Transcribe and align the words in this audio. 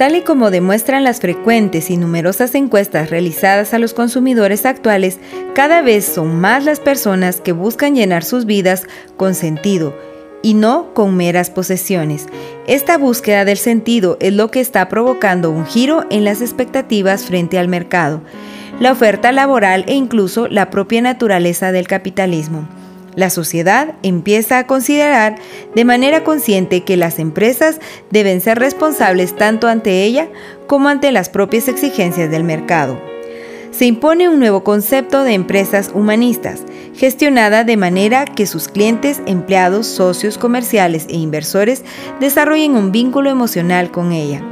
Tal 0.00 0.16
y 0.16 0.22
como 0.22 0.50
demuestran 0.50 1.04
las 1.04 1.20
frecuentes 1.20 1.90
y 1.90 1.98
numerosas 1.98 2.54
encuestas 2.54 3.10
realizadas 3.10 3.74
a 3.74 3.78
los 3.78 3.92
consumidores 3.92 4.64
actuales, 4.64 5.18
cada 5.54 5.82
vez 5.82 6.06
son 6.06 6.40
más 6.40 6.64
las 6.64 6.80
personas 6.80 7.42
que 7.42 7.52
buscan 7.52 7.94
llenar 7.94 8.24
sus 8.24 8.46
vidas 8.46 8.86
con 9.18 9.34
sentido 9.34 9.94
y 10.42 10.54
no 10.54 10.94
con 10.94 11.18
meras 11.18 11.50
posesiones. 11.50 12.28
Esta 12.66 12.96
búsqueda 12.96 13.44
del 13.44 13.58
sentido 13.58 14.16
es 14.20 14.32
lo 14.32 14.50
que 14.50 14.60
está 14.60 14.88
provocando 14.88 15.50
un 15.50 15.66
giro 15.66 16.06
en 16.08 16.24
las 16.24 16.40
expectativas 16.40 17.26
frente 17.26 17.58
al 17.58 17.68
mercado, 17.68 18.22
la 18.80 18.92
oferta 18.92 19.32
laboral 19.32 19.84
e 19.86 19.92
incluso 19.92 20.48
la 20.48 20.70
propia 20.70 21.02
naturaleza 21.02 21.72
del 21.72 21.86
capitalismo. 21.86 22.66
La 23.16 23.30
sociedad 23.30 23.94
empieza 24.02 24.58
a 24.58 24.66
considerar 24.66 25.36
de 25.74 25.84
manera 25.84 26.22
consciente 26.22 26.82
que 26.84 26.96
las 26.96 27.18
empresas 27.18 27.80
deben 28.10 28.40
ser 28.40 28.58
responsables 28.58 29.34
tanto 29.34 29.66
ante 29.66 30.04
ella 30.04 30.28
como 30.66 30.88
ante 30.88 31.10
las 31.10 31.28
propias 31.28 31.68
exigencias 31.68 32.30
del 32.30 32.44
mercado. 32.44 33.00
Se 33.72 33.86
impone 33.86 34.28
un 34.28 34.38
nuevo 34.38 34.62
concepto 34.62 35.24
de 35.24 35.32
empresas 35.32 35.90
humanistas, 35.94 36.62
gestionada 36.94 37.64
de 37.64 37.76
manera 37.76 38.24
que 38.24 38.46
sus 38.46 38.68
clientes, 38.68 39.22
empleados, 39.26 39.86
socios 39.86 40.38
comerciales 40.38 41.06
e 41.08 41.16
inversores 41.16 41.84
desarrollen 42.20 42.76
un 42.76 42.92
vínculo 42.92 43.30
emocional 43.30 43.90
con 43.90 44.12
ella. 44.12 44.42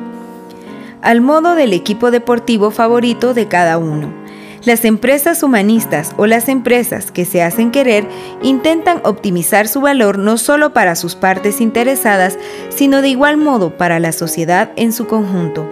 Al 1.02 1.20
modo 1.20 1.54
del 1.54 1.74
equipo 1.74 2.10
deportivo 2.10 2.70
favorito 2.70 3.34
de 3.34 3.46
cada 3.46 3.78
uno. 3.78 4.17
Las 4.68 4.84
empresas 4.84 5.42
humanistas 5.42 6.12
o 6.18 6.26
las 6.26 6.46
empresas 6.50 7.10
que 7.10 7.24
se 7.24 7.42
hacen 7.42 7.70
querer 7.70 8.06
intentan 8.42 9.00
optimizar 9.02 9.66
su 9.66 9.80
valor 9.80 10.18
no 10.18 10.36
solo 10.36 10.74
para 10.74 10.94
sus 10.94 11.14
partes 11.14 11.62
interesadas, 11.62 12.36
sino 12.68 13.00
de 13.00 13.08
igual 13.08 13.38
modo 13.38 13.78
para 13.78 13.98
la 13.98 14.12
sociedad 14.12 14.70
en 14.76 14.92
su 14.92 15.06
conjunto. 15.06 15.66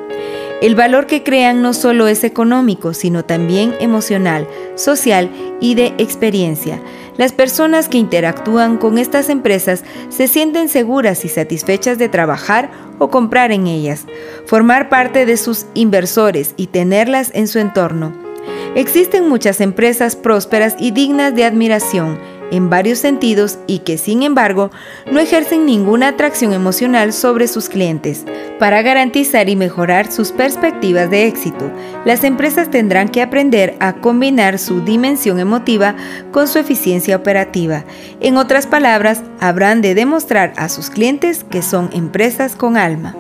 El 0.63 0.77
valor 0.77 1.07
que 1.07 1.23
crean 1.23 1.61
no 1.61 1.75
solo 1.75 2.09
es 2.09 2.25
económico, 2.25 2.95
sino 2.95 3.23
también 3.23 3.75
emocional, 3.81 4.49
social 4.77 5.31
y 5.61 5.75
de 5.75 5.89
experiencia. 5.99 6.81
Las 7.19 7.33
personas 7.33 7.91
que 7.91 7.99
interactúan 7.99 8.79
con 8.79 8.97
estas 8.97 9.29
empresas 9.29 9.85
se 10.09 10.27
sienten 10.27 10.71
seguras 10.71 11.27
y 11.27 11.29
satisfechas 11.29 11.99
de 11.99 12.09
trabajar 12.09 12.71
o 12.99 13.11
comprar 13.11 13.53
en 13.53 13.67
ellas, 13.67 14.07
formar 14.47 14.89
parte 14.89 15.27
de 15.27 15.37
sus 15.37 15.67
inversores 15.75 16.55
y 16.57 16.69
tenerlas 16.69 17.31
en 17.35 17.47
su 17.47 17.59
entorno. 17.59 18.26
Existen 18.75 19.29
muchas 19.29 19.61
empresas 19.61 20.17
prósperas 20.17 20.77
y 20.79 20.91
dignas 20.91 21.35
de 21.35 21.45
admiración 21.45 22.19
en 22.51 22.71
varios 22.71 22.99
sentidos 22.99 23.59
y 23.67 23.81
que 23.81 23.99
sin 23.99 24.23
embargo 24.23 24.71
no 25.11 25.21
ejercen 25.21 25.67
ninguna 25.67 26.09
atracción 26.09 26.53
emocional 26.53 27.13
sobre 27.13 27.49
sus 27.49 27.69
clientes. 27.69 28.25
Para 28.59 28.83
garantizar 28.83 29.49
y 29.49 29.57
mejorar 29.57 30.11
sus 30.11 30.33
perspectivas 30.33 31.11
de 31.11 31.27
éxito, 31.27 31.71
las 32.05 32.25
empresas 32.25 32.71
tendrán 32.71 33.09
que 33.09 33.23
aprender 33.23 33.75
a 33.81 33.95
combinar 33.95 34.59
su 34.59 34.81
dimensión 34.81 35.41
emotiva 35.41 35.97
con 36.33 36.49
su 36.49 36.59
eficiencia 36.59 37.17
operativa. 37.17 37.85
En 38.21 38.37
otras 38.37 38.67
palabras, 38.67 39.23
habrán 39.41 39.83
de 39.83 39.95
demostrar 39.95 40.53
a 40.57 40.69
sus 40.69 40.91
clientes 40.91 41.45
que 41.45 41.63
son 41.63 41.91
empresas 41.93 42.57
con 42.57 42.77
alma. 42.77 43.17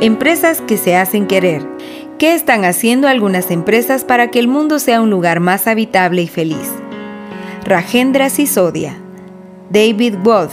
Empresas 0.00 0.60
que 0.60 0.76
se 0.76 0.94
hacen 0.94 1.26
querer. 1.26 1.66
¿Qué 2.18 2.34
están 2.34 2.64
haciendo 2.64 3.06
algunas 3.06 3.48
empresas 3.52 4.02
para 4.02 4.28
que 4.28 4.40
el 4.40 4.48
mundo 4.48 4.80
sea 4.80 5.00
un 5.00 5.08
lugar 5.08 5.38
más 5.38 5.68
habitable 5.68 6.22
y 6.22 6.26
feliz? 6.26 6.68
Rajendra 7.64 8.28
Sisodia, 8.28 8.98
David 9.70 10.16
Wolf 10.24 10.52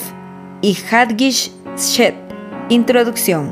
y 0.62 0.78
Hadgish 0.92 1.52
Shet. 1.76 2.14
Introducción. 2.70 3.52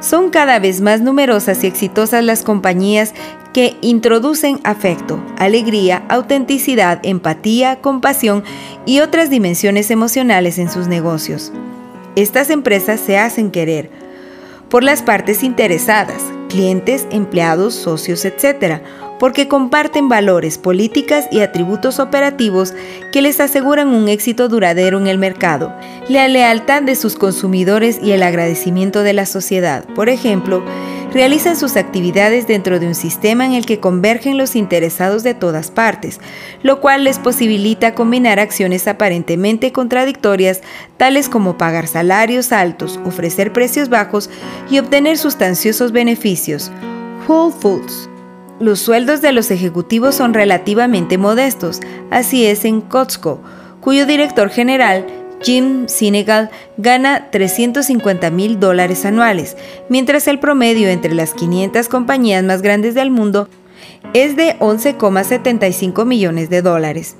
Son 0.00 0.30
cada 0.30 0.58
vez 0.58 0.80
más 0.80 1.00
numerosas 1.00 1.62
y 1.62 1.68
exitosas 1.68 2.24
las 2.24 2.42
compañías 2.42 3.14
que 3.52 3.76
introducen 3.82 4.58
afecto, 4.64 5.22
alegría, 5.38 6.02
autenticidad, 6.08 6.98
empatía, 7.04 7.80
compasión 7.80 8.42
y 8.84 8.98
otras 8.98 9.30
dimensiones 9.30 9.92
emocionales 9.92 10.58
en 10.58 10.72
sus 10.72 10.88
negocios. 10.88 11.52
Estas 12.16 12.50
empresas 12.50 12.98
se 12.98 13.16
hacen 13.16 13.52
querer 13.52 14.07
por 14.68 14.84
las 14.84 15.02
partes 15.02 15.42
interesadas, 15.42 16.22
clientes, 16.48 17.06
empleados, 17.10 17.74
socios, 17.74 18.24
etc., 18.24 18.80
porque 19.18 19.48
comparten 19.48 20.08
valores, 20.08 20.58
políticas 20.58 21.26
y 21.32 21.40
atributos 21.40 21.98
operativos 21.98 22.72
que 23.12 23.20
les 23.20 23.40
aseguran 23.40 23.88
un 23.88 24.08
éxito 24.08 24.48
duradero 24.48 24.98
en 24.98 25.08
el 25.08 25.18
mercado, 25.18 25.74
la 26.08 26.28
lealtad 26.28 26.82
de 26.82 26.94
sus 26.94 27.16
consumidores 27.16 27.98
y 28.00 28.12
el 28.12 28.22
agradecimiento 28.22 29.02
de 29.02 29.14
la 29.14 29.26
sociedad. 29.26 29.84
Por 29.96 30.08
ejemplo, 30.08 30.62
realizan 31.12 31.56
sus 31.56 31.76
actividades 31.76 32.46
dentro 32.46 32.78
de 32.78 32.86
un 32.86 32.94
sistema 32.94 33.46
en 33.46 33.52
el 33.52 33.66
que 33.66 33.80
convergen 33.80 34.36
los 34.36 34.56
interesados 34.56 35.22
de 35.22 35.34
todas 35.34 35.70
partes, 35.70 36.20
lo 36.62 36.80
cual 36.80 37.04
les 37.04 37.18
posibilita 37.18 37.94
combinar 37.94 38.38
acciones 38.38 38.86
aparentemente 38.88 39.72
contradictorias, 39.72 40.60
tales 40.96 41.28
como 41.28 41.58
pagar 41.58 41.86
salarios 41.86 42.52
altos, 42.52 43.00
ofrecer 43.04 43.52
precios 43.52 43.88
bajos 43.88 44.30
y 44.70 44.78
obtener 44.78 45.18
sustanciosos 45.18 45.92
beneficios. 45.92 46.70
Whole 47.26 47.54
Foods 47.58 48.08
los 48.60 48.80
sueldos 48.80 49.20
de 49.22 49.30
los 49.30 49.52
ejecutivos 49.52 50.16
son 50.16 50.34
relativamente 50.34 51.16
modestos, 51.16 51.80
así 52.10 52.44
es 52.44 52.64
en 52.64 52.80
Costco, 52.80 53.40
cuyo 53.80 54.04
director 54.04 54.50
general 54.50 55.06
Jim 55.40 55.86
Sinegal 55.88 56.50
gana 56.76 57.30
350 57.30 58.30
mil 58.30 58.58
dólares 58.58 59.04
anuales, 59.04 59.56
mientras 59.88 60.26
el 60.28 60.38
promedio 60.38 60.88
entre 60.88 61.14
las 61.14 61.34
500 61.34 61.88
compañías 61.88 62.42
más 62.44 62.62
grandes 62.62 62.94
del 62.94 63.10
mundo 63.10 63.48
es 64.14 64.36
de 64.36 64.58
11,75 64.58 66.04
millones 66.04 66.50
de 66.50 66.62
dólares. 66.62 67.16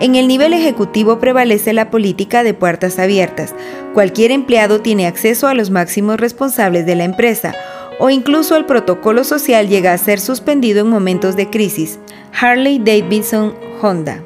En 0.00 0.16
el 0.16 0.28
nivel 0.28 0.52
ejecutivo 0.52 1.18
prevalece 1.18 1.72
la 1.72 1.90
política 1.90 2.42
de 2.42 2.54
puertas 2.54 2.98
abiertas. 2.98 3.54
Cualquier 3.94 4.32
empleado 4.32 4.80
tiene 4.80 5.06
acceso 5.06 5.46
a 5.46 5.54
los 5.54 5.70
máximos 5.70 6.18
responsables 6.18 6.84
de 6.86 6.96
la 6.96 7.04
empresa 7.04 7.54
o 8.00 8.10
incluso 8.10 8.56
el 8.56 8.66
protocolo 8.66 9.22
social 9.22 9.68
llega 9.68 9.92
a 9.92 9.98
ser 9.98 10.20
suspendido 10.20 10.80
en 10.80 10.88
momentos 10.88 11.36
de 11.36 11.48
crisis. 11.48 12.00
Harley 12.32 12.80
Davidson 12.80 13.54
Honda 13.80 14.22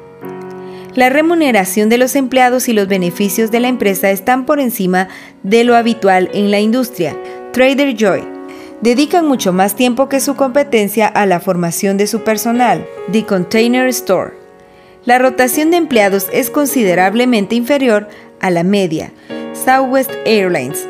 la 0.99 1.07
remuneración 1.07 1.87
de 1.87 1.97
los 1.97 2.13
empleados 2.17 2.67
y 2.67 2.73
los 2.73 2.89
beneficios 2.89 3.51
de 3.51 3.61
la 3.61 3.69
empresa 3.69 4.11
están 4.11 4.45
por 4.45 4.59
encima 4.59 5.07
de 5.43 5.63
lo 5.63 5.77
habitual 5.77 6.29
en 6.33 6.51
la 6.51 6.59
industria. 6.59 7.15
Trader 7.53 7.95
Joy 7.95 8.21
dedican 8.81 9.25
mucho 9.25 9.53
más 9.53 9.77
tiempo 9.77 10.09
que 10.09 10.19
su 10.19 10.35
competencia 10.35 11.07
a 11.07 11.25
la 11.25 11.39
formación 11.39 11.95
de 11.95 12.05
su 12.05 12.25
personal. 12.25 12.85
The 13.13 13.25
Container 13.25 13.87
Store. 13.87 14.33
La 15.05 15.19
rotación 15.19 15.71
de 15.71 15.77
empleados 15.77 16.27
es 16.33 16.49
considerablemente 16.49 17.55
inferior 17.55 18.09
a 18.41 18.49
la 18.49 18.65
media. 18.65 19.13
Southwest 19.53 20.11
Airlines. 20.25 20.85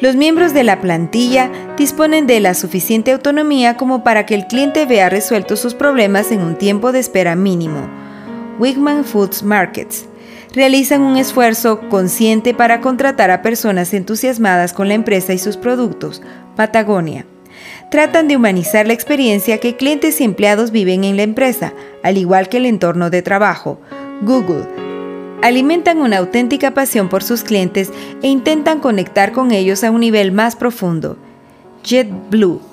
Los 0.00 0.14
miembros 0.14 0.54
de 0.54 0.62
la 0.62 0.80
plantilla 0.80 1.50
disponen 1.76 2.28
de 2.28 2.38
la 2.38 2.54
suficiente 2.54 3.10
autonomía 3.10 3.76
como 3.76 4.04
para 4.04 4.24
que 4.24 4.36
el 4.36 4.46
cliente 4.46 4.86
vea 4.86 5.08
resueltos 5.08 5.58
sus 5.58 5.74
problemas 5.74 6.30
en 6.30 6.42
un 6.42 6.54
tiempo 6.54 6.92
de 6.92 7.00
espera 7.00 7.34
mínimo. 7.34 8.07
Wigman 8.58 9.04
Foods 9.04 9.42
Markets. 9.42 10.06
Realizan 10.52 11.02
un 11.02 11.16
esfuerzo 11.16 11.88
consciente 11.88 12.54
para 12.54 12.80
contratar 12.80 13.30
a 13.30 13.42
personas 13.42 13.94
entusiasmadas 13.94 14.72
con 14.72 14.88
la 14.88 14.94
empresa 14.94 15.32
y 15.32 15.38
sus 15.38 15.56
productos. 15.56 16.22
Patagonia. 16.56 17.24
Tratan 17.90 18.28
de 18.28 18.36
humanizar 18.36 18.86
la 18.86 18.94
experiencia 18.94 19.58
que 19.58 19.76
clientes 19.76 20.20
y 20.20 20.24
empleados 20.24 20.72
viven 20.72 21.04
en 21.04 21.16
la 21.16 21.22
empresa, 21.22 21.72
al 22.02 22.18
igual 22.18 22.48
que 22.48 22.56
el 22.56 22.66
entorno 22.66 23.10
de 23.10 23.22
trabajo. 23.22 23.80
Google. 24.22 24.66
Alimentan 25.42 25.98
una 25.98 26.18
auténtica 26.18 26.74
pasión 26.74 27.08
por 27.08 27.22
sus 27.22 27.44
clientes 27.44 27.92
e 28.22 28.28
intentan 28.28 28.80
conectar 28.80 29.32
con 29.32 29.52
ellos 29.52 29.84
a 29.84 29.92
un 29.92 30.00
nivel 30.00 30.32
más 30.32 30.56
profundo. 30.56 31.16
JetBlue 31.84 32.67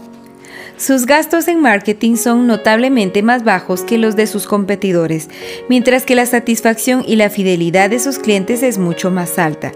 Sus 0.77 1.06
gastos 1.06 1.48
en 1.48 1.62
marketing 1.62 2.18
son 2.18 2.48
notablemente 2.48 3.24
más 3.24 3.44
bajos 3.44 3.83
que 3.83 3.98
los 3.98 4.16
de 4.16 4.27
sus 4.27 4.45
competidores, 4.45 5.30
mientras 5.69 6.04
que 6.04 6.16
la 6.16 6.25
satisfacción 6.25 7.04
y 7.07 7.16
la 7.16 7.30
fidelidad 7.30 7.89
de 7.89 8.00
sus 8.00 8.19
clientes 8.19 8.62
es 8.62 8.77
mucho 8.77 9.10
más 9.10 9.39
alta. 9.39 9.72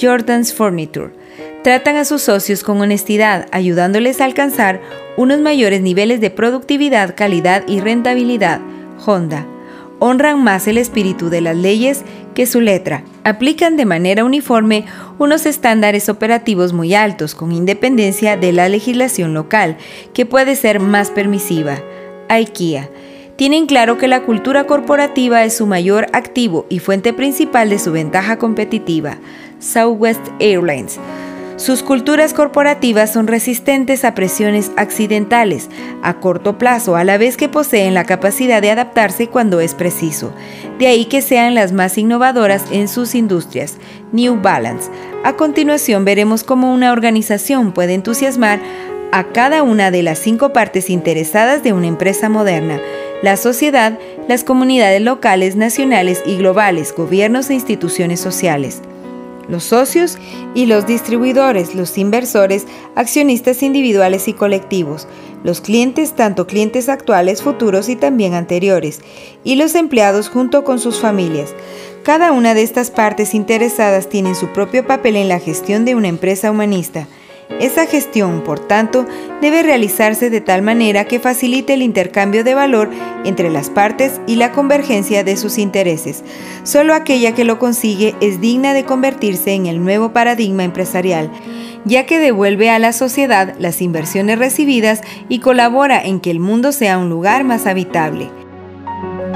Jordan's 0.00 0.52
Furniture. 0.52 1.10
Tratan 1.62 1.96
a 1.96 2.04
sus 2.04 2.22
socios 2.22 2.64
con 2.64 2.80
honestidad, 2.80 3.46
ayudándoles 3.52 4.20
a 4.20 4.24
alcanzar 4.24 4.80
unos 5.16 5.40
mayores 5.40 5.82
niveles 5.82 6.20
de 6.20 6.30
productividad, 6.30 7.14
calidad 7.14 7.62
y 7.68 7.80
rentabilidad. 7.80 8.60
Honda 9.06 9.46
honran 10.00 10.42
más 10.42 10.66
el 10.66 10.78
espíritu 10.78 11.30
de 11.30 11.40
las 11.40 11.56
leyes 11.56 12.02
que 12.34 12.46
su 12.46 12.60
letra. 12.60 13.04
Aplican 13.22 13.76
de 13.76 13.84
manera 13.84 14.24
uniforme 14.24 14.86
unos 15.18 15.46
estándares 15.46 16.08
operativos 16.08 16.72
muy 16.72 16.94
altos, 16.94 17.36
con 17.36 17.52
independencia 17.52 18.36
de 18.36 18.52
la 18.52 18.68
legislación 18.68 19.34
local, 19.34 19.76
que 20.12 20.26
puede 20.26 20.56
ser 20.56 20.80
más 20.80 21.10
permisiva. 21.10 21.78
IKEA. 22.28 22.88
Tienen 23.36 23.66
claro 23.66 23.96
que 23.96 24.08
la 24.08 24.22
cultura 24.22 24.64
corporativa 24.64 25.44
es 25.44 25.56
su 25.56 25.66
mayor 25.66 26.08
activo 26.12 26.66
y 26.68 26.78
fuente 26.78 27.12
principal 27.12 27.70
de 27.70 27.78
su 27.78 27.92
ventaja 27.92 28.36
competitiva. 28.36 29.18
Southwest 29.60 30.26
Airlines 30.40 30.98
sus 31.60 31.82
culturas 31.82 32.32
corporativas 32.32 33.12
son 33.12 33.26
resistentes 33.26 34.06
a 34.06 34.14
presiones 34.14 34.72
accidentales 34.78 35.68
a 36.02 36.14
corto 36.14 36.56
plazo, 36.56 36.96
a 36.96 37.04
la 37.04 37.18
vez 37.18 37.36
que 37.36 37.50
poseen 37.50 37.92
la 37.92 38.04
capacidad 38.04 38.62
de 38.62 38.70
adaptarse 38.70 39.26
cuando 39.26 39.60
es 39.60 39.74
preciso. 39.74 40.32
De 40.78 40.86
ahí 40.86 41.04
que 41.04 41.20
sean 41.20 41.54
las 41.54 41.72
más 41.72 41.98
innovadoras 41.98 42.64
en 42.72 42.88
sus 42.88 43.14
industrias. 43.14 43.76
New 44.10 44.40
Balance. 44.40 44.90
A 45.22 45.34
continuación 45.34 46.06
veremos 46.06 46.44
cómo 46.44 46.72
una 46.72 46.92
organización 46.92 47.72
puede 47.72 47.92
entusiasmar 47.92 48.58
a 49.12 49.24
cada 49.24 49.62
una 49.62 49.90
de 49.90 50.02
las 50.02 50.18
cinco 50.18 50.54
partes 50.54 50.88
interesadas 50.88 51.62
de 51.62 51.74
una 51.74 51.88
empresa 51.88 52.30
moderna, 52.30 52.80
la 53.22 53.36
sociedad, 53.36 53.98
las 54.28 54.44
comunidades 54.44 55.02
locales, 55.02 55.56
nacionales 55.56 56.22
y 56.24 56.38
globales, 56.38 56.94
gobiernos 56.96 57.50
e 57.50 57.54
instituciones 57.54 58.18
sociales 58.18 58.80
los 59.50 59.64
socios 59.64 60.18
y 60.54 60.66
los 60.66 60.86
distribuidores, 60.86 61.74
los 61.74 61.98
inversores, 61.98 62.66
accionistas 62.94 63.62
individuales 63.62 64.28
y 64.28 64.32
colectivos, 64.32 65.08
los 65.42 65.60
clientes, 65.60 66.14
tanto 66.14 66.46
clientes 66.46 66.88
actuales, 66.88 67.42
futuros 67.42 67.88
y 67.88 67.96
también 67.96 68.34
anteriores, 68.34 69.00
y 69.44 69.56
los 69.56 69.74
empleados 69.74 70.28
junto 70.28 70.64
con 70.64 70.78
sus 70.78 71.00
familias. 71.00 71.54
Cada 72.02 72.32
una 72.32 72.54
de 72.54 72.62
estas 72.62 72.90
partes 72.90 73.34
interesadas 73.34 74.08
tiene 74.08 74.34
su 74.34 74.48
propio 74.48 74.86
papel 74.86 75.16
en 75.16 75.28
la 75.28 75.38
gestión 75.38 75.84
de 75.84 75.94
una 75.94 76.08
empresa 76.08 76.50
humanista. 76.50 77.06
Esa 77.58 77.86
gestión, 77.86 78.42
por 78.42 78.60
tanto, 78.60 79.06
debe 79.40 79.62
realizarse 79.62 80.30
de 80.30 80.40
tal 80.40 80.62
manera 80.62 81.04
que 81.04 81.18
facilite 81.18 81.74
el 81.74 81.82
intercambio 81.82 82.44
de 82.44 82.54
valor 82.54 82.90
entre 83.24 83.50
las 83.50 83.68
partes 83.68 84.20
y 84.26 84.36
la 84.36 84.52
convergencia 84.52 85.24
de 85.24 85.36
sus 85.36 85.58
intereses. 85.58 86.22
Solo 86.62 86.94
aquella 86.94 87.34
que 87.34 87.44
lo 87.44 87.58
consigue 87.58 88.14
es 88.20 88.40
digna 88.40 88.72
de 88.72 88.84
convertirse 88.84 89.52
en 89.52 89.66
el 89.66 89.82
nuevo 89.82 90.12
paradigma 90.12 90.64
empresarial, 90.64 91.30
ya 91.84 92.06
que 92.06 92.18
devuelve 92.18 92.70
a 92.70 92.78
la 92.78 92.92
sociedad 92.92 93.54
las 93.58 93.82
inversiones 93.82 94.38
recibidas 94.38 95.00
y 95.28 95.40
colabora 95.40 96.00
en 96.02 96.20
que 96.20 96.30
el 96.30 96.40
mundo 96.40 96.72
sea 96.72 96.98
un 96.98 97.10
lugar 97.10 97.44
más 97.44 97.66
habitable. 97.66 98.30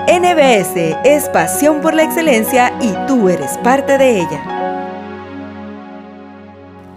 NBS 0.06 0.76
es 1.04 1.28
pasión 1.30 1.80
por 1.80 1.94
la 1.94 2.04
excelencia 2.04 2.72
y 2.80 2.92
tú 3.06 3.28
eres 3.28 3.58
parte 3.58 3.98
de 3.98 4.20
ella. 4.20 4.54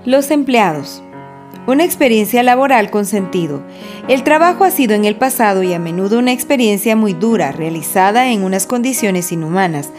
Los 0.06 0.32
empleados. 0.32 1.04
Una 1.68 1.84
experiencia 1.84 2.44
laboral 2.44 2.90
con 2.90 3.06
sentido. 3.06 3.62
El 4.08 4.24
trabajo 4.24 4.64
ha 4.64 4.72
sido 4.72 4.96
en 4.96 5.04
el 5.04 5.18
pasado 5.18 5.64
y 5.64 5.74
a 5.74 5.80
menudo 5.80 6.18
una 6.18 6.32
experiencia 6.32 6.96
muy 6.96 7.12
dura, 7.12 7.52
realizada 7.52 8.32
en 8.32 8.44
unas 8.44 8.66
condiciones 8.66 9.34
inhumanas. 9.34 9.90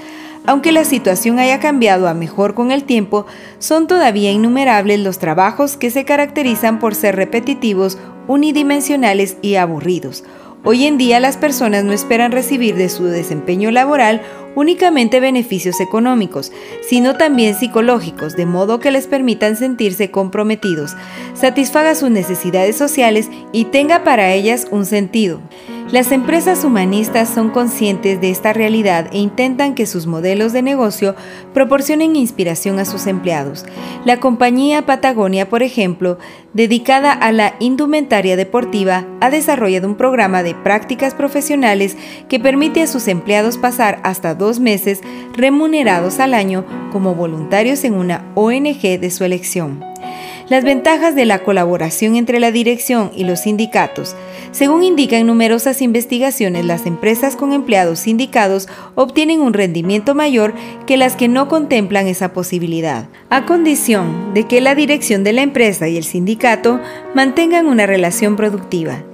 Aunque 0.46 0.72
la 0.72 0.86
situación 0.86 1.38
haya 1.38 1.60
cambiado 1.60 2.08
a 2.08 2.14
mejor 2.14 2.54
con 2.54 2.70
el 2.70 2.84
tiempo, 2.84 3.26
son 3.58 3.86
todavía 3.86 4.32
innumerables 4.32 5.00
los 5.00 5.18
trabajos 5.18 5.76
que 5.76 5.90
se 5.90 6.06
caracterizan 6.06 6.78
por 6.78 6.94
ser 6.94 7.16
repetitivos, 7.16 7.98
unidimensionales 8.28 9.36
y 9.42 9.56
aburridos. 9.56 10.24
Hoy 10.70 10.84
en 10.84 10.98
día 10.98 11.18
las 11.18 11.38
personas 11.38 11.82
no 11.84 11.94
esperan 11.94 12.30
recibir 12.30 12.74
de 12.74 12.90
su 12.90 13.04
desempeño 13.04 13.70
laboral 13.70 14.20
únicamente 14.54 15.18
beneficios 15.18 15.80
económicos, 15.80 16.52
sino 16.86 17.16
también 17.16 17.54
psicológicos, 17.54 18.36
de 18.36 18.44
modo 18.44 18.78
que 18.78 18.90
les 18.90 19.06
permitan 19.06 19.56
sentirse 19.56 20.10
comprometidos, 20.10 20.94
satisfaga 21.32 21.94
sus 21.94 22.10
necesidades 22.10 22.76
sociales 22.76 23.30
y 23.50 23.64
tenga 23.64 24.04
para 24.04 24.34
ellas 24.34 24.68
un 24.70 24.84
sentido. 24.84 25.40
Las 25.90 26.12
empresas 26.12 26.64
humanistas 26.64 27.30
son 27.30 27.48
conscientes 27.48 28.20
de 28.20 28.28
esta 28.28 28.52
realidad 28.52 29.08
e 29.10 29.18
intentan 29.20 29.74
que 29.74 29.86
sus 29.86 30.06
modelos 30.06 30.52
de 30.52 30.60
negocio 30.60 31.14
proporcionen 31.54 32.14
inspiración 32.14 32.78
a 32.78 32.84
sus 32.84 33.06
empleados. 33.06 33.64
La 34.04 34.20
compañía 34.20 34.84
Patagonia, 34.84 35.48
por 35.48 35.62
ejemplo, 35.62 36.18
dedicada 36.52 37.12
a 37.12 37.32
la 37.32 37.54
indumentaria 37.58 38.36
deportiva, 38.36 39.06
ha 39.22 39.30
desarrollado 39.30 39.88
un 39.88 39.96
programa 39.96 40.42
de 40.42 40.54
prácticas 40.54 41.14
profesionales 41.14 41.96
que 42.28 42.38
permite 42.38 42.82
a 42.82 42.86
sus 42.86 43.08
empleados 43.08 43.56
pasar 43.56 43.98
hasta 44.04 44.34
dos 44.34 44.60
meses 44.60 45.00
remunerados 45.32 46.20
al 46.20 46.34
año 46.34 46.66
como 46.92 47.14
voluntarios 47.14 47.82
en 47.84 47.94
una 47.94 48.30
ONG 48.34 49.00
de 49.00 49.10
su 49.10 49.24
elección. 49.24 49.87
Las 50.48 50.64
ventajas 50.64 51.14
de 51.14 51.26
la 51.26 51.40
colaboración 51.40 52.16
entre 52.16 52.40
la 52.40 52.50
dirección 52.50 53.10
y 53.14 53.24
los 53.24 53.40
sindicatos. 53.40 54.16
Según 54.50 54.82
indican 54.82 55.26
numerosas 55.26 55.82
investigaciones, 55.82 56.64
las 56.64 56.86
empresas 56.86 57.36
con 57.36 57.52
empleados 57.52 57.98
sindicados 57.98 58.66
obtienen 58.94 59.42
un 59.42 59.52
rendimiento 59.52 60.14
mayor 60.14 60.54
que 60.86 60.96
las 60.96 61.16
que 61.16 61.28
no 61.28 61.48
contemplan 61.48 62.06
esa 62.06 62.32
posibilidad, 62.32 63.08
a 63.28 63.44
condición 63.44 64.32
de 64.32 64.44
que 64.44 64.62
la 64.62 64.74
dirección 64.74 65.22
de 65.22 65.34
la 65.34 65.42
empresa 65.42 65.86
y 65.86 65.98
el 65.98 66.04
sindicato 66.04 66.80
mantengan 67.14 67.66
una 67.66 67.84
relación 67.84 68.34
productiva. 68.36 69.04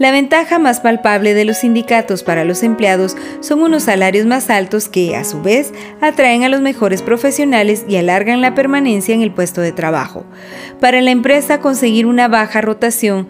La 0.00 0.12
ventaja 0.12 0.58
más 0.58 0.80
palpable 0.80 1.34
de 1.34 1.44
los 1.44 1.58
sindicatos 1.58 2.22
para 2.22 2.42
los 2.44 2.62
empleados 2.62 3.18
son 3.40 3.60
unos 3.60 3.82
salarios 3.82 4.24
más 4.24 4.48
altos 4.48 4.88
que, 4.88 5.14
a 5.14 5.24
su 5.24 5.42
vez, 5.42 5.74
atraen 6.00 6.42
a 6.42 6.48
los 6.48 6.62
mejores 6.62 7.02
profesionales 7.02 7.84
y 7.86 7.96
alargan 7.96 8.40
la 8.40 8.54
permanencia 8.54 9.14
en 9.14 9.20
el 9.20 9.30
puesto 9.30 9.60
de 9.60 9.72
trabajo. 9.72 10.24
Para 10.80 11.02
la 11.02 11.10
empresa 11.10 11.60
conseguir 11.60 12.06
una 12.06 12.28
baja 12.28 12.62
rotación 12.62 13.28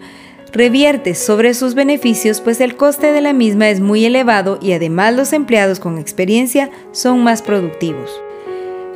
revierte 0.53 1.13
sobre 1.13 1.55
sus 1.55 1.75
beneficios 1.75 2.39
pues 2.39 2.61
el 2.61 2.77
coste 2.77 3.11
de 3.11 3.19
la 3.19 3.33
misma 3.33 3.69
es 3.69 3.81
muy 3.81 4.05
elevado 4.05 4.57
y 4.61 4.71
además 4.71 5.13
los 5.13 5.33
empleados 5.33 5.81
con 5.81 5.97
experiencia 5.97 6.69
son 6.93 7.21
más 7.21 7.41
productivos. 7.41 8.21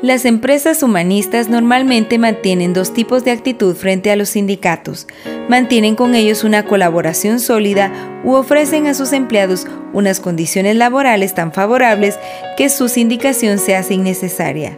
Las 0.01 0.25
empresas 0.25 0.83
humanistas 0.83 1.47
normalmente 1.47 2.19
mantienen 2.19 2.73
dos 2.73 2.93
tipos 2.93 3.23
de 3.23 3.31
actitud 3.31 3.73
frente 3.75 4.11
a 4.11 4.17
los 4.17 4.29
sindicatos. 4.29 5.07
Mantienen 5.47 5.95
con 5.95 6.15
ellos 6.15 6.43
una 6.43 6.65
colaboración 6.65 7.39
sólida 7.39 7.93
u 8.23 8.33
ofrecen 8.33 8.87
a 8.87 8.93
sus 8.93 9.13
empleados 9.13 9.65
unas 9.93 10.19
condiciones 10.19 10.75
laborales 10.75 11.33
tan 11.33 11.53
favorables 11.53 12.19
que 12.57 12.67
su 12.67 12.89
sindicación 12.89 13.57
se 13.57 13.75
hace 13.77 13.93
innecesaria. 13.93 14.77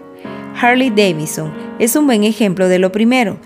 Harley 0.61 0.91
Davidson 0.91 1.51
es 1.79 1.95
un 1.95 2.05
buen 2.05 2.23
ejemplo 2.23 2.67
de 2.67 2.77
lo 2.77 2.91
primero. 2.91 3.37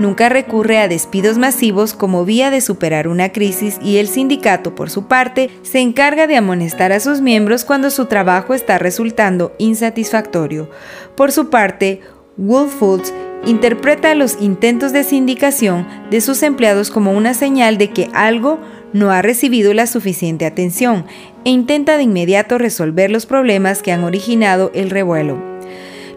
Nunca 0.00 0.28
recurre 0.28 0.78
a 0.78 0.88
despidos 0.88 1.38
masivos 1.38 1.94
como 1.94 2.24
vía 2.24 2.50
de 2.50 2.60
superar 2.60 3.06
una 3.06 3.30
crisis 3.30 3.78
y 3.80 3.98
el 3.98 4.08
sindicato, 4.08 4.74
por 4.74 4.90
su 4.90 5.06
parte, 5.06 5.50
se 5.62 5.78
encarga 5.78 6.26
de 6.26 6.36
amonestar 6.36 6.92
a 6.92 6.98
sus 6.98 7.20
miembros 7.20 7.64
cuando 7.64 7.90
su 7.90 8.06
trabajo 8.06 8.54
está 8.54 8.78
resultando 8.78 9.54
insatisfactorio. 9.58 10.68
Por 11.16 11.30
su 11.30 11.48
parte, 11.48 12.00
Wolf 12.36 12.74
Foods 12.74 13.14
interpreta 13.46 14.16
los 14.16 14.40
intentos 14.40 14.92
de 14.92 15.04
sindicación 15.04 15.86
de 16.10 16.20
sus 16.20 16.42
empleados 16.42 16.90
como 16.90 17.12
una 17.12 17.34
señal 17.34 17.78
de 17.78 17.90
que 17.90 18.10
algo 18.14 18.58
no 18.92 19.12
ha 19.12 19.22
recibido 19.22 19.74
la 19.74 19.86
suficiente 19.86 20.44
atención 20.44 21.04
e 21.44 21.50
intenta 21.50 21.96
de 21.96 22.02
inmediato 22.02 22.58
resolver 22.58 23.10
los 23.12 23.26
problemas 23.26 23.82
que 23.82 23.92
han 23.92 24.02
originado 24.02 24.72
el 24.74 24.90
revuelo. 24.90 25.38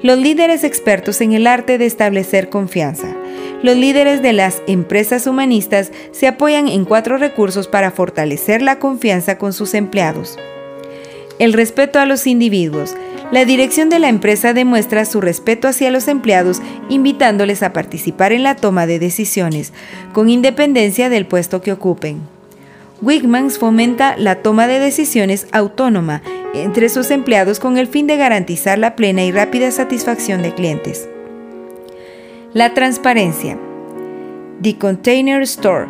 Los 0.01 0.17
líderes 0.17 0.63
expertos 0.63 1.21
en 1.21 1.33
el 1.33 1.47
arte 1.47 1.77
de 1.77 1.85
establecer 1.85 2.49
confianza. 2.49 3.15
Los 3.63 3.75
líderes 3.75 4.21
de 4.21 4.33
las 4.33 4.61
empresas 4.67 5.27
humanistas 5.27 5.91
se 6.11 6.27
apoyan 6.27 6.67
en 6.67 6.85
cuatro 6.85 7.17
recursos 7.17 7.67
para 7.67 7.91
fortalecer 7.91 8.61
la 8.61 8.79
confianza 8.79 9.37
con 9.37 9.53
sus 9.53 9.73
empleados. 9.73 10.37
El 11.39 11.53
respeto 11.53 11.99
a 11.99 12.05
los 12.05 12.27
individuos. 12.27 12.95
La 13.31 13.45
dirección 13.45 13.89
de 13.89 13.99
la 13.99 14.09
empresa 14.09 14.53
demuestra 14.53 15.05
su 15.05 15.21
respeto 15.21 15.67
hacia 15.67 15.91
los 15.91 16.07
empleados 16.07 16.61
invitándoles 16.89 17.61
a 17.61 17.73
participar 17.73 18.31
en 18.31 18.43
la 18.43 18.55
toma 18.55 18.87
de 18.87 18.99
decisiones, 18.99 19.73
con 20.13 20.29
independencia 20.29 21.09
del 21.09 21.25
puesto 21.25 21.61
que 21.61 21.73
ocupen. 21.73 22.21
Wigmans 23.01 23.59
fomenta 23.59 24.15
la 24.17 24.41
toma 24.41 24.65
de 24.67 24.79
decisiones 24.79 25.47
autónoma 25.51 26.23
entre 26.55 26.89
sus 26.89 27.11
empleados 27.11 27.59
con 27.59 27.77
el 27.77 27.87
fin 27.87 28.07
de 28.07 28.17
garantizar 28.17 28.79
la 28.79 28.95
plena 28.95 29.23
y 29.23 29.31
rápida 29.31 29.71
satisfacción 29.71 30.41
de 30.41 30.53
clientes. 30.53 31.07
La 32.53 32.73
transparencia. 32.73 33.57
The 34.61 34.77
Container 34.77 35.41
Store 35.41 35.87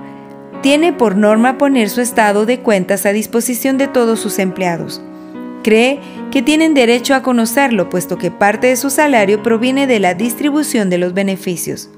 tiene 0.64 0.92
por 0.92 1.16
norma 1.16 1.60
poner 1.60 1.88
su 1.88 2.02
estado 2.02 2.48
de 2.48 2.62
cuentas 2.62 3.06
a 3.06 3.12
disposición 3.14 3.78
de 3.78 3.88
todos 3.88 4.20
sus 4.20 4.40
empleados. 4.40 5.00
Cree 5.64 6.00
que 6.32 6.42
tienen 6.42 6.74
derecho 6.74 7.14
a 7.14 7.22
conocerlo, 7.22 7.90
puesto 7.90 8.18
que 8.18 8.32
parte 8.32 8.68
de 8.68 8.76
su 8.76 8.90
salario 8.90 9.44
proviene 9.44 9.86
de 9.86 10.00
la 10.00 10.16
distribución 10.16 10.90
de 10.90 10.98
los 10.98 11.14
beneficios. 11.14 11.92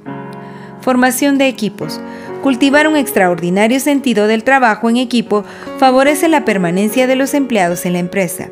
Formación 0.81 1.37
de 1.37 1.47
equipos. 1.47 2.01
Cultivar 2.43 2.85
un 2.89 2.97
extraordinario 2.97 3.79
sentido 3.79 4.27
del 4.27 4.43
trabajo 4.43 4.89
en 4.89 4.97
equipo 4.97 5.45
favorece 5.77 6.27
la 6.27 6.43
permanencia 6.43 7.07
de 7.07 7.15
los 7.15 7.33
empleados 7.33 7.85
en 7.85 7.93
la 7.93 7.99
empresa. 7.99 8.49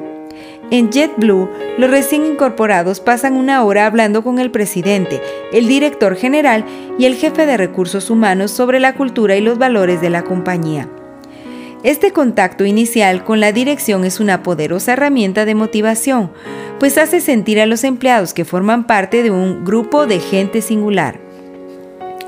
En 0.70 0.92
JetBlue, 0.92 1.50
los 1.78 1.90
recién 1.90 2.26
incorporados 2.26 3.00
pasan 3.00 3.36
una 3.36 3.64
hora 3.64 3.86
hablando 3.86 4.22
con 4.22 4.38
el 4.38 4.52
presidente, 4.52 5.22
el 5.54 5.66
director 5.66 6.16
general 6.16 6.66
y 7.00 7.06
el 7.06 7.16
jefe 7.16 7.46
de 7.46 7.56
recursos 7.56 8.10
humanos 8.10 8.52
sobre 8.52 8.82
la 8.82 8.94
cultura 8.94 9.38
y 9.38 9.42
los 9.42 9.58
valores 9.58 10.02
de 10.02 10.10
la 10.10 10.24
compañía. 10.24 10.90
Este 11.84 12.12
contacto 12.12 12.66
inicial 12.66 13.24
con 13.24 13.40
la 13.40 13.54
dirección 13.54 14.04
es 14.04 14.20
una 14.20 14.44
poderosa 14.44 14.94
herramienta 14.94 15.46
de 15.46 15.56
motivación, 15.56 16.32
pues 16.80 16.98
hace 16.98 17.22
sentir 17.22 17.62
a 17.62 17.66
los 17.66 17.86
empleados 17.86 18.34
que 18.34 18.44
forman 18.44 18.88
parte 18.88 19.24
de 19.24 19.32
un 19.32 19.64
grupo 19.64 20.06
de 20.06 20.20
gente 20.20 20.62
singular. 20.62 21.18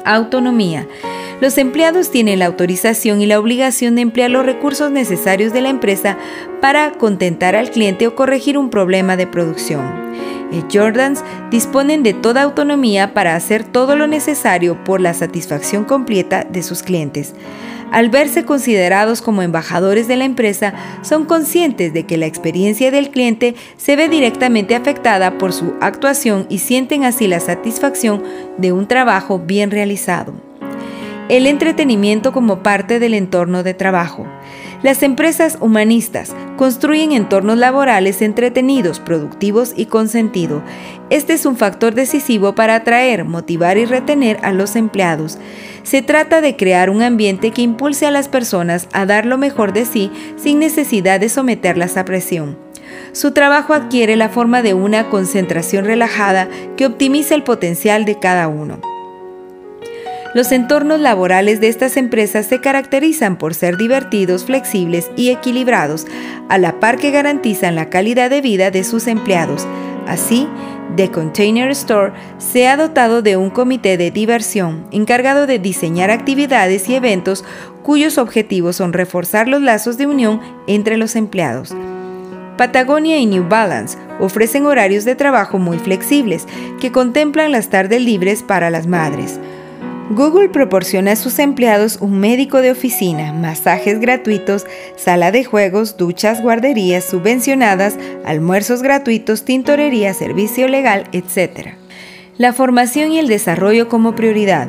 Autonomía. 0.05 0.88
Los 1.41 1.58
empleados 1.58 2.12
tienen 2.12 2.39
la 2.39 2.48
autorización 2.48 3.22
y 3.22 3.25
la 3.25 3.39
obligación 3.39 3.96
de 3.96 4.01
emplear 4.01 4.29
los 4.29 4.46
recursos 4.46 4.91
necesarios 4.91 5.53
de 5.53 5.62
la 5.62 5.69
empresa 5.69 6.17
para 6.62 6.91
contentar 6.91 7.55
al 7.55 7.72
cliente 7.72 8.08
o 8.08 8.15
corregir 8.15 8.58
un 8.58 8.69
problema 8.69 9.15
de 9.15 9.25
producción. 9.25 10.10
El 10.51 10.65
Jordans 10.69 11.24
disponen 11.50 12.03
de 12.03 12.13
toda 12.13 12.41
autonomía 12.41 13.13
para 13.13 13.36
hacer 13.36 13.63
todo 13.63 13.96
lo 13.96 14.08
necesario 14.08 14.84
por 14.84 15.00
la 15.00 15.13
satisfacción 15.13 15.86
completa 15.86 16.43
de 16.43 16.62
sus 16.62 16.84
clientes. 16.84 17.34
Al 17.91 18.10
verse 18.10 18.43
considerados 18.43 19.22
como 19.22 19.41
embajadores 19.41 20.08
de 20.08 20.17
la 20.17 20.25
empresa, 20.25 20.74
son 21.03 21.25
conscientes 21.25 21.93
de 21.93 22.05
que 22.05 22.17
la 22.17 22.25
experiencia 22.25 22.91
del 22.91 23.12
cliente 23.12 23.55
se 23.77 23.96
ve 23.96 24.10
directamente 24.10 24.75
afectada 24.75 25.38
por 25.38 25.53
su 25.53 25.74
actuación 25.79 26.46
y 26.50 26.60
sienten 26.60 27.05
así 27.05 27.27
la 27.27 27.39
satisfacción 27.39 28.24
de 28.58 28.74
un 28.74 28.88
trabajo 28.88 29.39
bien 29.39 29.72
realizado. 29.72 30.49
El 31.29 31.45
entretenimiento 31.45 32.33
como 32.33 32.63
parte 32.63 33.00
del 33.00 33.13
entorno 33.13 33.62
de 33.62 33.75
trabajo. 33.75 34.25
Las 34.81 35.03
empresas 35.03 35.59
humanistas 35.62 36.36
construyen 36.57 37.12
entornos 37.12 37.55
laborales 37.59 38.24
entretenidos, 38.24 39.00
productivos 39.00 39.74
y 39.75 39.86
con 39.86 40.07
sentido. 40.07 40.63
Este 41.12 41.33
es 41.33 41.45
un 41.45 41.55
factor 41.55 41.93
decisivo 41.93 42.55
para 42.55 42.74
atraer, 42.74 43.25
motivar 43.25 43.77
y 43.77 43.86
retener 43.86 44.39
a 44.41 44.53
los 44.53 44.75
empleados. 44.75 45.38
Se 45.83 46.01
trata 46.01 46.41
de 46.41 46.55
crear 46.55 46.89
un 46.89 47.03
ambiente 47.03 47.51
que 47.51 47.62
impulse 47.62 48.07
a 48.07 48.12
las 48.12 48.27
personas 48.27 48.88
a 48.91 49.05
dar 49.05 49.27
lo 49.27 49.38
mejor 49.38 49.71
de 49.71 49.86
sí 49.86 50.12
sin 50.36 50.57
necesidad 50.57 51.19
de 51.19 51.29
someterlas 51.29 51.95
a 51.95 52.05
presión. 52.05 52.57
Su 53.12 53.33
trabajo 53.33 53.75
adquiere 53.75 54.15
la 54.15 54.29
forma 54.29 54.63
de 54.63 54.74
una 54.74 55.12
concentración 55.12 55.86
relajada 55.86 56.48
que 56.75 56.88
optimiza 56.88 57.36
el 57.36 57.43
potencial 57.43 58.05
de 58.05 58.17
cada 58.17 58.48
uno. 58.48 58.79
Los 60.36 60.51
entornos 60.51 61.00
laborales 61.00 61.59
de 61.59 61.69
estas 61.69 61.98
empresas 61.98 62.45
se 62.45 62.62
caracterizan 62.62 63.38
por 63.38 63.55
ser 63.55 63.77
divertidos, 63.77 64.45
flexibles 64.45 65.09
y 65.15 65.29
equilibrados, 65.29 66.05
a 66.50 66.59
la 66.59 66.79
par 66.79 66.98
que 66.98 67.09
garantizan 67.09 67.75
la 67.75 67.89
calidad 67.89 68.29
de 68.29 68.41
vida 68.41 68.69
de 68.69 68.83
sus 68.83 69.07
empleados. 69.07 69.65
Así, 70.07 70.48
The 70.95 71.09
Container 71.09 71.71
Store 71.71 72.13
se 72.38 72.67
ha 72.67 72.77
dotado 72.77 73.24
de 73.24 73.38
un 73.38 73.50
comité 73.50 73.98
de 73.98 74.12
diversión 74.12 74.86
encargado 74.91 75.48
de 75.48 75.57
diseñar 75.57 76.12
actividades 76.12 76.89
y 76.89 76.95
eventos 76.95 77.43
cuyos 77.81 78.19
objetivos 78.19 78.75
son 78.75 78.93
reforzar 78.93 79.48
los 79.48 79.63
lazos 79.63 79.98
de 79.98 80.05
unión 80.05 80.41
entre 80.67 80.98
los 80.98 81.15
empleados. 81.15 81.75
Patagonia 82.55 83.17
y 83.17 83.25
New 83.25 83.48
Balance 83.48 83.98
ofrecen 84.19 84.65
horarios 84.65 85.05
de 85.05 85.15
trabajo 85.15 85.57
muy 85.57 85.79
flexibles 85.79 86.45
que 86.79 86.91
contemplan 86.91 87.51
las 87.51 87.69
tardes 87.69 88.01
libres 88.01 88.43
para 88.43 88.69
las 88.69 88.86
madres. 88.86 89.39
Google 90.09 90.49
proporciona 90.49 91.11
a 91.11 91.15
sus 91.15 91.37
empleados 91.37 91.99
un 92.01 92.19
médico 92.19 92.63
de 92.63 92.71
oficina, 92.71 93.31
masajes 93.31 93.99
gratuitos, 93.99 94.65
sala 94.95 95.31
de 95.31 95.43
juegos, 95.43 95.97
duchas, 95.97 96.41
guarderías 96.41 97.03
subvencionadas, 97.03 97.95
almuerzos 98.25 98.81
gratuitos, 98.81 99.45
tintorería, 99.45 100.15
servicio 100.15 100.67
legal, 100.67 101.03
etc. 101.11 101.75
La 102.39 102.53
formación 102.53 103.11
y 103.11 103.19
el 103.19 103.27
desarrollo 103.27 103.87
como 103.87 104.15
prioridad. 104.15 104.67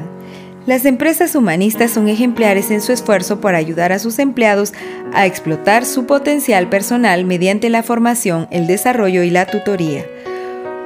Las 0.66 0.84
empresas 0.84 1.34
humanistas 1.34 1.90
son 1.90 2.08
ejemplares 2.08 2.70
en 2.70 2.82
su 2.82 2.92
esfuerzo 2.92 3.40
por 3.40 3.54
ayudar 3.54 3.92
a 3.92 3.98
sus 3.98 4.18
empleados 4.18 4.74
a 5.14 5.24
explotar 5.24 5.86
su 5.86 6.04
potencial 6.04 6.68
personal 6.68 7.24
mediante 7.24 7.70
la 7.70 7.82
formación, 7.82 8.46
el 8.50 8.66
desarrollo 8.66 9.22
y 9.22 9.30
la 9.30 9.46
tutoría. 9.46 10.04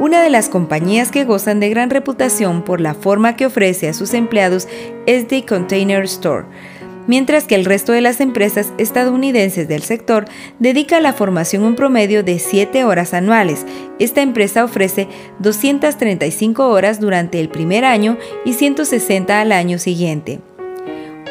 Una 0.00 0.22
de 0.22 0.28
las 0.30 0.48
compañías 0.48 1.12
que 1.12 1.24
gozan 1.24 1.60
de 1.60 1.70
gran 1.70 1.88
reputación 1.88 2.62
por 2.62 2.80
la 2.80 2.94
forma 2.94 3.36
que 3.36 3.46
ofrece 3.46 3.88
a 3.88 3.94
sus 3.94 4.12
empleados 4.12 4.66
es 5.06 5.28
The 5.28 5.46
Container 5.46 6.02
Store, 6.02 6.46
mientras 7.06 7.44
que 7.44 7.54
el 7.54 7.64
resto 7.64 7.92
de 7.92 8.00
las 8.00 8.20
empresas 8.20 8.72
estadounidenses 8.76 9.68
del 9.68 9.82
sector 9.82 10.24
dedica 10.58 10.96
a 10.96 11.00
la 11.00 11.12
formación 11.12 11.62
un 11.62 11.76
promedio 11.76 12.24
de 12.24 12.40
7 12.40 12.82
horas 12.82 13.14
anuales. 13.14 13.64
Esta 14.00 14.20
empresa 14.20 14.64
ofrece 14.64 15.06
235 15.38 16.68
horas 16.68 16.98
durante 16.98 17.38
el 17.38 17.48
primer 17.48 17.84
año 17.84 18.18
y 18.44 18.54
160 18.54 19.40
al 19.40 19.52
año 19.52 19.78
siguiente. 19.78 20.40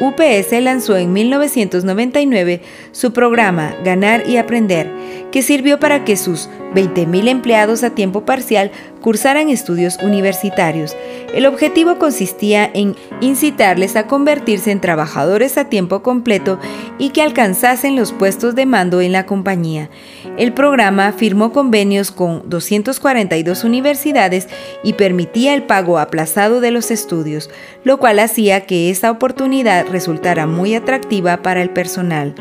UPS 0.00 0.52
lanzó 0.60 0.96
en 0.96 1.12
1999 1.12 2.60
su 2.92 3.12
programa 3.12 3.76
Ganar 3.84 4.28
y 4.28 4.38
Aprender, 4.38 4.90
que 5.30 5.42
sirvió 5.42 5.78
para 5.78 6.04
que 6.04 6.16
sus 6.16 6.48
20.000 6.74 7.28
empleados 7.28 7.84
a 7.84 7.90
tiempo 7.90 8.24
parcial 8.24 8.72
cursaran 9.04 9.50
estudios 9.50 9.98
universitarios. 10.02 10.96
El 11.34 11.44
objetivo 11.44 11.98
consistía 11.98 12.70
en 12.72 12.96
incitarles 13.20 13.96
a 13.96 14.06
convertirse 14.06 14.70
en 14.70 14.80
trabajadores 14.80 15.58
a 15.58 15.68
tiempo 15.68 16.02
completo 16.02 16.58
y 16.98 17.10
que 17.10 17.20
alcanzasen 17.20 17.96
los 17.96 18.12
puestos 18.12 18.54
de 18.54 18.64
mando 18.64 19.02
en 19.02 19.12
la 19.12 19.26
compañía. 19.26 19.90
El 20.38 20.54
programa 20.54 21.12
firmó 21.12 21.52
convenios 21.52 22.12
con 22.12 22.48
242 22.48 23.64
universidades 23.64 24.48
y 24.82 24.94
permitía 24.94 25.52
el 25.52 25.64
pago 25.64 25.98
aplazado 25.98 26.62
de 26.62 26.70
los 26.70 26.90
estudios, 26.90 27.50
lo 27.84 27.98
cual 27.98 28.20
hacía 28.20 28.62
que 28.62 28.88
esta 28.88 29.10
oportunidad 29.10 29.86
resultara 29.86 30.46
muy 30.46 30.74
atractiva 30.74 31.42
para 31.42 31.60
el 31.60 31.68
personal. 31.68 32.34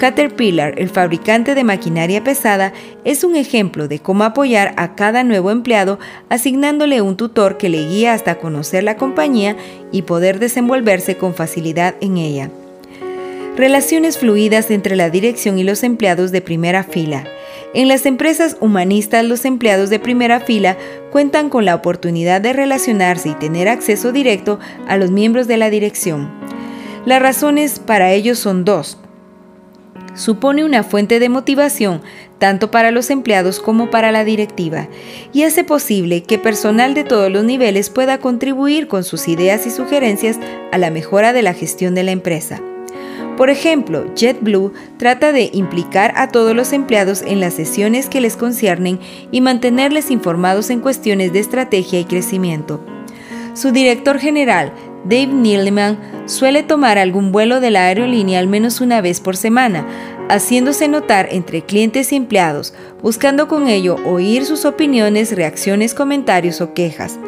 Caterpillar, 0.00 0.76
el 0.78 0.88
fabricante 0.88 1.54
de 1.54 1.62
maquinaria 1.62 2.24
pesada, 2.24 2.72
es 3.04 3.22
un 3.22 3.36
ejemplo 3.36 3.86
de 3.86 3.98
cómo 3.98 4.24
apoyar 4.24 4.72
a 4.78 4.94
cada 4.94 5.24
nuevo 5.24 5.50
empleado 5.50 5.98
asignándole 6.30 7.02
un 7.02 7.18
tutor 7.18 7.58
que 7.58 7.68
le 7.68 7.86
guía 7.86 8.14
hasta 8.14 8.38
conocer 8.38 8.82
la 8.82 8.96
compañía 8.96 9.58
y 9.92 10.00
poder 10.00 10.38
desenvolverse 10.38 11.18
con 11.18 11.34
facilidad 11.34 11.96
en 12.00 12.16
ella. 12.16 12.50
Relaciones 13.58 14.16
fluidas 14.16 14.70
entre 14.70 14.96
la 14.96 15.10
dirección 15.10 15.58
y 15.58 15.64
los 15.64 15.82
empleados 15.82 16.32
de 16.32 16.40
primera 16.40 16.82
fila. 16.82 17.24
En 17.74 17.86
las 17.86 18.06
empresas 18.06 18.56
humanistas 18.58 19.22
los 19.26 19.44
empleados 19.44 19.90
de 19.90 19.98
primera 19.98 20.40
fila 20.40 20.78
cuentan 21.12 21.50
con 21.50 21.66
la 21.66 21.74
oportunidad 21.74 22.40
de 22.40 22.54
relacionarse 22.54 23.28
y 23.28 23.34
tener 23.34 23.68
acceso 23.68 24.12
directo 24.12 24.60
a 24.88 24.96
los 24.96 25.10
miembros 25.10 25.46
de 25.46 25.58
la 25.58 25.68
dirección. 25.68 26.30
Las 27.04 27.20
razones 27.20 27.80
para 27.80 28.12
ello 28.12 28.34
son 28.34 28.64
dos 28.64 28.96
supone 30.14 30.64
una 30.64 30.82
fuente 30.82 31.18
de 31.18 31.28
motivación 31.28 32.02
tanto 32.38 32.70
para 32.70 32.90
los 32.90 33.10
empleados 33.10 33.60
como 33.60 33.90
para 33.90 34.12
la 34.12 34.24
directiva 34.24 34.88
y 35.32 35.42
hace 35.42 35.62
posible 35.62 36.22
que 36.22 36.38
personal 36.38 36.94
de 36.94 37.04
todos 37.04 37.30
los 37.30 37.44
niveles 37.44 37.90
pueda 37.90 38.18
contribuir 38.18 38.88
con 38.88 39.04
sus 39.04 39.28
ideas 39.28 39.66
y 39.66 39.70
sugerencias 39.70 40.38
a 40.72 40.78
la 40.78 40.90
mejora 40.90 41.32
de 41.32 41.42
la 41.42 41.54
gestión 41.54 41.94
de 41.94 42.02
la 42.02 42.12
empresa. 42.12 42.60
Por 43.36 43.48
ejemplo, 43.48 44.04
JetBlue 44.14 44.74
trata 44.98 45.32
de 45.32 45.48
implicar 45.54 46.12
a 46.16 46.28
todos 46.28 46.54
los 46.54 46.74
empleados 46.74 47.22
en 47.22 47.40
las 47.40 47.54
sesiones 47.54 48.10
que 48.10 48.20
les 48.20 48.36
conciernen 48.36 49.00
y 49.30 49.40
mantenerles 49.40 50.10
informados 50.10 50.68
en 50.68 50.80
cuestiones 50.80 51.32
de 51.32 51.38
estrategia 51.38 51.98
y 52.00 52.04
crecimiento. 52.04 52.84
Su 53.54 53.72
director 53.72 54.18
general, 54.18 54.72
Dave 55.04 55.28
Neeleman, 55.28 55.98
suele 56.26 56.62
tomar 56.62 56.98
algún 56.98 57.32
vuelo 57.32 57.60
de 57.60 57.70
la 57.70 57.86
aerolínea 57.86 58.38
al 58.38 58.48
menos 58.48 58.80
una 58.80 59.00
vez 59.00 59.20
por 59.20 59.36
semana, 59.36 59.86
haciéndose 60.28 60.88
notar 60.88 61.28
entre 61.30 61.62
clientes 61.62 62.12
y 62.12 62.16
empleados, 62.16 62.74
buscando 63.02 63.48
con 63.48 63.68
ello 63.68 63.96
oír 64.04 64.44
sus 64.44 64.64
opiniones, 64.64 65.34
reacciones, 65.34 65.94
comentarios 65.94 66.60
o 66.60 66.74
quejas. 66.74 67.18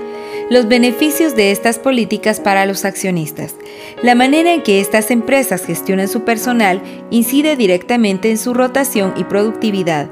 Los 0.51 0.69
beneficios 0.69 1.35
de 1.35 1.51
estas 1.51 1.79
políticas 1.79 2.39
para 2.39 2.67
los 2.67 2.85
accionistas. 2.85 3.55
La 4.03 4.15
manera 4.15 4.53
en 4.53 4.63
que 4.63 4.81
estas 4.81 5.11
empresas 5.11 5.65
gestionan 5.65 6.09
su 6.09 6.25
personal 6.25 6.83
incide 7.11 7.57
directamente 7.57 8.31
en 8.31 8.37
su 8.37 8.53
rotación 8.53 9.15
y 9.17 9.25
productividad 9.25 10.09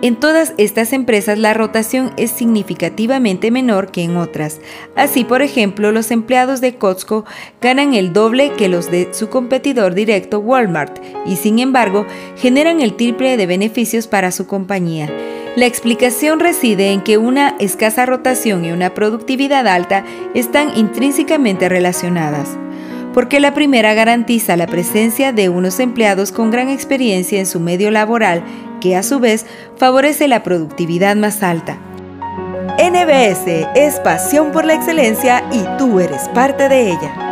En 0.00 0.14
todas 0.14 0.54
estas 0.58 0.92
empresas 0.92 1.38
la 1.38 1.54
rotación 1.54 2.12
es 2.16 2.30
significativamente 2.30 3.50
menor 3.50 3.90
que 3.90 4.04
en 4.04 4.16
otras. 4.16 4.60
Así, 4.94 5.24
por 5.24 5.42
ejemplo, 5.42 5.90
los 5.90 6.12
empleados 6.12 6.60
de 6.60 6.76
Costco 6.76 7.24
ganan 7.60 7.94
el 7.94 8.12
doble 8.12 8.52
que 8.52 8.68
los 8.68 8.92
de 8.92 9.12
su 9.12 9.28
competidor 9.28 9.94
directo 9.94 10.38
Walmart 10.38 11.00
y 11.26 11.34
sin 11.34 11.58
embargo 11.58 12.06
generan 12.36 12.80
el 12.80 12.94
triple 12.94 13.36
de 13.36 13.46
beneficios 13.46 14.06
para 14.06 14.30
su 14.30 14.46
compañía. 14.46 15.12
La 15.56 15.66
explicación 15.66 16.38
reside 16.38 16.92
en 16.92 17.00
que 17.00 17.18
una 17.18 17.56
escasa 17.58 18.06
rotación 18.06 18.64
y 18.64 18.70
una 18.70 18.94
productividad 18.94 19.66
alta 19.66 20.04
están 20.32 20.78
intrínsecamente 20.78 21.68
relacionadas 21.68 22.56
porque 23.14 23.40
la 23.40 23.52
primera 23.52 23.94
garantiza 23.94 24.56
la 24.56 24.68
presencia 24.68 25.32
de 25.32 25.48
unos 25.48 25.80
empleados 25.80 26.30
con 26.30 26.52
gran 26.52 26.68
experiencia 26.68 27.40
en 27.40 27.46
su 27.46 27.58
medio 27.58 27.90
laboral, 27.90 28.44
que 28.80 28.96
a 28.96 29.02
su 29.02 29.20
vez 29.20 29.46
favorece 29.76 30.28
la 30.28 30.42
productividad 30.42 31.16
más 31.16 31.42
alta. 31.42 31.78
NBS 32.78 33.66
es 33.74 33.98
pasión 34.00 34.52
por 34.52 34.64
la 34.64 34.74
excelencia 34.74 35.42
y 35.52 35.64
tú 35.78 36.00
eres 36.00 36.28
parte 36.28 36.68
de 36.68 36.90
ella. 36.92 37.28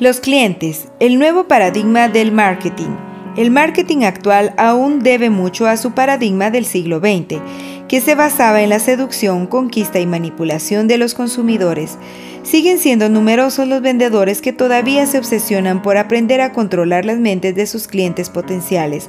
Los 0.00 0.20
clientes, 0.20 0.88
el 1.00 1.18
nuevo 1.18 1.46
paradigma 1.46 2.08
del 2.08 2.32
marketing. 2.32 2.96
El 3.36 3.50
marketing 3.50 4.04
actual 4.04 4.54
aún 4.56 5.02
debe 5.02 5.28
mucho 5.28 5.66
a 5.66 5.76
su 5.76 5.92
paradigma 5.92 6.50
del 6.50 6.64
siglo 6.64 6.98
XX, 6.98 7.40
que 7.88 8.00
se 8.00 8.14
basaba 8.14 8.62
en 8.62 8.70
la 8.70 8.78
seducción, 8.78 9.46
conquista 9.46 10.00
y 10.00 10.06
manipulación 10.06 10.88
de 10.88 10.98
los 10.98 11.14
consumidores. 11.14 11.98
Siguen 12.42 12.78
siendo 12.78 13.08
numerosos 13.08 13.66
los 13.66 13.80
vendedores 13.80 14.40
que 14.40 14.52
todavía 14.52 15.06
se 15.06 15.18
obsesionan 15.18 15.82
por 15.82 15.96
aprender 15.96 16.40
a 16.40 16.52
controlar 16.52 17.04
las 17.04 17.18
mentes 17.18 17.54
de 17.54 17.66
sus 17.66 17.88
clientes 17.88 18.30
potenciales. 18.30 19.08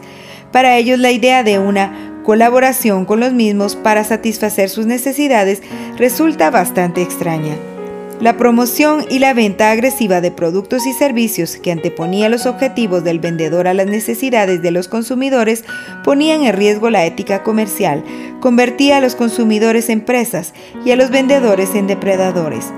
Para 0.52 0.78
ellos 0.78 1.00
la 1.00 1.12
idea 1.12 1.44
de 1.44 1.60
una 1.60 2.22
colaboración 2.24 3.06
con 3.06 3.20
los 3.20 3.34
mismos 3.34 3.76
para 3.76 4.04
satisfacer 4.04 4.70
sus 4.70 4.86
necesidades 4.86 5.62
resulta 5.98 6.50
bastante 6.50 7.02
extraña. 7.02 7.75
La 8.22 8.38
promoción 8.38 9.06
y 9.10 9.20
la 9.20 9.34
venta 9.34 9.72
agresiva 9.72 10.22
de 10.22 10.32
productos 10.32 10.86
y 10.88 10.94
servicios 10.94 11.58
que 11.58 11.74
anteponía 11.74 12.30
los 12.30 12.46
objetivos 12.46 13.04
del 13.04 13.20
vendedor 13.20 13.68
a 13.68 13.74
las 13.74 13.88
necesidades 13.88 14.62
de 14.62 14.72
los 14.72 14.88
consumidores 14.88 15.66
ponían 16.06 16.46
en 16.46 16.56
riesgo 16.56 16.90
la 16.90 17.06
ética 17.06 17.44
comercial, 17.44 18.06
convertía 18.40 18.98
a 18.98 19.02
los 19.02 19.16
consumidores 19.16 19.90
en 19.90 20.00
presas 20.00 20.54
y 20.86 20.92
a 20.92 20.96
los 20.96 21.10
vendedores 21.10 21.76
en 21.76 21.88
depredadores. 21.88 22.72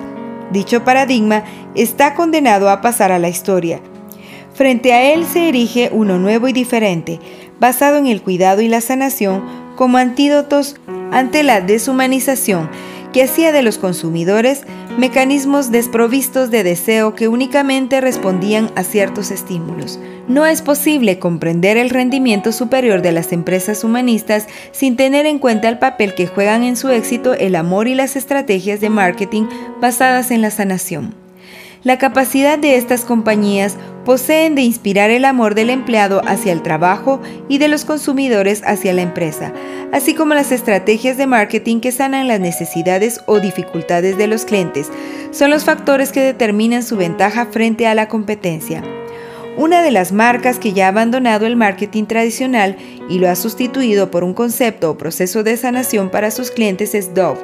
Dicho 0.52 0.84
paradigma 0.84 1.44
está 1.76 2.16
condenado 2.16 2.70
a 2.70 2.82
pasar 2.82 3.12
a 3.12 3.20
la 3.20 3.30
historia. 3.30 3.80
Frente 4.56 4.92
a 4.94 5.14
él 5.14 5.24
se 5.24 5.50
erige 5.50 5.92
uno 5.94 6.18
nuevo 6.18 6.48
y 6.48 6.54
diferente, 6.54 7.20
basado 7.60 7.98
en 7.98 8.08
el 8.08 8.24
cuidado 8.24 8.62
y 8.62 8.70
la 8.70 8.82
sanación 8.82 9.46
como 9.76 10.00
antídotos 10.00 10.78
ante 11.12 11.44
la 11.44 11.62
deshumanización 11.62 12.70
hacía 13.22 13.52
de 13.52 13.62
los 13.62 13.78
consumidores 13.78 14.64
mecanismos 14.98 15.72
desprovistos 15.72 16.52
de 16.52 16.64
deseo 16.64 17.16
que 17.16 17.28
únicamente 17.28 18.02
respondían 18.02 18.72
a 18.76 18.84
ciertos 18.84 19.32
estímulos. 19.32 20.00
No 20.28 20.46
es 20.46 20.62
posible 20.62 21.20
comprender 21.20 21.78
el 21.78 21.90
rendimiento 21.90 22.52
superior 22.52 23.02
de 23.02 23.12
las 23.12 23.32
empresas 23.32 23.84
humanistas 23.84 24.48
sin 24.72 24.96
tener 24.96 25.26
en 25.26 25.40
cuenta 25.40 25.70
el 25.70 25.80
papel 25.80 26.16
que 26.16 26.28
juegan 26.28 26.64
en 26.64 26.76
su 26.76 26.90
éxito 26.90 27.34
el 27.34 27.56
amor 27.56 27.88
y 27.88 27.96
las 27.96 28.16
estrategias 28.16 28.82
de 28.82 28.90
marketing 28.90 29.46
basadas 29.80 30.32
en 30.32 30.42
la 30.42 30.52
sanación. 30.52 31.16
La 31.84 31.98
capacidad 31.98 32.60
de 32.60 32.76
estas 32.76 33.06
compañías 33.06 33.78
poseen 34.08 34.56
de 34.56 34.62
inspirar 34.62 35.10
el 35.10 35.26
amor 35.26 35.54
del 35.54 35.70
empleado 35.70 36.22
hacia 36.26 36.54
el 36.54 36.62
trabajo 36.62 37.22
y 37.50 37.58
de 37.58 37.68
los 37.68 37.84
consumidores 37.84 38.62
hacia 38.66 38.94
la 38.94 39.02
empresa, 39.02 39.52
así 39.92 40.16
como 40.16 40.34
las 40.34 40.54
estrategias 40.54 41.18
de 41.18 41.28
marketing 41.28 41.82
que 41.82 41.92
sanan 41.92 42.30
las 42.30 42.40
necesidades 42.40 43.20
o 43.26 43.42
dificultades 43.42 44.18
de 44.18 44.28
los 44.28 44.46
clientes, 44.46 44.90
son 45.32 45.50
los 45.50 45.66
factores 45.66 46.14
que 46.14 46.22
determinan 46.22 46.84
su 46.84 46.96
ventaja 46.96 47.48
frente 47.48 47.86
a 47.86 47.96
la 47.96 48.08
competencia. 48.08 48.82
Una 49.58 49.82
de 49.82 49.92
las 49.92 50.14
marcas 50.14 50.58
que 50.58 50.72
ya 50.72 50.86
ha 50.86 50.90
abandonado 50.90 51.46
el 51.46 51.58
marketing 51.58 52.06
tradicional 52.06 52.78
y 53.10 53.20
lo 53.20 53.30
ha 53.30 53.36
sustituido 53.36 54.10
por 54.10 54.24
un 54.24 54.34
concepto 54.34 54.92
o 54.92 54.98
proceso 54.98 55.44
de 55.44 55.58
sanación 55.58 56.12
para 56.12 56.32
sus 56.32 56.50
clientes 56.50 56.96
es 56.96 57.14
Dove 57.14 57.42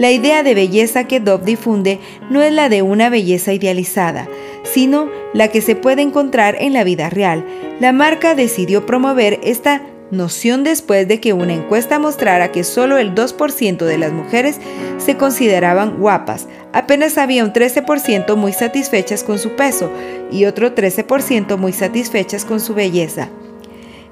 la 0.00 0.10
idea 0.10 0.42
de 0.42 0.54
belleza 0.54 1.04
que 1.04 1.20
Dove 1.20 1.44
difunde 1.44 1.98
no 2.30 2.40
es 2.40 2.54
la 2.54 2.70
de 2.70 2.80
una 2.80 3.10
belleza 3.10 3.52
idealizada, 3.52 4.28
sino 4.72 5.08
la 5.32 5.48
que 5.48 5.60
se 5.60 5.76
puede 5.76 6.02
encontrar 6.02 6.56
en 6.60 6.72
la 6.72 6.84
vida 6.84 7.10
real. 7.10 7.44
La 7.80 7.92
marca 7.92 8.34
decidió 8.34 8.86
promover 8.86 9.40
esta 9.42 9.82
noción 10.10 10.64
después 10.64 11.06
de 11.06 11.20
que 11.20 11.32
una 11.32 11.54
encuesta 11.54 11.98
mostrara 11.98 12.50
que 12.50 12.64
solo 12.64 12.98
el 12.98 13.14
2% 13.14 13.84
de 13.84 13.98
las 13.98 14.12
mujeres 14.12 14.58
se 14.98 15.16
consideraban 15.16 15.98
guapas. 15.98 16.48
Apenas 16.72 17.18
había 17.18 17.44
un 17.44 17.52
13% 17.52 18.36
muy 18.36 18.52
satisfechas 18.52 19.22
con 19.22 19.38
su 19.38 19.50
peso 19.56 19.90
y 20.30 20.44
otro 20.46 20.74
13% 20.74 21.56
muy 21.56 21.72
satisfechas 21.72 22.44
con 22.44 22.60
su 22.60 22.74
belleza. 22.74 23.28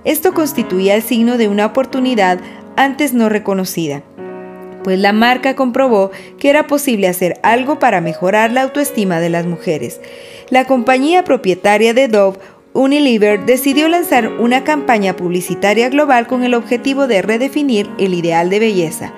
Esto 0.05 0.33
constituía 0.33 0.95
el 0.95 1.03
signo 1.03 1.37
de 1.37 1.49
una 1.49 1.67
oportunidad 1.67 2.39
antes 2.77 3.13
no 3.13 3.29
reconocida 3.29 4.03
pues 4.85 4.99
la 4.99 5.13
marca 5.13 5.55
comprobó 5.55 6.11
que 6.39 6.51
era 6.51 6.67
posible 6.67 7.09
hacer 7.09 7.39
algo 7.43 7.79
para 7.79 8.01
mejorar 8.01 8.53
la 8.53 8.63
autoestima 8.63 9.21
de 9.21 9.31
las 9.31 9.47
mujeres. 9.47 10.01
La 10.51 10.65
compañía 10.65 11.25
propietaria 11.25 11.95
de 11.95 12.09
Dove, 12.09 12.39
Unilever, 12.73 13.45
decidió 13.45 13.89
lanzar 13.89 14.29
una 14.29 14.65
campaña 14.65 15.17
publicitaria 15.17 15.89
global 15.89 16.27
con 16.27 16.45
el 16.45 16.55
objetivo 16.55 17.07
de 17.07 17.23
redefinir 17.23 17.89
el 17.99 18.15
ideal 18.15 18.51
de 18.51 18.61
belleza. 18.61 19.13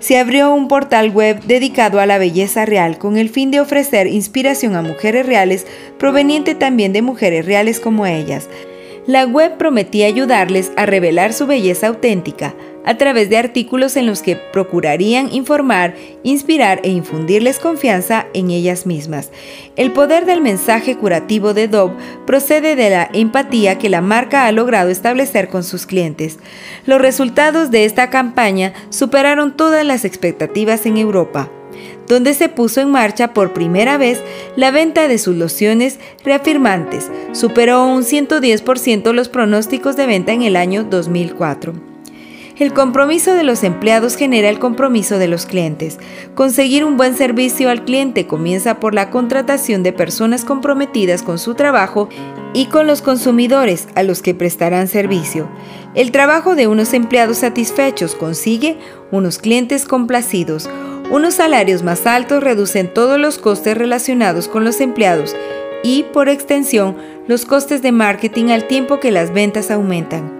Se 0.00 0.16
abrió 0.16 0.52
un 0.52 0.68
portal 0.68 1.10
web 1.10 1.42
dedicado 1.42 2.00
a 2.00 2.06
la 2.06 2.18
belleza 2.18 2.64
real 2.64 2.98
con 2.98 3.16
el 3.16 3.30
fin 3.30 3.50
de 3.50 3.60
ofrecer 3.60 4.06
inspiración 4.06 4.76
a 4.76 4.82
mujeres 4.82 5.26
reales 5.26 5.66
proveniente 5.98 6.54
también 6.54 6.92
de 6.92 7.02
mujeres 7.02 7.46
reales 7.46 7.80
como 7.80 8.06
ellas. 8.06 8.48
La 9.06 9.24
web 9.24 9.56
prometía 9.56 10.06
ayudarles 10.06 10.70
a 10.76 10.86
revelar 10.86 11.32
su 11.32 11.46
belleza 11.46 11.88
auténtica, 11.88 12.54
a 12.88 12.96
través 12.96 13.28
de 13.28 13.36
artículos 13.36 13.96
en 13.96 14.06
los 14.06 14.22
que 14.22 14.34
procurarían 14.34 15.30
informar, 15.30 15.94
inspirar 16.22 16.80
e 16.84 16.88
infundirles 16.88 17.58
confianza 17.58 18.26
en 18.32 18.50
ellas 18.50 18.86
mismas. 18.86 19.30
El 19.76 19.92
poder 19.92 20.24
del 20.24 20.40
mensaje 20.40 20.96
curativo 20.96 21.52
de 21.52 21.68
Dove 21.68 21.94
procede 22.26 22.76
de 22.76 22.88
la 22.88 23.10
empatía 23.12 23.76
que 23.76 23.90
la 23.90 24.00
marca 24.00 24.46
ha 24.46 24.52
logrado 24.52 24.88
establecer 24.88 25.50
con 25.50 25.64
sus 25.64 25.84
clientes. 25.84 26.38
Los 26.86 26.98
resultados 26.98 27.70
de 27.70 27.84
esta 27.84 28.08
campaña 28.08 28.72
superaron 28.88 29.54
todas 29.54 29.84
las 29.84 30.06
expectativas 30.06 30.86
en 30.86 30.96
Europa 30.96 31.50
donde 32.08 32.32
se 32.32 32.48
puso 32.48 32.80
en 32.80 32.90
marcha 32.90 33.34
por 33.34 33.52
primera 33.52 33.98
vez 33.98 34.22
la 34.56 34.70
venta 34.70 35.08
de 35.08 35.18
sus 35.18 35.36
lociones 35.36 35.98
reafirmantes. 36.24 37.10
Superó 37.32 37.84
un 37.84 38.02
110% 38.02 39.12
los 39.12 39.28
pronósticos 39.28 39.94
de 39.94 40.06
venta 40.06 40.32
en 40.32 40.40
el 40.40 40.56
año 40.56 40.84
2004. 40.84 41.87
El 42.58 42.72
compromiso 42.72 43.34
de 43.34 43.44
los 43.44 43.62
empleados 43.62 44.16
genera 44.16 44.48
el 44.48 44.58
compromiso 44.58 45.18
de 45.18 45.28
los 45.28 45.46
clientes. 45.46 45.98
Conseguir 46.34 46.84
un 46.84 46.96
buen 46.96 47.16
servicio 47.16 47.70
al 47.70 47.84
cliente 47.84 48.26
comienza 48.26 48.80
por 48.80 48.94
la 48.94 49.10
contratación 49.10 49.84
de 49.84 49.92
personas 49.92 50.44
comprometidas 50.44 51.22
con 51.22 51.38
su 51.38 51.54
trabajo 51.54 52.08
y 52.54 52.66
con 52.66 52.88
los 52.88 53.00
consumidores 53.00 53.86
a 53.94 54.02
los 54.02 54.22
que 54.22 54.34
prestarán 54.34 54.88
servicio. 54.88 55.48
El 55.94 56.10
trabajo 56.10 56.56
de 56.56 56.66
unos 56.66 56.94
empleados 56.94 57.38
satisfechos 57.38 58.16
consigue 58.16 58.76
unos 59.12 59.38
clientes 59.38 59.84
complacidos. 59.84 60.68
Unos 61.12 61.34
salarios 61.34 61.84
más 61.84 62.06
altos 62.06 62.42
reducen 62.42 62.92
todos 62.92 63.20
los 63.20 63.38
costes 63.38 63.78
relacionados 63.78 64.48
con 64.48 64.64
los 64.64 64.80
empleados 64.80 65.36
y, 65.84 66.06
por 66.12 66.28
extensión, 66.28 66.96
los 67.28 67.44
costes 67.44 67.82
de 67.82 67.92
marketing 67.92 68.46
al 68.46 68.66
tiempo 68.66 68.98
que 68.98 69.12
las 69.12 69.32
ventas 69.32 69.70
aumentan. 69.70 70.37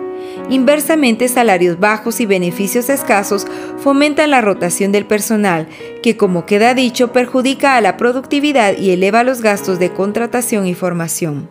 Inversamente, 0.50 1.28
salarios 1.28 1.78
bajos 1.78 2.20
y 2.20 2.26
beneficios 2.26 2.88
escasos 2.88 3.46
fomentan 3.78 4.30
la 4.30 4.40
rotación 4.40 4.92
del 4.92 5.04
personal, 5.04 5.68
que 6.02 6.16
como 6.16 6.46
queda 6.46 6.74
dicho 6.74 7.12
perjudica 7.12 7.76
a 7.76 7.80
la 7.80 7.96
productividad 7.96 8.76
y 8.76 8.90
eleva 8.90 9.24
los 9.24 9.42
gastos 9.42 9.78
de 9.78 9.90
contratación 9.90 10.66
y 10.66 10.74
formación. 10.74 11.48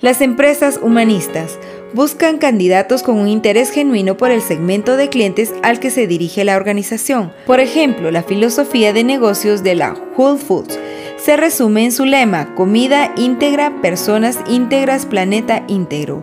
Las 0.00 0.22
empresas 0.22 0.80
humanistas 0.82 1.58
buscan 1.92 2.38
candidatos 2.38 3.02
con 3.02 3.18
un 3.18 3.28
interés 3.28 3.70
genuino 3.70 4.16
por 4.16 4.30
el 4.30 4.40
segmento 4.40 4.96
de 4.96 5.08
clientes 5.10 5.52
al 5.62 5.78
que 5.78 5.90
se 5.90 6.06
dirige 6.06 6.44
la 6.44 6.56
organización. 6.56 7.32
Por 7.46 7.60
ejemplo, 7.60 8.10
la 8.10 8.22
filosofía 8.22 8.92
de 8.92 9.04
negocios 9.04 9.62
de 9.62 9.74
la 9.74 9.94
Whole 10.16 10.38
Foods 10.38 10.78
se 11.18 11.36
resume 11.36 11.84
en 11.84 11.92
su 11.92 12.06
lema, 12.06 12.54
comida 12.54 13.12
íntegra, 13.16 13.82
personas 13.82 14.38
íntegras, 14.48 15.04
planeta 15.04 15.64
íntegro. 15.68 16.22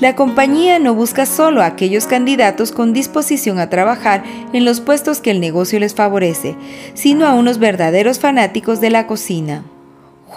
La 0.00 0.14
compañía 0.14 0.78
no 0.78 0.94
busca 0.94 1.26
solo 1.26 1.60
a 1.60 1.66
aquellos 1.66 2.06
candidatos 2.06 2.70
con 2.70 2.92
disposición 2.92 3.58
a 3.58 3.68
trabajar 3.68 4.22
en 4.52 4.64
los 4.64 4.80
puestos 4.80 5.20
que 5.20 5.32
el 5.32 5.40
negocio 5.40 5.80
les 5.80 5.92
favorece, 5.92 6.54
sino 6.94 7.26
a 7.26 7.34
unos 7.34 7.58
verdaderos 7.58 8.20
fanáticos 8.20 8.80
de 8.80 8.90
la 8.90 9.08
cocina. 9.08 9.64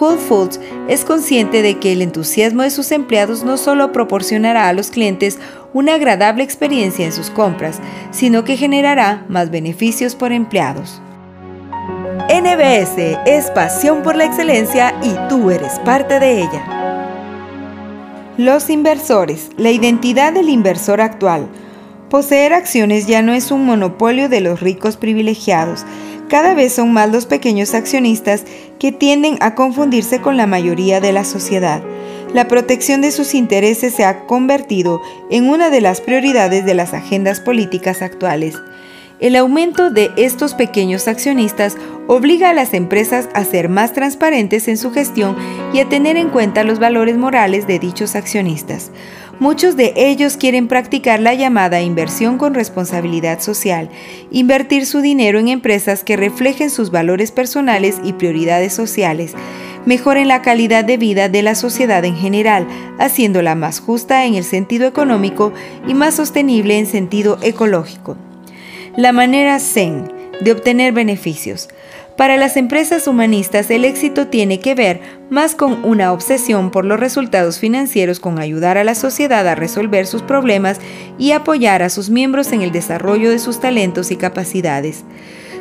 Whole 0.00 0.18
Foods 0.18 0.58
es 0.88 1.04
consciente 1.04 1.62
de 1.62 1.78
que 1.78 1.92
el 1.92 2.02
entusiasmo 2.02 2.62
de 2.62 2.70
sus 2.70 2.90
empleados 2.90 3.44
no 3.44 3.56
solo 3.56 3.92
proporcionará 3.92 4.68
a 4.68 4.72
los 4.72 4.90
clientes 4.90 5.38
una 5.72 5.94
agradable 5.94 6.42
experiencia 6.42 7.06
en 7.06 7.12
sus 7.12 7.30
compras, 7.30 7.78
sino 8.10 8.42
que 8.42 8.56
generará 8.56 9.24
más 9.28 9.50
beneficios 9.50 10.16
por 10.16 10.32
empleados. 10.32 11.00
NBS 12.28 12.98
es 13.26 13.50
pasión 13.52 14.02
por 14.02 14.16
la 14.16 14.24
excelencia 14.24 14.94
y 15.04 15.14
tú 15.28 15.50
eres 15.50 15.78
parte 15.80 16.18
de 16.18 16.40
ella. 16.40 16.81
Los 18.38 18.70
inversores, 18.70 19.50
la 19.58 19.70
identidad 19.70 20.32
del 20.32 20.48
inversor 20.48 21.02
actual. 21.02 21.48
Poseer 22.08 22.54
acciones 22.54 23.06
ya 23.06 23.20
no 23.20 23.34
es 23.34 23.50
un 23.50 23.66
monopolio 23.66 24.30
de 24.30 24.40
los 24.40 24.60
ricos 24.60 24.96
privilegiados, 24.96 25.84
cada 26.32 26.54
vez 26.54 26.72
son 26.72 26.94
más 26.94 27.10
los 27.10 27.26
pequeños 27.26 27.74
accionistas 27.74 28.44
que 28.78 28.90
tienden 28.90 29.36
a 29.40 29.54
confundirse 29.54 30.22
con 30.22 30.38
la 30.38 30.46
mayoría 30.46 30.98
de 30.98 31.12
la 31.12 31.24
sociedad. 31.24 31.82
La 32.32 32.48
protección 32.48 33.02
de 33.02 33.10
sus 33.10 33.34
intereses 33.34 33.92
se 33.94 34.06
ha 34.06 34.24
convertido 34.24 35.02
en 35.30 35.50
una 35.50 35.68
de 35.68 35.82
las 35.82 36.00
prioridades 36.00 36.64
de 36.64 36.72
las 36.72 36.94
agendas 36.94 37.40
políticas 37.40 38.00
actuales. 38.00 38.54
El 39.22 39.36
aumento 39.36 39.90
de 39.90 40.10
estos 40.16 40.54
pequeños 40.54 41.06
accionistas 41.06 41.76
obliga 42.08 42.50
a 42.50 42.54
las 42.54 42.74
empresas 42.74 43.28
a 43.34 43.44
ser 43.44 43.68
más 43.68 43.92
transparentes 43.92 44.66
en 44.66 44.76
su 44.76 44.90
gestión 44.90 45.36
y 45.72 45.78
a 45.78 45.88
tener 45.88 46.16
en 46.16 46.28
cuenta 46.28 46.64
los 46.64 46.80
valores 46.80 47.16
morales 47.16 47.68
de 47.68 47.78
dichos 47.78 48.16
accionistas. 48.16 48.90
Muchos 49.38 49.76
de 49.76 49.92
ellos 49.94 50.36
quieren 50.36 50.66
practicar 50.66 51.20
la 51.20 51.34
llamada 51.34 51.82
inversión 51.82 52.36
con 52.36 52.52
responsabilidad 52.52 53.40
social, 53.40 53.90
invertir 54.32 54.86
su 54.86 55.00
dinero 55.00 55.38
en 55.38 55.46
empresas 55.46 56.02
que 56.02 56.16
reflejen 56.16 56.68
sus 56.68 56.90
valores 56.90 57.30
personales 57.30 58.00
y 58.02 58.14
prioridades 58.14 58.72
sociales, 58.72 59.34
mejoren 59.86 60.26
la 60.26 60.42
calidad 60.42 60.84
de 60.84 60.96
vida 60.96 61.28
de 61.28 61.42
la 61.42 61.54
sociedad 61.54 62.04
en 62.04 62.16
general, 62.16 62.66
haciéndola 62.98 63.54
más 63.54 63.78
justa 63.78 64.26
en 64.26 64.34
el 64.34 64.42
sentido 64.42 64.88
económico 64.88 65.52
y 65.86 65.94
más 65.94 66.16
sostenible 66.16 66.76
en 66.76 66.86
sentido 66.86 67.38
ecológico. 67.40 68.16
La 68.96 69.12
manera 69.12 69.58
Zen 69.58 70.12
de 70.42 70.52
obtener 70.52 70.92
beneficios. 70.92 71.70
Para 72.18 72.36
las 72.36 72.58
empresas 72.58 73.06
humanistas 73.06 73.70
el 73.70 73.86
éxito 73.86 74.26
tiene 74.26 74.60
que 74.60 74.74
ver 74.74 75.00
más 75.30 75.54
con 75.54 75.82
una 75.82 76.12
obsesión 76.12 76.70
por 76.70 76.84
los 76.84 77.00
resultados 77.00 77.58
financieros, 77.58 78.20
con 78.20 78.38
ayudar 78.38 78.76
a 78.76 78.84
la 78.84 78.94
sociedad 78.94 79.48
a 79.48 79.54
resolver 79.54 80.06
sus 80.06 80.20
problemas 80.20 80.78
y 81.18 81.32
apoyar 81.32 81.82
a 81.82 81.88
sus 81.88 82.10
miembros 82.10 82.52
en 82.52 82.60
el 82.60 82.70
desarrollo 82.70 83.30
de 83.30 83.38
sus 83.38 83.60
talentos 83.60 84.10
y 84.10 84.16
capacidades. 84.16 85.04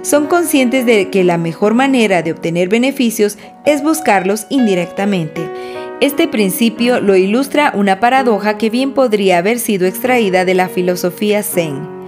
Son 0.02 0.28
conscientes 0.28 0.86
de 0.86 1.10
que 1.10 1.24
la 1.24 1.38
mejor 1.38 1.74
manera 1.74 2.24
de 2.24 2.34
obtener 2.34 2.68
beneficios 2.68 3.38
es 3.66 3.82
buscarlos 3.82 4.46
indirectamente. 4.50 5.42
Este 6.02 6.28
principio 6.28 7.00
lo 7.00 7.16
ilustra 7.16 7.72
una 7.76 8.02
paradoja 8.02 8.58
que 8.58 8.70
bien 8.70 8.92
podría 8.92 9.38
haber 9.38 9.58
sido 9.58 9.88
extraída 9.88 10.44
de 10.44 10.56
la 10.56 10.68
filosofía 10.68 11.44
Zen. 11.44 12.01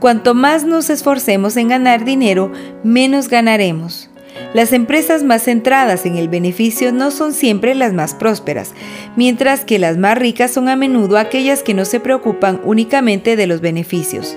Cuanto 0.00 0.34
más 0.34 0.64
nos 0.64 0.88
esforcemos 0.88 1.58
en 1.58 1.68
ganar 1.68 2.06
dinero, 2.06 2.50
menos 2.82 3.28
ganaremos. 3.28 4.08
Las 4.54 4.72
empresas 4.72 5.22
más 5.22 5.42
centradas 5.44 6.06
en 6.06 6.16
el 6.16 6.28
beneficio 6.28 6.90
no 6.90 7.10
son 7.10 7.34
siempre 7.34 7.74
las 7.74 7.92
más 7.92 8.14
prósperas, 8.14 8.72
mientras 9.14 9.64
que 9.64 9.78
las 9.78 9.98
más 9.98 10.16
ricas 10.16 10.52
son 10.52 10.68
a 10.70 10.76
menudo 10.76 11.18
aquellas 11.18 11.62
que 11.62 11.74
no 11.74 11.84
se 11.84 12.00
preocupan 12.00 12.60
únicamente 12.64 13.36
de 13.36 13.46
los 13.46 13.60
beneficios. 13.60 14.36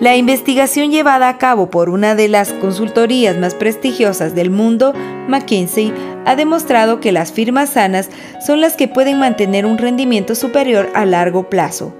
La 0.00 0.16
investigación 0.16 0.92
llevada 0.92 1.28
a 1.28 1.38
cabo 1.38 1.70
por 1.70 1.90
una 1.90 2.14
de 2.14 2.28
las 2.28 2.52
consultorías 2.52 3.36
más 3.36 3.56
prestigiosas 3.56 4.32
del 4.32 4.48
mundo, 4.48 4.92
McKinsey, 5.26 5.92
ha 6.24 6.36
demostrado 6.36 7.00
que 7.00 7.10
las 7.10 7.32
firmas 7.32 7.70
sanas 7.70 8.08
son 8.46 8.60
las 8.60 8.76
que 8.76 8.86
pueden 8.86 9.18
mantener 9.18 9.66
un 9.66 9.76
rendimiento 9.76 10.36
superior 10.36 10.88
a 10.94 11.04
largo 11.04 11.50
plazo. 11.50 11.92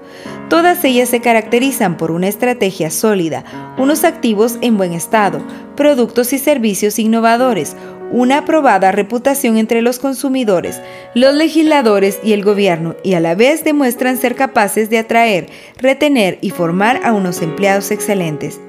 Todas 0.49 0.85
ellas 0.85 1.09
se 1.09 1.19
caracterizan 1.19 1.97
por 1.97 2.11
una 2.11 2.29
estrategia 2.29 2.89
sólida, 2.89 3.43
unos 3.77 4.05
activos 4.05 4.57
en 4.61 4.77
buen 4.77 4.93
estado, 4.93 5.45
productos 5.75 6.31
y 6.31 6.37
servicios 6.37 6.99
innovadores, 6.99 7.75
una 8.11 8.39
aprobada 8.39 8.91
reputación 8.91 9.57
entre 9.57 9.81
los 9.81 9.99
consumidores, 9.99 10.81
los 11.13 11.33
legisladores 11.33 12.19
y 12.23 12.33
el 12.33 12.43
gobierno, 12.43 12.95
y 13.03 13.13
a 13.13 13.19
la 13.19 13.35
vez 13.35 13.63
demuestran 13.63 14.17
ser 14.17 14.35
capaces 14.35 14.89
de 14.89 14.99
atraer, 14.99 15.47
retener 15.77 16.37
y 16.41 16.49
formar 16.49 17.01
a 17.03 17.13
unos 17.13 17.41
empleados 17.41 17.91
excelentes. 17.91 18.59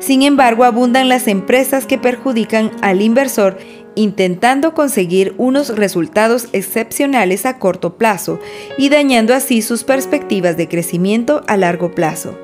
Sin 0.00 0.22
embargo, 0.22 0.64
abundan 0.64 1.08
las 1.08 1.28
empresas 1.28 1.86
que 1.86 1.98
perjudican 1.98 2.70
al 2.82 3.00
inversor 3.00 3.58
intentando 3.94 4.74
conseguir 4.74 5.34
unos 5.38 5.76
resultados 5.76 6.48
excepcionales 6.52 7.46
a 7.46 7.58
corto 7.58 7.96
plazo 7.96 8.40
y 8.76 8.88
dañando 8.88 9.34
así 9.34 9.62
sus 9.62 9.84
perspectivas 9.84 10.56
de 10.56 10.68
crecimiento 10.68 11.42
a 11.46 11.56
largo 11.56 11.92
plazo. 11.92 12.36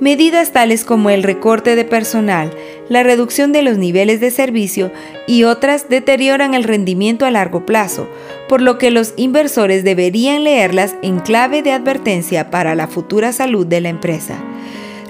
Medidas 0.00 0.52
tales 0.52 0.84
como 0.84 1.10
el 1.10 1.22
recorte 1.22 1.76
de 1.76 1.84
personal, 1.84 2.50
la 2.88 3.02
reducción 3.02 3.52
de 3.52 3.62
los 3.62 3.78
niveles 3.78 4.20
de 4.20 4.30
servicio 4.30 4.90
y 5.26 5.44
otras 5.44 5.88
deterioran 5.88 6.54
el 6.54 6.64
rendimiento 6.64 7.26
a 7.26 7.30
largo 7.30 7.66
plazo, 7.66 8.08
por 8.48 8.62
lo 8.62 8.78
que 8.78 8.90
los 8.90 9.14
inversores 9.16 9.84
deberían 9.84 10.44
leerlas 10.44 10.94
en 11.02 11.20
clave 11.20 11.62
de 11.62 11.72
advertencia 11.72 12.50
para 12.50 12.74
la 12.74 12.88
futura 12.88 13.32
salud 13.32 13.66
de 13.66 13.80
la 13.80 13.88
empresa. 13.88 14.36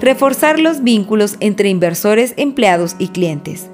Reforzar 0.01 0.59
los 0.59 0.83
vínculos 0.83 1.37
entre 1.41 1.69
inversores, 1.69 2.35
empleados 2.37 2.97
y 2.99 3.09
clientes. 3.09 3.71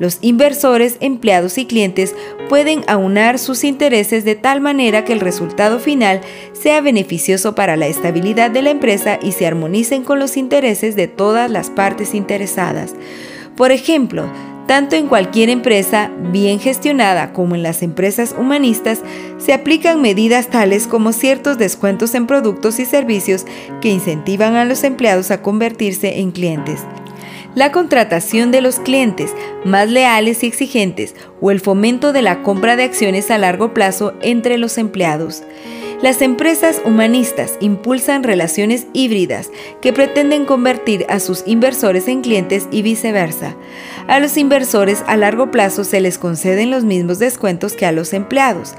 Los 0.00 0.16
inversores, 0.22 0.96
empleados 1.00 1.58
y 1.58 1.66
clientes 1.66 2.14
pueden 2.48 2.82
aunar 2.88 3.38
sus 3.38 3.64
intereses 3.64 4.24
de 4.24 4.34
tal 4.34 4.62
manera 4.62 5.04
que 5.04 5.12
el 5.12 5.20
resultado 5.20 5.78
final 5.78 6.22
sea 6.54 6.80
beneficioso 6.80 7.54
para 7.54 7.76
la 7.76 7.86
estabilidad 7.86 8.50
de 8.50 8.62
la 8.62 8.70
empresa 8.70 9.18
y 9.22 9.32
se 9.32 9.46
armonicen 9.46 10.02
con 10.02 10.18
los 10.18 10.38
intereses 10.38 10.96
de 10.96 11.06
todas 11.06 11.50
las 11.50 11.68
partes 11.68 12.14
interesadas. 12.14 12.94
Por 13.58 13.72
ejemplo, 13.72 14.24
tanto 14.66 14.96
en 14.96 15.06
cualquier 15.06 15.50
empresa 15.50 16.10
bien 16.32 16.60
gestionada 16.60 17.34
como 17.34 17.54
en 17.54 17.62
las 17.62 17.82
empresas 17.82 18.34
humanistas, 18.38 19.02
se 19.36 19.52
aplican 19.52 20.00
medidas 20.00 20.48
tales 20.48 20.86
como 20.86 21.12
ciertos 21.12 21.58
descuentos 21.58 22.14
en 22.14 22.26
productos 22.26 22.78
y 22.80 22.86
servicios 22.86 23.44
que 23.82 23.90
incentivan 23.90 24.54
a 24.54 24.64
los 24.64 24.82
empleados 24.82 25.30
a 25.30 25.42
convertirse 25.42 26.20
en 26.20 26.30
clientes 26.30 26.80
la 27.54 27.72
contratación 27.72 28.50
de 28.50 28.60
los 28.60 28.78
clientes 28.78 29.34
más 29.64 29.88
leales 29.88 30.42
y 30.42 30.46
exigentes 30.46 31.14
o 31.40 31.50
el 31.50 31.60
fomento 31.60 32.12
de 32.12 32.22
la 32.22 32.42
compra 32.42 32.76
de 32.76 32.84
acciones 32.84 33.30
a 33.30 33.38
largo 33.38 33.74
plazo 33.74 34.14
entre 34.22 34.58
los 34.58 34.78
empleados. 34.78 35.42
Las 36.02 36.22
empresas 36.22 36.80
humanistas 36.86 37.58
impulsan 37.60 38.22
relaciones 38.22 38.86
híbridas 38.94 39.50
que 39.82 39.92
pretenden 39.92 40.46
convertir 40.46 41.04
a 41.10 41.20
sus 41.20 41.42
inversores 41.46 42.08
en 42.08 42.22
clientes 42.22 42.68
y 42.70 42.80
viceversa. 42.80 43.54
A 44.06 44.18
los 44.18 44.38
inversores 44.38 45.04
a 45.06 45.18
largo 45.18 45.50
plazo 45.50 45.84
se 45.84 46.00
les 46.00 46.16
conceden 46.16 46.70
los 46.70 46.84
mismos 46.84 47.18
descuentos 47.18 47.74
que 47.74 47.84
a 47.84 47.92
los 47.92 48.14
empleados. 48.14 48.74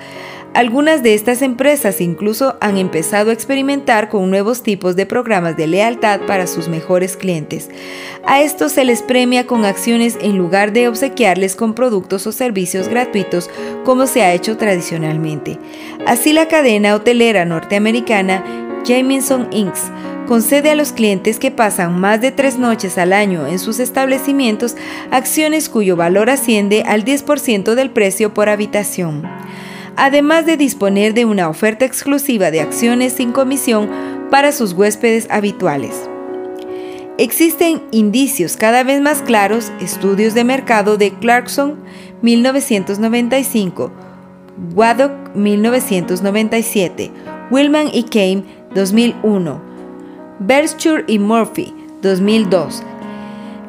Algunas 0.54 1.02
de 1.02 1.14
estas 1.14 1.42
empresas 1.42 2.02
incluso 2.02 2.58
han 2.60 2.78
empezado 2.78 3.30
a 3.30 3.34
experimentar 3.34 4.10
con 4.10 4.30
nuevos 4.30 4.64
tipos 4.64 4.98
de 4.98 5.06
programas 5.06 5.56
de 5.56 5.66
lealtad 5.66 6.20
para 6.28 6.46
sus 6.46 6.68
mejores 6.68 7.16
clientes. 7.16 7.70
A 8.26 8.42
estos 8.42 8.74
se 8.74 8.84
les 8.84 9.02
premia 9.02 9.48
con 9.48 9.64
acciones 9.64 10.18
en 10.22 10.38
lugar 10.38 10.74
de 10.74 10.90
obsequiarles 10.90 11.56
con 11.56 11.74
productos 11.74 12.28
o 12.28 12.34
servicios 12.34 12.90
gratuitos 12.90 13.50
como 13.86 14.08
se 14.08 14.24
ha 14.24 14.34
hecho 14.34 14.58
tradicionalmente. 14.58 15.58
Así 16.06 16.34
la 16.34 16.50
cadena 16.50 16.96
hotelera 16.96 17.46
norteamericana 17.46 18.44
Jamieson 18.86 19.48
Inc. 19.52 19.76
concede 20.28 20.72
a 20.72 20.76
los 20.76 20.92
clientes 20.92 21.40
que 21.40 21.52
pasan 21.52 21.98
más 21.98 22.20
de 22.20 22.32
tres 22.32 22.58
noches 22.58 22.98
al 22.98 23.14
año 23.14 23.48
en 23.48 23.58
sus 23.58 23.80
establecimientos 23.80 24.76
acciones 25.12 25.70
cuyo 25.70 25.96
valor 25.96 26.30
asciende 26.30 26.84
al 26.86 27.06
10% 27.06 27.74
del 27.74 27.90
precio 27.90 28.34
por 28.34 28.50
habitación 28.50 29.24
además 30.02 30.48
de 30.48 30.58
disponer 30.58 31.14
de 31.14 31.26
una 31.26 31.48
oferta 31.48 31.86
exclusiva 31.86 32.50
de 32.50 32.60
acciones 32.60 33.14
sin 33.14 33.32
comisión 33.32 33.88
para 34.32 34.52
sus 34.52 34.74
huéspedes 34.74 35.28
habituales. 35.30 36.10
Existen 37.20 37.84
indicios 37.92 38.58
cada 38.58 38.84
vez 38.84 39.00
más 39.00 39.22
claros, 39.22 39.72
estudios 39.80 40.34
de 40.34 40.44
mercado 40.44 40.98
de 40.98 41.12
Clarkson 41.12 41.78
1995, 42.24 43.92
Waddock 44.74 45.36
1997, 45.36 47.12
Willman 47.52 47.90
y 47.94 48.02
Kane 48.02 48.44
2001, 48.74 49.62
Berkshire 50.40 51.04
y 51.06 51.20
Murphy 51.20 51.76
2002, 52.02 52.82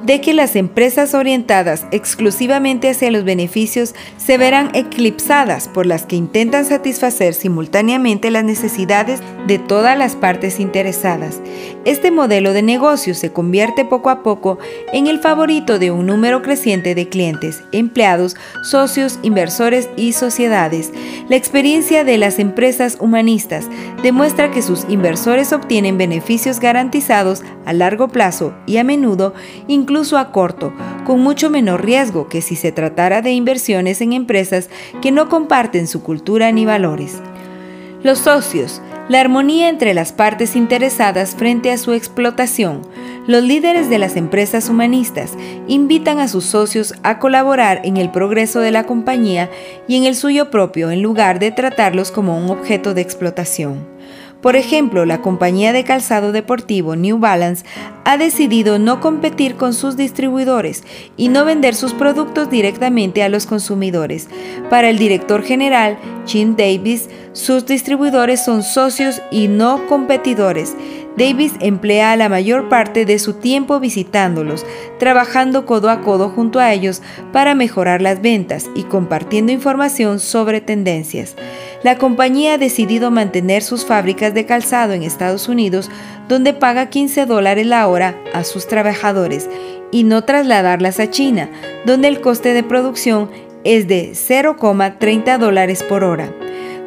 de 0.02 0.20
que 0.20 0.34
las 0.34 0.56
empresas 0.56 1.14
orientadas 1.14 1.86
exclusivamente 1.90 2.90
hacia 2.90 3.10
los 3.10 3.24
beneficios 3.24 3.94
se 4.16 4.38
verán 4.38 4.70
eclipsadas 4.74 5.68
por 5.68 5.86
las 5.86 6.04
que 6.04 6.16
intentan 6.16 6.64
satisfacer 6.64 7.34
simultáneamente 7.34 8.30
las 8.30 8.44
necesidades 8.44 9.20
de 9.46 9.58
todas 9.58 9.96
las 9.96 10.16
partes 10.16 10.60
interesadas. 10.60 11.40
Este 11.84 12.10
modelo 12.10 12.52
de 12.52 12.62
negocio 12.62 13.14
se 13.14 13.32
convierte 13.32 13.84
poco 13.84 14.10
a 14.10 14.22
poco 14.22 14.58
en 14.92 15.06
el 15.06 15.20
favorito 15.20 15.78
de 15.78 15.90
un 15.90 16.06
número 16.06 16.42
creciente 16.42 16.94
de 16.94 17.08
clientes, 17.08 17.62
empleados, 17.72 18.36
socios, 18.62 19.18
inversores 19.22 19.88
y 19.96 20.12
sociedades. 20.12 20.92
La 21.28 21.36
experiencia 21.36 22.04
de 22.04 22.18
las 22.18 22.38
empresas 22.38 22.96
humanistas 23.00 23.66
demuestra 24.02 24.50
que 24.50 24.62
sus 24.62 24.84
inversores 24.88 25.52
obtienen 25.52 25.98
beneficios 25.98 26.60
garantizados 26.60 27.42
a 27.64 27.72
largo 27.72 28.08
plazo 28.08 28.54
y 28.66 28.76
a 28.76 28.84
menudo 28.84 29.34
incluso 29.92 30.16
a 30.16 30.32
corto, 30.32 30.72
con 31.04 31.20
mucho 31.20 31.50
menor 31.50 31.84
riesgo 31.84 32.26
que 32.26 32.40
si 32.40 32.56
se 32.56 32.72
tratara 32.72 33.20
de 33.20 33.32
inversiones 33.32 34.00
en 34.00 34.14
empresas 34.14 34.70
que 35.02 35.12
no 35.12 35.28
comparten 35.28 35.86
su 35.86 36.02
cultura 36.02 36.50
ni 36.50 36.64
valores. 36.64 37.18
Los 38.02 38.20
socios, 38.20 38.80
la 39.10 39.20
armonía 39.20 39.68
entre 39.68 39.92
las 39.92 40.14
partes 40.14 40.56
interesadas 40.56 41.34
frente 41.36 41.70
a 41.70 41.76
su 41.76 41.92
explotación. 41.92 42.80
Los 43.26 43.42
líderes 43.42 43.90
de 43.90 43.98
las 43.98 44.16
empresas 44.16 44.70
humanistas 44.70 45.32
invitan 45.68 46.20
a 46.20 46.28
sus 46.28 46.46
socios 46.46 46.94
a 47.02 47.18
colaborar 47.18 47.82
en 47.84 47.98
el 47.98 48.10
progreso 48.10 48.60
de 48.60 48.70
la 48.70 48.84
compañía 48.84 49.50
y 49.86 49.98
en 49.98 50.04
el 50.04 50.16
suyo 50.16 50.50
propio 50.50 50.90
en 50.90 51.02
lugar 51.02 51.38
de 51.38 51.52
tratarlos 51.52 52.10
como 52.10 52.38
un 52.38 52.48
objeto 52.48 52.94
de 52.94 53.02
explotación. 53.02 53.91
Por 54.42 54.56
ejemplo, 54.56 55.06
la 55.06 55.22
compañía 55.22 55.72
de 55.72 55.84
calzado 55.84 56.32
deportivo 56.32 56.96
New 56.96 57.18
Balance 57.18 57.64
ha 58.04 58.18
decidido 58.18 58.80
no 58.80 59.00
competir 59.00 59.54
con 59.54 59.72
sus 59.72 59.96
distribuidores 59.96 60.82
y 61.16 61.28
no 61.28 61.44
vender 61.44 61.76
sus 61.76 61.94
productos 61.94 62.50
directamente 62.50 63.22
a 63.22 63.28
los 63.28 63.46
consumidores. 63.46 64.28
Para 64.68 64.90
el 64.90 64.98
director 64.98 65.44
general, 65.44 65.96
Jim 66.26 66.56
Davis, 66.56 67.08
sus 67.32 67.66
distribuidores 67.66 68.44
son 68.44 68.62
socios 68.62 69.22
y 69.30 69.48
no 69.48 69.86
competidores. 69.86 70.76
Davis 71.16 71.52
emplea 71.60 72.16
la 72.16 72.28
mayor 72.28 72.68
parte 72.68 73.04
de 73.04 73.18
su 73.18 73.34
tiempo 73.34 73.80
visitándolos, 73.80 74.64
trabajando 74.98 75.66
codo 75.66 75.90
a 75.90 76.00
codo 76.00 76.30
junto 76.30 76.58
a 76.58 76.72
ellos 76.72 77.02
para 77.32 77.54
mejorar 77.54 78.00
las 78.00 78.22
ventas 78.22 78.70
y 78.74 78.84
compartiendo 78.84 79.52
información 79.52 80.20
sobre 80.20 80.60
tendencias 80.60 81.36
la 81.82 81.98
compañía 81.98 82.54
ha 82.54 82.58
decidido 82.58 83.10
mantener 83.10 83.62
sus 83.62 83.84
fábricas 83.84 84.34
de 84.34 84.46
calzado 84.46 84.92
en 84.92 85.02
Estados 85.02 85.48
Unidos, 85.48 85.90
donde 86.28 86.52
paga 86.52 86.88
15 86.90 87.26
dólares 87.26 87.66
la 87.66 87.86
hora 87.88 88.16
a 88.32 88.44
sus 88.44 88.68
trabajadores, 88.68 89.48
y 89.90 90.04
no 90.04 90.22
trasladarlas 90.24 91.00
a 91.00 91.10
China, 91.10 91.50
donde 91.84 92.08
el 92.08 92.20
coste 92.20 92.54
de 92.54 92.62
producción 92.62 93.30
es 93.64 93.88
de 93.88 94.12
0,30 94.12 95.38
dólares 95.38 95.82
por 95.82 96.04
hora 96.04 96.32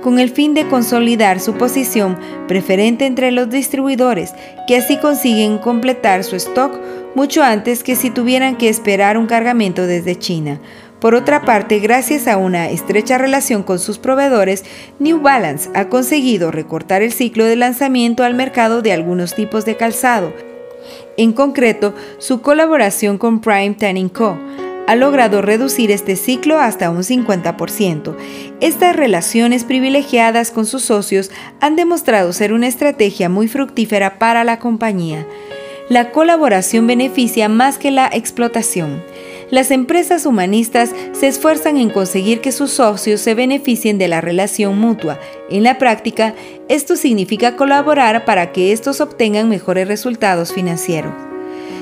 con 0.06 0.20
el 0.20 0.30
fin 0.30 0.54
de 0.54 0.68
consolidar 0.68 1.40
su 1.40 1.56
posición 1.56 2.16
preferente 2.48 3.08
entre 3.08 3.32
los 3.32 3.50
distribuidores, 3.50 4.36
que 4.68 4.78
así 4.78 4.98
consiguen 4.98 5.58
completar 5.58 6.24
su 6.24 6.36
stock 6.36 6.80
mucho 7.16 7.42
antes 7.42 7.84
que 7.84 7.96
si 7.96 8.12
tuvieran 8.12 8.56
que 8.56 8.70
esperar 8.70 9.18
un 9.18 9.26
cargamento 9.26 9.88
desde 9.88 10.16
China. 10.16 10.62
Por 11.02 11.16
otra 11.16 11.42
parte, 11.42 11.80
gracias 11.80 12.28
a 12.28 12.38
una 12.38 12.70
estrecha 12.70 13.18
relación 13.18 13.64
con 13.64 13.80
sus 13.80 13.98
proveedores, 13.98 14.64
New 15.00 15.22
Balance 15.22 15.72
ha 15.74 15.90
conseguido 15.90 16.52
recortar 16.52 17.02
el 17.02 17.12
ciclo 17.12 17.44
de 17.46 17.56
lanzamiento 17.56 18.24
al 18.24 18.36
mercado 18.36 18.84
de 18.84 18.92
algunos 18.92 19.34
tipos 19.34 19.66
de 19.66 19.76
calzado. 19.76 20.32
En 21.18 21.34
concreto, 21.34 21.96
su 22.20 22.42
colaboración 22.42 23.18
con 23.18 23.42
Prime 23.42 23.74
Tanning 23.74 24.10
Co. 24.10 24.38
ha 24.88 24.96
logrado 24.96 25.42
reducir 25.42 25.92
este 25.92 26.16
ciclo 26.16 26.60
hasta 26.60 26.90
un 26.90 27.04
50%. 27.04 28.16
Estas 28.62 28.96
relaciones 28.96 29.64
privilegiadas 29.64 30.52
con 30.52 30.66
sus 30.66 30.84
socios 30.84 31.32
han 31.60 31.76
demostrado 31.76 32.34
ser 32.34 32.54
una 32.54 32.68
estrategia 32.68 33.30
muy 33.30 33.48
fructífera 33.48 34.20
para 34.20 34.44
la 34.44 34.60
compañía. 34.60 35.28
La 35.90 36.12
colaboración 36.12 36.88
beneficia 36.88 37.48
más 37.48 37.78
que 37.78 37.92
la 37.92 38.08
explotación. 38.12 39.04
Las 39.52 39.70
empresas 39.70 40.26
humanistas 40.26 40.92
se 41.12 41.28
esfuerzan 41.28 41.78
en 41.78 41.92
conseguir 41.92 42.42
que 42.42 42.52
sus 42.52 42.72
socios 42.72 43.22
se 43.22 43.36
beneficien 43.36 44.00
de 44.00 44.08
la 44.08 44.20
relación 44.20 44.80
mutua. 44.80 45.20
En 45.52 45.62
la 45.62 45.78
práctica, 45.78 46.34
esto 46.68 46.96
significa 46.96 47.56
colaborar 47.56 48.26
para 48.26 48.52
que 48.52 48.72
estos 48.72 49.02
obtengan 49.02 49.48
mejores 49.48 49.88
resultados 49.88 50.52
financieros. 50.52 51.14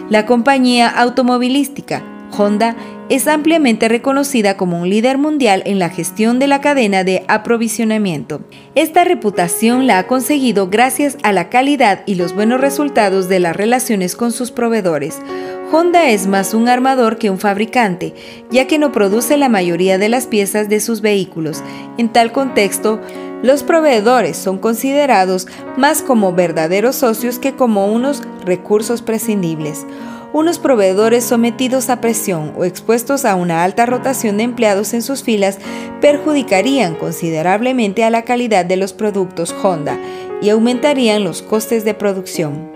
La 0.10 0.26
compañía 0.26 0.90
automovilística 0.90 2.04
Honda 2.38 2.76
es 3.10 3.28
ampliamente 3.28 3.90
reconocida 3.90 4.58
como 4.58 4.80
un 4.82 4.90
líder 4.90 5.18
mundial 5.18 5.62
en 5.66 5.78
la 5.80 5.90
gestión 5.90 6.40
de 6.40 6.48
la 6.48 6.62
cadena 6.62 7.04
de 7.04 7.26
aprovisionamiento. 7.28 8.42
Esta 8.76 9.04
reputación 9.04 9.88
la 9.88 10.00
ha 10.00 10.08
conseguido 10.08 10.70
gracias 10.70 11.18
a 11.24 11.32
la 11.32 11.50
calidad 11.50 12.02
y 12.06 12.16
los 12.16 12.34
buenos 12.34 12.62
resultados 12.62 13.28
de 13.28 13.40
las 13.40 13.56
relaciones 13.56 14.16
con 14.16 14.32
sus 14.32 14.52
proveedores. 14.52 15.20
Honda 15.72 16.10
es 16.10 16.28
más 16.28 16.54
un 16.54 16.70
armador 16.70 17.18
que 17.18 17.30
un 17.30 17.40
fabricante, 17.40 18.14
ya 18.52 18.68
que 18.68 18.78
no 18.78 18.92
produce 18.92 19.38
la 19.38 19.50
mayoría 19.50 19.98
de 19.98 20.08
las 20.08 20.28
piezas 20.28 20.70
de 20.70 20.80
sus 20.80 21.02
vehículos. 21.02 21.64
En 21.98 22.10
tal 22.10 22.32
contexto, 22.32 23.02
los 23.42 23.64
proveedores 23.64 24.38
son 24.38 24.58
considerados 24.58 25.48
más 25.76 26.02
como 26.02 26.32
verdaderos 26.32 26.96
socios 26.96 27.40
que 27.40 27.54
como 27.56 27.88
unos 27.88 28.22
recursos 28.46 29.02
prescindibles. 29.02 29.86
Unos 30.34 30.58
proveedores 30.58 31.24
sometidos 31.24 31.92
a 31.92 32.02
presión 32.02 32.54
o 32.58 32.66
expuestos 32.66 33.24
a 33.24 33.36
una 33.36 33.64
alta 33.64 33.86
rotación 33.86 34.38
de 34.38 34.44
empleados 34.44 34.96
en 34.96 35.04
sus 35.04 35.22
filas 35.22 35.60
perjudicarían 36.02 36.96
considerablemente 36.96 38.04
a 38.04 38.10
la 38.10 38.24
calidad 38.24 38.66
de 38.66 38.76
los 38.76 38.94
productos 38.94 39.54
Honda 39.62 40.00
y 40.42 40.50
aumentarían 40.50 41.24
los 41.24 41.44
costes 41.44 41.86
de 41.86 41.94
producción. 41.94 42.72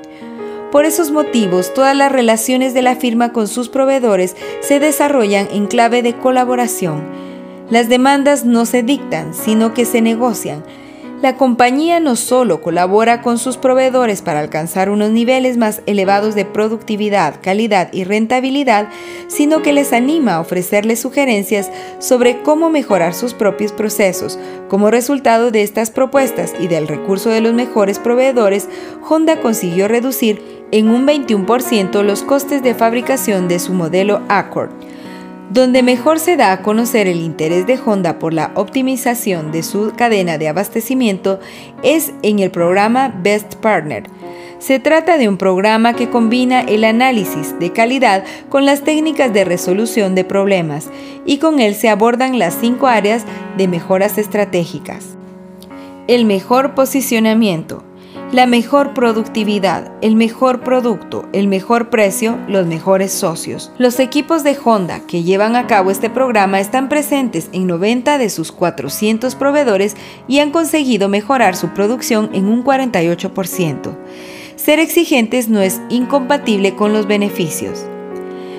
Por 0.72 0.86
esos 0.86 1.10
motivos, 1.10 1.74
todas 1.74 1.98
las 1.98 2.12
relaciones 2.12 2.76
de 2.76 2.84
la 2.84 2.96
firma 2.96 3.34
con 3.34 3.48
sus 3.48 3.70
proveedores 3.70 4.36
se 4.60 4.80
desarrollan 4.80 5.48
en 5.52 5.66
clave 5.66 6.04
de 6.04 6.16
colaboración. 6.16 7.02
Las 7.72 7.90
demandas 7.90 8.46
no 8.46 8.68
se 8.68 8.84
dictan, 8.84 9.34
sino 9.34 9.74
que 9.74 9.86
se 9.86 10.04
negocian. 10.04 10.64
La 11.22 11.36
compañía 11.36 12.00
no 12.00 12.16
solo 12.16 12.62
colabora 12.62 13.24
con 13.24 13.40
sus 13.40 13.58
proveedores 13.58 14.22
para 14.22 14.40
alcanzar 14.40 14.92
unos 14.92 15.10
niveles 15.10 15.58
más 15.58 15.82
elevados 15.88 16.36
de 16.36 16.46
productividad, 16.46 17.42
calidad 17.42 17.90
y 17.92 18.04
rentabilidad, 18.04 18.90
sino 19.28 19.64
que 19.64 19.74
les 19.74 19.94
anima 19.94 20.36
a 20.36 20.40
ofrecerles 20.40 21.00
sugerencias 21.00 21.72
sobre 21.98 22.44
cómo 22.44 22.70
mejorar 22.70 23.16
sus 23.16 23.34
propios 23.34 23.72
procesos. 23.72 24.38
Como 24.70 24.92
resultado 24.92 25.50
de 25.50 25.64
estas 25.64 25.90
propuestas 25.90 26.54
y 26.60 26.68
del 26.68 26.88
recurso 26.88 27.32
de 27.32 27.42
los 27.42 27.56
mejores 27.56 27.98
proveedores, 27.98 28.70
Honda 29.10 29.42
consiguió 29.42 29.88
reducir 29.88 30.68
en 30.70 30.88
un 30.88 31.08
21% 31.08 32.04
los 32.04 32.22
costes 32.22 32.62
de 32.62 32.76
fabricación 32.76 33.48
de 33.48 33.58
su 33.58 33.74
modelo 33.74 34.22
Accord. 34.30 34.70
Donde 35.50 35.82
mejor 35.82 36.20
se 36.20 36.36
da 36.36 36.52
a 36.52 36.62
conocer 36.62 37.08
el 37.08 37.22
interés 37.22 37.66
de 37.66 37.80
Honda 37.84 38.20
por 38.20 38.34
la 38.34 38.52
optimización 38.56 39.52
de 39.52 39.64
su 39.64 39.94
cadena 39.96 40.38
de 40.38 40.50
abastecimiento 40.50 41.40
es 41.84 42.12
en 42.22 42.40
el 42.40 42.52
programa 42.52 43.14
Best 43.24 43.56
Partner. 43.56 44.04
Se 44.60 44.80
trata 44.80 45.18
de 45.18 45.30
un 45.30 45.38
programa 45.38 45.94
que 45.94 46.10
combina 46.10 46.62
el 46.62 46.84
análisis 46.84 47.58
de 47.60 47.72
calidad 47.72 48.26
con 48.50 48.66
las 48.66 48.82
técnicas 48.82 49.32
de 49.32 49.46
resolución 49.46 50.16
de 50.16 50.26
problemas 50.26 50.90
y 51.26 51.38
con 51.38 51.60
él 51.60 51.76
se 51.76 51.90
abordan 51.90 52.40
las 52.40 52.58
cinco 52.60 52.88
áreas 52.88 53.24
de 53.56 53.68
mejoras 53.70 54.18
estratégicas. 54.18 55.16
El 56.08 56.26
mejor 56.26 56.74
posicionamiento, 56.74 57.84
la 58.32 58.46
mejor 58.46 58.94
productividad, 58.94 59.90
el 60.02 60.18
mejor 60.18 60.60
producto, 60.60 61.30
el 61.32 61.48
mejor 61.48 61.90
precio, 61.90 62.38
los 62.50 62.68
mejores 62.68 63.14
socios. 63.14 63.72
Los 63.78 64.02
equipos 64.02 64.44
de 64.44 64.58
Honda 64.62 65.00
que 65.08 65.24
llevan 65.24 65.56
a 65.56 65.66
cabo 65.66 65.92
este 65.92 66.10
programa 66.10 66.60
están 66.60 66.90
presentes 66.90 67.50
en 67.54 67.68
90 67.68 68.18
de 68.18 68.30
sus 68.30 68.52
400 68.52 69.36
proveedores 69.36 69.96
y 70.28 70.40
han 70.40 70.52
conseguido 70.52 71.08
mejorar 71.08 71.56
su 71.56 71.70
producción 71.70 72.30
en 72.34 72.50
un 72.50 72.66
48%. 72.66 73.96
Ser 74.58 74.80
exigentes 74.80 75.48
no 75.48 75.62
es 75.62 75.80
incompatible 75.90 76.76
con 76.76 76.92
los 76.92 77.08
beneficios. 77.08 77.86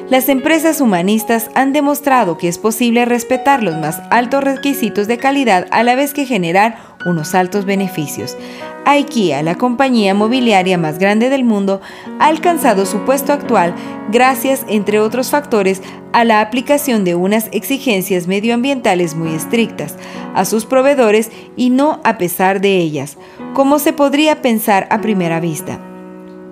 Las 0.09 0.31
empresas 0.31 0.81
humanistas 0.81 1.51
han 1.55 1.75
demostrado 1.75 2.39
que 2.39 2.49
es 2.49 2.57
posible 2.57 3.05
respetar 3.05 3.63
los 3.63 3.77
más 3.77 4.01
altos 4.09 4.43
requisitos 4.43 5.07
de 5.07 5.19
calidad 5.19 5.67
a 5.71 5.83
la 5.83 5.97
vez 5.97 6.15
que 6.15 6.25
generar 6.25 6.79
unos 7.09 7.35
altos 7.35 7.65
beneficios. 7.65 8.37
IKEA, 8.85 9.43
la 9.43 9.57
compañía 9.57 10.15
mobiliaria 10.15 10.79
más 10.79 10.99
grande 10.99 11.29
del 11.29 11.45
mundo, 11.45 11.81
ha 12.19 12.27
alcanzado 12.27 12.87
su 12.87 13.01
puesto 13.01 13.33
actual 13.33 13.75
gracias, 14.11 14.65
entre 14.69 15.01
otros 15.01 15.31
factores, 15.31 15.83
a 16.13 16.25
la 16.25 16.41
aplicación 16.41 17.05
de 17.05 17.15
unas 17.15 17.49
exigencias 17.53 18.27
medioambientales 18.27 19.15
muy 19.15 19.35
estrictas 19.35 19.97
a 20.35 20.45
sus 20.45 20.65
proveedores 20.65 21.31
y 21.57 21.71
no 21.71 22.01
a 22.05 22.17
pesar 22.17 22.61
de 22.61 22.79
ellas, 22.79 23.19
como 23.55 23.79
se 23.79 23.93
podría 23.93 24.41
pensar 24.41 24.87
a 24.91 25.01
primera 25.01 25.41
vista. 25.41 25.81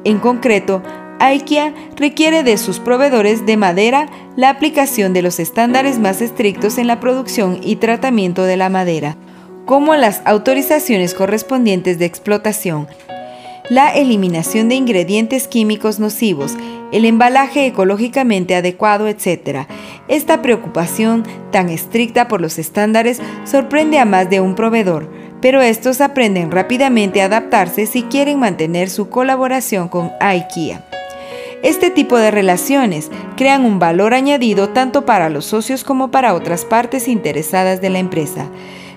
En 0.05 0.19
concreto, 0.19 0.83
IKEA 1.19 1.75
requiere 1.97 2.43
de 2.43 2.59
sus 2.59 2.79
proveedores 2.79 3.47
de 3.47 3.57
madera 3.57 4.09
la 4.37 4.51
aplicación 4.51 5.13
de 5.15 5.23
los 5.23 5.41
estándares 5.41 5.99
más 5.99 6.21
estrictos 6.21 6.77
en 6.79 6.87
la 6.87 7.01
producción 7.01 7.59
y 7.63 7.77
tratamiento 7.77 8.43
de 8.43 8.57
la 8.57 8.69
madera, 8.69 9.17
como 9.67 9.97
las 9.97 10.23
autorizaciones 10.25 11.13
correspondientes 11.13 11.99
de 11.99 12.07
explotación, 12.07 12.87
la 13.69 13.93
eliminación 13.95 14.69
de 14.69 14.77
ingredientes 14.77 15.49
químicos 15.49 15.99
nocivos, 15.99 16.57
el 16.93 17.05
embalaje 17.05 17.67
ecológicamente 17.67 18.55
adecuado, 18.55 19.09
etc. 19.09 19.67
Esta 20.07 20.41
preocupación 20.41 21.25
tan 21.51 21.69
estricta 21.69 22.29
por 22.29 22.41
los 22.41 22.59
estándares 22.59 23.21
sorprende 23.45 23.99
a 23.99 24.05
más 24.05 24.31
de 24.31 24.41
un 24.41 24.55
proveedor, 24.55 25.11
pero 25.43 25.61
estos 25.61 26.01
aprenden 26.01 26.53
rápidamente 26.53 27.21
a 27.21 27.25
adaptarse 27.25 27.87
si 27.87 28.03
quieren 28.05 28.39
mantener 28.39 28.89
su 28.89 29.09
colaboración 29.11 29.89
con 29.89 30.13
IKEA. 30.21 30.85
Este 31.65 31.91
tipo 31.91 32.17
de 32.19 32.31
relaciones 32.31 33.11
crean 33.37 33.65
un 33.65 33.81
valor 33.81 34.15
añadido 34.15 34.69
tanto 34.69 35.05
para 35.05 35.29
los 35.29 35.47
socios 35.47 35.83
como 35.83 36.13
para 36.13 36.35
otras 36.35 36.65
partes 36.65 37.09
interesadas 37.09 37.81
de 37.81 37.91
la 37.91 37.99
empresa. 37.99 38.49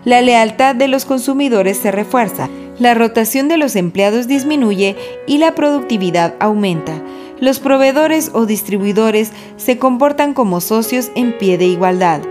La 0.06 0.22
lealtad 0.22 0.76
de 0.76 0.88
los 0.88 1.06
consumidores 1.06 1.78
se 1.78 1.92
refuerza, 1.92 2.50
la 2.80 2.94
rotación 2.94 3.50
de 3.50 3.58
los 3.58 3.76
empleados 3.76 4.28
disminuye 4.28 4.96
y 5.28 5.38
la 5.38 5.54
productividad 5.54 6.36
aumenta. 6.40 6.94
Los 7.42 7.60
proveedores 7.60 8.32
o 8.34 8.46
distribuidores 8.46 9.32
se 9.58 9.78
comportan 9.78 10.34
como 10.34 10.62
socios 10.62 11.12
en 11.16 11.38
pie 11.38 11.58
de 11.58 11.66
igualdad. 11.66 12.22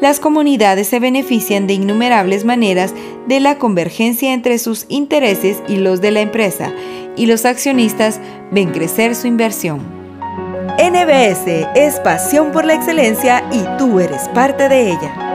Las 0.00 0.20
comunidades 0.20 0.88
se 0.88 1.00
benefician 1.00 1.66
de 1.66 1.74
innumerables 1.74 2.44
maneras 2.44 2.94
de 3.26 3.40
la 3.40 3.58
convergencia 3.58 4.32
entre 4.32 4.58
sus 4.58 4.86
intereses 4.88 5.62
y 5.68 5.76
los 5.76 6.00
de 6.00 6.12
la 6.12 6.20
empresa 6.20 6.72
y 7.16 7.26
los 7.26 7.44
accionistas 7.44 8.20
ven 8.50 8.70
crecer 8.70 9.14
su 9.14 9.26
inversión. 9.26 9.80
NBS 10.78 11.66
es 11.74 11.98
pasión 12.00 12.52
por 12.52 12.64
la 12.64 12.74
excelencia 12.74 13.44
y 13.50 13.64
tú 13.76 13.98
eres 14.00 14.28
parte 14.28 14.68
de 14.68 14.92
ella. 14.92 15.27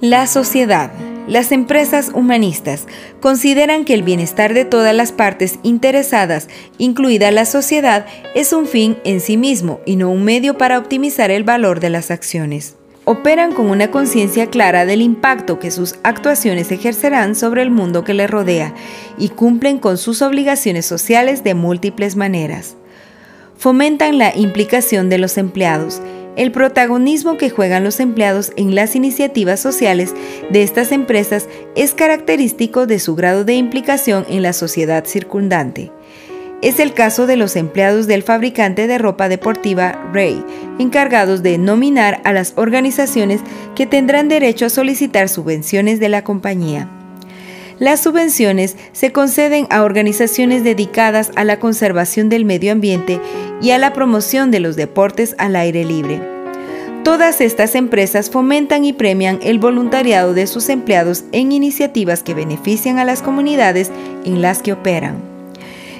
La 0.00 0.28
sociedad. 0.28 0.92
Las 1.26 1.50
empresas 1.50 2.12
humanistas 2.14 2.86
consideran 3.20 3.84
que 3.84 3.94
el 3.94 4.04
bienestar 4.04 4.54
de 4.54 4.64
todas 4.64 4.94
las 4.94 5.10
partes 5.10 5.58
interesadas, 5.64 6.46
incluida 6.78 7.32
la 7.32 7.44
sociedad, 7.44 8.06
es 8.36 8.52
un 8.52 8.66
fin 8.66 8.96
en 9.02 9.20
sí 9.20 9.36
mismo 9.36 9.80
y 9.84 9.96
no 9.96 10.10
un 10.10 10.22
medio 10.22 10.56
para 10.56 10.78
optimizar 10.78 11.32
el 11.32 11.42
valor 11.42 11.80
de 11.80 11.90
las 11.90 12.12
acciones 12.12 12.76
operan 13.08 13.54
con 13.54 13.70
una 13.70 13.90
conciencia 13.90 14.48
clara 14.50 14.84
del 14.84 15.00
impacto 15.00 15.58
que 15.58 15.70
sus 15.70 15.94
actuaciones 16.02 16.70
ejercerán 16.70 17.34
sobre 17.34 17.62
el 17.62 17.70
mundo 17.70 18.04
que 18.04 18.12
les 18.12 18.28
rodea 18.28 18.74
y 19.16 19.30
cumplen 19.30 19.78
con 19.78 19.96
sus 19.96 20.20
obligaciones 20.20 20.84
sociales 20.84 21.42
de 21.42 21.54
múltiples 21.54 22.16
maneras. 22.16 22.76
Fomentan 23.56 24.18
la 24.18 24.36
implicación 24.36 25.08
de 25.08 25.16
los 25.16 25.38
empleados, 25.38 26.02
el 26.38 26.52
protagonismo 26.52 27.36
que 27.36 27.50
juegan 27.50 27.82
los 27.84 27.98
empleados 27.98 28.52
en 28.56 28.74
las 28.74 28.94
iniciativas 28.94 29.58
sociales 29.58 30.14
de 30.50 30.62
estas 30.62 30.92
empresas 30.92 31.48
es 31.74 31.94
característico 31.94 32.86
de 32.86 33.00
su 33.00 33.16
grado 33.16 33.44
de 33.44 33.54
implicación 33.54 34.24
en 34.28 34.42
la 34.42 34.52
sociedad 34.52 35.04
circundante. 35.04 35.90
Es 36.62 36.78
el 36.80 36.94
caso 36.94 37.26
de 37.26 37.36
los 37.36 37.56
empleados 37.56 38.06
del 38.06 38.22
fabricante 38.22 38.86
de 38.86 38.98
ropa 38.98 39.28
deportiva 39.28 40.10
Ray, 40.12 40.44
encargados 40.78 41.42
de 41.42 41.58
nominar 41.58 42.20
a 42.24 42.32
las 42.32 42.52
organizaciones 42.56 43.40
que 43.74 43.86
tendrán 43.86 44.28
derecho 44.28 44.66
a 44.66 44.70
solicitar 44.70 45.28
subvenciones 45.28 45.98
de 45.98 46.08
la 46.08 46.22
compañía. 46.22 46.88
Las 47.78 48.00
subvenciones 48.00 48.76
se 48.92 49.12
conceden 49.12 49.68
a 49.70 49.84
organizaciones 49.84 50.64
dedicadas 50.64 51.30
a 51.36 51.44
la 51.44 51.60
conservación 51.60 52.28
del 52.28 52.44
medio 52.44 52.72
ambiente 52.72 53.20
y 53.62 53.70
a 53.70 53.78
la 53.78 53.92
promoción 53.92 54.50
de 54.50 54.58
los 54.58 54.74
deportes 54.74 55.36
al 55.38 55.54
aire 55.54 55.84
libre. 55.84 56.20
Todas 57.04 57.40
estas 57.40 57.76
empresas 57.76 58.30
fomentan 58.30 58.84
y 58.84 58.92
premian 58.92 59.38
el 59.42 59.60
voluntariado 59.60 60.34
de 60.34 60.48
sus 60.48 60.68
empleados 60.68 61.24
en 61.30 61.52
iniciativas 61.52 62.24
que 62.24 62.34
benefician 62.34 62.98
a 62.98 63.04
las 63.04 63.22
comunidades 63.22 63.92
en 64.24 64.42
las 64.42 64.60
que 64.60 64.72
operan. 64.72 65.16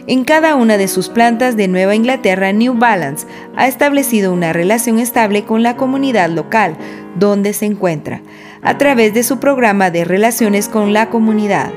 En 0.08 0.24
cada 0.24 0.56
una 0.56 0.78
de 0.78 0.88
sus 0.88 1.08
plantas 1.08 1.56
de 1.56 1.68
Nueva 1.68 1.94
Inglaterra, 1.94 2.50
New 2.52 2.74
Balance 2.74 3.26
ha 3.56 3.68
establecido 3.68 4.32
una 4.32 4.52
relación 4.52 4.98
estable 4.98 5.44
con 5.44 5.62
la 5.62 5.76
comunidad 5.76 6.30
local 6.30 6.76
donde 7.18 7.52
se 7.52 7.66
encuentra, 7.66 8.22
a 8.68 8.76
través 8.76 9.14
de 9.14 9.22
su 9.22 9.40
programa 9.40 9.90
de 9.90 10.04
relaciones 10.04 10.68
con 10.68 10.92
la 10.92 11.08
comunidad. 11.08 11.72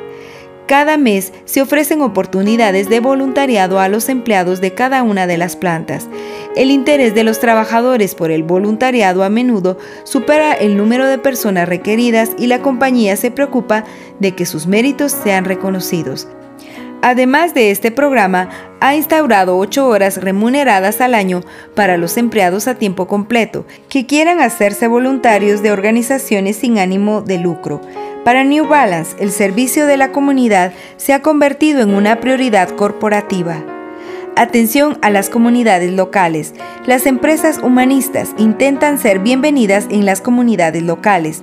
Cada 0.68 0.98
mes 0.98 1.32
se 1.46 1.62
ofrecen 1.62 2.02
oportunidades 2.02 2.90
de 2.90 3.00
voluntariado 3.00 3.80
a 3.80 3.88
los 3.88 4.10
empleados 4.10 4.60
de 4.60 4.74
cada 4.74 5.02
una 5.02 5.26
de 5.26 5.38
las 5.38 5.56
plantas. 5.56 6.10
El 6.58 6.70
interés 6.70 7.16
de 7.16 7.24
los 7.24 7.40
trabajadores 7.40 8.14
por 8.14 8.30
el 8.30 8.44
voluntariado 8.44 9.24
a 9.24 9.30
menudo 9.30 9.78
supera 10.04 10.52
el 10.52 10.76
número 10.76 11.08
de 11.08 11.18
personas 11.18 11.70
requeridas 11.70 12.32
y 12.38 12.48
la 12.48 12.62
compañía 12.62 13.16
se 13.16 13.32
preocupa 13.32 13.86
de 14.20 14.36
que 14.36 14.46
sus 14.46 14.68
méritos 14.68 15.14
sean 15.14 15.46
reconocidos. 15.46 16.28
Además 17.02 17.56
de 17.56 17.72
este 17.72 17.90
programa, 17.90 18.50
ha 18.80 18.96
instaurado 18.96 19.58
ocho 19.58 19.88
horas 19.88 20.18
remuneradas 20.18 21.02
al 21.02 21.16
año 21.16 21.42
para 21.76 21.98
los 21.98 22.16
empleados 22.18 22.68
a 22.68 22.76
tiempo 22.76 23.08
completo 23.08 23.66
que 23.90 24.06
quieran 24.06 24.40
hacerse 24.40 24.88
voluntarios 24.88 25.64
de 25.64 25.72
organizaciones 25.72 26.58
sin 26.58 26.78
ánimo 26.78 27.22
de 27.22 27.40
lucro. 27.40 27.82
Para 28.24 28.44
New 28.44 28.68
Balance, 28.68 29.16
el 29.20 29.32
servicio 29.32 29.88
de 29.88 29.98
la 29.98 30.12
comunidad 30.12 30.74
se 30.98 31.14
ha 31.14 31.24
convertido 31.24 31.82
en 31.82 31.96
una 31.96 32.20
prioridad 32.20 32.70
corporativa. 32.70 33.64
Atención 34.36 35.00
a 35.02 35.10
las 35.10 35.30
comunidades 35.30 35.92
locales. 35.92 36.54
Las 36.86 37.08
empresas 37.08 37.58
humanistas 37.58 38.30
intentan 38.38 39.00
ser 39.00 39.20
bienvenidas 39.20 39.88
en 39.90 40.06
las 40.06 40.22
comunidades 40.22 40.84
locales. 40.84 41.42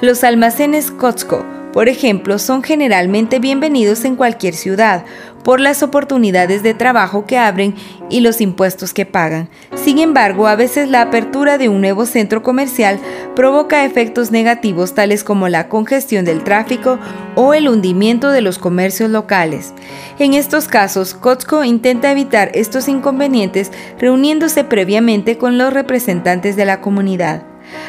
Los 0.00 0.24
almacenes 0.24 0.90
Costco 0.90 1.44
por 1.76 1.90
ejemplo, 1.90 2.38
son 2.38 2.62
generalmente 2.62 3.38
bienvenidos 3.38 4.06
en 4.06 4.16
cualquier 4.16 4.54
ciudad 4.54 5.04
por 5.44 5.60
las 5.60 5.82
oportunidades 5.82 6.62
de 6.62 6.72
trabajo 6.72 7.26
que 7.26 7.36
abren 7.36 7.74
y 8.08 8.20
los 8.20 8.40
impuestos 8.40 8.94
que 8.94 9.04
pagan. 9.04 9.50
Sin 9.74 9.98
embargo, 9.98 10.46
a 10.46 10.56
veces 10.56 10.88
la 10.88 11.02
apertura 11.02 11.58
de 11.58 11.68
un 11.68 11.82
nuevo 11.82 12.06
centro 12.06 12.42
comercial 12.42 12.98
provoca 13.34 13.84
efectos 13.84 14.30
negativos 14.30 14.94
tales 14.94 15.22
como 15.22 15.50
la 15.50 15.68
congestión 15.68 16.24
del 16.24 16.44
tráfico 16.44 16.98
o 17.34 17.52
el 17.52 17.68
hundimiento 17.68 18.30
de 18.30 18.40
los 18.40 18.58
comercios 18.58 19.10
locales. 19.10 19.74
En 20.18 20.32
estos 20.32 20.68
casos, 20.68 21.12
Costco 21.12 21.62
intenta 21.62 22.10
evitar 22.10 22.52
estos 22.54 22.88
inconvenientes 22.88 23.70
reuniéndose 23.98 24.64
previamente 24.64 25.36
con 25.36 25.58
los 25.58 25.74
representantes 25.74 26.56
de 26.56 26.64
la 26.64 26.80
comunidad 26.80 27.42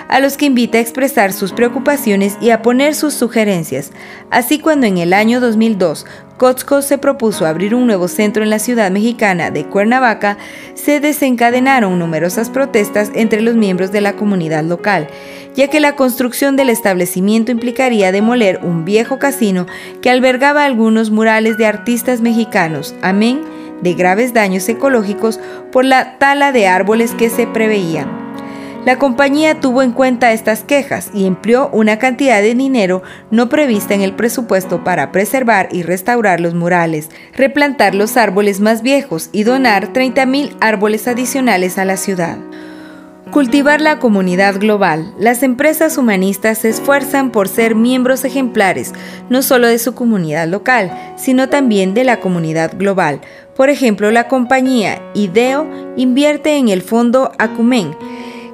a 0.08 0.20
los 0.20 0.38
que 0.38 0.46
invita 0.46 0.78
a 0.78 0.82
expresar 0.82 1.34
sus 1.34 1.52
preocupaciones 1.52 2.38
y 2.42 2.50
a 2.50 2.62
poner 2.62 2.96
sus 2.96 3.14
sugerencias. 3.14 3.92
Así 4.30 4.60
cuando 4.60 4.88
en 4.88 4.98
el 4.98 5.14
año 5.14 5.40
2002 5.40 6.06
Costco 6.38 6.84
se 6.84 7.00
propuso 7.00 7.48
abrir 7.48 7.74
un 7.74 7.88
nuevo 7.88 8.08
centro 8.08 8.44
en 8.44 8.52
la 8.52 8.60
ciudad 8.60 8.92
mexicana 8.92 9.50
de 9.50 9.66
Cuernavaca, 9.66 10.38
se 10.76 11.00
desencadenaron 11.00 11.98
numerosas 11.98 12.52
protestas 12.52 13.12
entre 13.16 13.42
los 13.42 13.56
miembros 13.56 13.92
de 13.92 14.02
la 14.02 14.14
comunidad 14.14 14.64
local, 14.64 15.08
ya 15.56 15.68
que 15.68 15.80
la 15.80 15.96
construcción 15.96 16.56
del 16.56 16.70
establecimiento 16.70 17.52
implicaría 17.52 18.12
demoler 18.12 18.60
un 18.62 18.86
viejo 18.86 19.18
casino 19.18 19.66
que 20.02 20.12
albergaba 20.12 20.64
algunos 20.64 21.10
murales 21.10 21.58
de 21.58 21.66
artistas 21.66 22.22
mexicanos, 22.22 22.94
amén 23.02 23.42
de 23.82 23.94
graves 23.94 24.34
daños 24.34 24.68
ecológicos 24.70 25.40
por 25.72 25.86
la 25.86 26.18
tala 26.18 26.52
de 26.52 26.68
árboles 26.68 27.14
que 27.14 27.30
se 27.30 27.48
preveía. 27.48 28.27
La 28.88 28.98
compañía 28.98 29.60
tuvo 29.60 29.82
en 29.82 29.92
cuenta 29.92 30.32
estas 30.32 30.64
quejas 30.64 31.10
y 31.14 31.26
empleó 31.26 31.70
una 31.74 32.00
cantidad 32.00 32.42
de 32.42 32.56
dinero 32.56 33.04
no 33.32 33.50
prevista 33.50 33.94
en 33.96 34.02
el 34.02 34.14
presupuesto 34.14 34.86
para 34.86 35.12
preservar 35.12 35.68
y 35.74 35.84
restaurar 35.84 36.40
los 36.40 36.54
murales, 36.54 37.10
replantar 37.34 37.94
los 37.94 38.16
árboles 38.16 38.62
más 38.62 38.84
viejos 38.84 39.28
y 39.34 39.44
donar 39.44 39.92
30.000 39.92 40.56
árboles 40.62 41.06
adicionales 41.10 41.78
a 41.78 41.84
la 41.84 41.98
ciudad. 41.98 42.38
Cultivar 43.30 43.82
la 43.82 44.00
comunidad 44.00 44.58
global. 44.58 45.14
Las 45.20 45.44
empresas 45.44 45.98
humanistas 45.98 46.60
se 46.60 46.70
esfuerzan 46.70 47.32
por 47.32 47.50
ser 47.50 47.76
miembros 47.76 48.24
ejemplares, 48.24 48.94
no 49.30 49.42
solo 49.42 49.68
de 49.68 49.80
su 49.80 49.96
comunidad 49.96 50.48
local, 50.48 50.98
sino 51.18 51.50
también 51.50 51.94
de 51.94 52.06
la 52.06 52.22
comunidad 52.22 52.72
global. 52.78 53.20
Por 53.54 53.70
ejemplo, 53.70 54.12
la 54.12 54.30
compañía 54.30 55.02
IDEO 55.14 55.68
invierte 55.98 56.56
en 56.56 56.70
el 56.70 56.82
fondo 56.82 57.34
Acumen, 57.38 57.92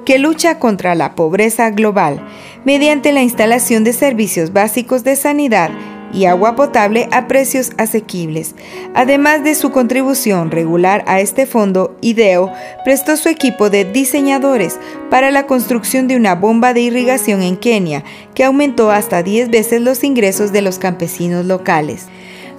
que 0.04 0.18
lucha 0.18 0.58
contra 0.58 0.94
la 0.94 1.14
pobreza 1.14 1.70
global 1.70 2.20
mediante 2.64 3.12
la 3.12 3.22
instalación 3.22 3.84
de 3.84 3.92
servicios 3.92 4.52
básicos 4.52 5.04
de 5.04 5.16
sanidad 5.16 5.70
y 6.14 6.26
agua 6.26 6.54
potable 6.54 7.08
a 7.10 7.26
precios 7.26 7.72
asequibles. 7.76 8.54
Además 8.94 9.42
de 9.42 9.54
su 9.54 9.72
contribución 9.72 10.50
regular 10.50 11.04
a 11.06 11.20
este 11.20 11.44
fondo, 11.44 11.96
IDEO 12.00 12.52
prestó 12.84 13.16
su 13.16 13.28
equipo 13.28 13.68
de 13.68 13.84
diseñadores 13.84 14.78
para 15.10 15.30
la 15.30 15.46
construcción 15.46 16.06
de 16.06 16.16
una 16.16 16.36
bomba 16.36 16.72
de 16.72 16.82
irrigación 16.82 17.42
en 17.42 17.56
Kenia, 17.56 18.04
que 18.34 18.44
aumentó 18.44 18.90
hasta 18.90 19.22
10 19.22 19.50
veces 19.50 19.82
los 19.82 20.04
ingresos 20.04 20.52
de 20.52 20.62
los 20.62 20.78
campesinos 20.78 21.46
locales. 21.46 22.06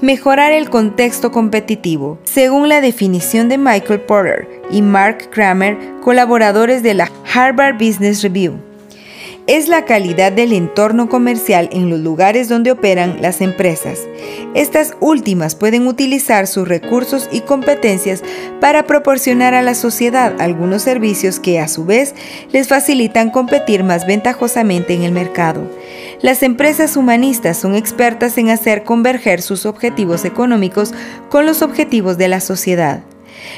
Mejorar 0.01 0.51
el 0.51 0.69
contexto 0.69 1.31
competitivo, 1.31 2.19
según 2.23 2.69
la 2.69 2.81
definición 2.81 3.49
de 3.49 3.57
Michael 3.57 4.01
Porter 4.01 4.47
y 4.69 4.81
Mark 4.81 5.29
Kramer, 5.31 5.77
colaboradores 6.01 6.83
de 6.83 6.93
la 6.93 7.11
Harvard 7.33 7.75
Business 7.75 8.21
Review 8.21 8.59
es 9.47 9.67
la 9.67 9.85
calidad 9.85 10.31
del 10.31 10.53
entorno 10.53 11.07
comercial 11.07 11.69
en 11.71 11.89
los 11.89 11.99
lugares 11.99 12.49
donde 12.49 12.71
operan 12.71 13.21
las 13.21 13.41
empresas. 13.41 13.99
Estas 14.55 14.95
últimas 14.99 15.55
pueden 15.55 15.85
utilizar 15.85 16.47
sus 16.47 16.67
recursos 16.67 17.29
y 17.31 17.41
competencias 17.41 18.23
para 18.59 18.87
proporcionar 18.87 19.53
a 19.53 19.61
la 19.61 19.75
sociedad 19.75 20.41
algunos 20.41 20.81
servicios 20.81 21.39
que 21.39 21.59
a 21.59 21.67
su 21.67 21.85
vez 21.85 22.15
les 22.51 22.67
facilitan 22.67 23.29
competir 23.29 23.83
más 23.83 24.07
ventajosamente 24.07 24.93
en 24.93 25.03
el 25.03 25.11
mercado. 25.11 25.69
Las 26.21 26.41
empresas 26.41 26.97
humanistas 26.97 27.57
son 27.57 27.75
expertas 27.75 28.37
en 28.39 28.49
hacer 28.49 28.83
converger 28.83 29.41
sus 29.41 29.67
objetivos 29.67 30.25
económicos 30.25 30.93
con 31.29 31.45
los 31.45 31.61
objetivos 31.61 32.17
de 32.17 32.29
la 32.29 32.39
sociedad. 32.39 33.03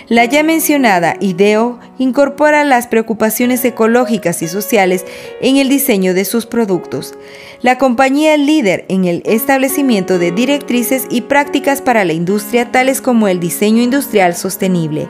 La 0.09 0.25
ya 0.25 0.43
mencionada 0.43 1.17
IDEO 1.19 1.79
incorpora 1.97 2.63
las 2.63 2.87
preocupaciones 2.87 3.65
ecológicas 3.65 4.41
y 4.41 4.47
sociales 4.47 5.05
en 5.41 5.57
el 5.57 5.67
diseño 5.69 6.13
de 6.13 6.23
sus 6.23 6.45
productos. 6.45 7.15
La 7.61 7.77
compañía 7.77 8.37
líder 8.37 8.85
en 8.87 9.05
el 9.05 9.23
establecimiento 9.25 10.19
de 10.19 10.31
directrices 10.31 11.07
y 11.09 11.21
prácticas 11.21 11.81
para 11.81 12.05
la 12.05 12.13
industria 12.13 12.71
tales 12.71 13.01
como 13.01 13.27
el 13.27 13.39
diseño 13.39 13.81
industrial 13.81 14.35
sostenible. 14.35 15.09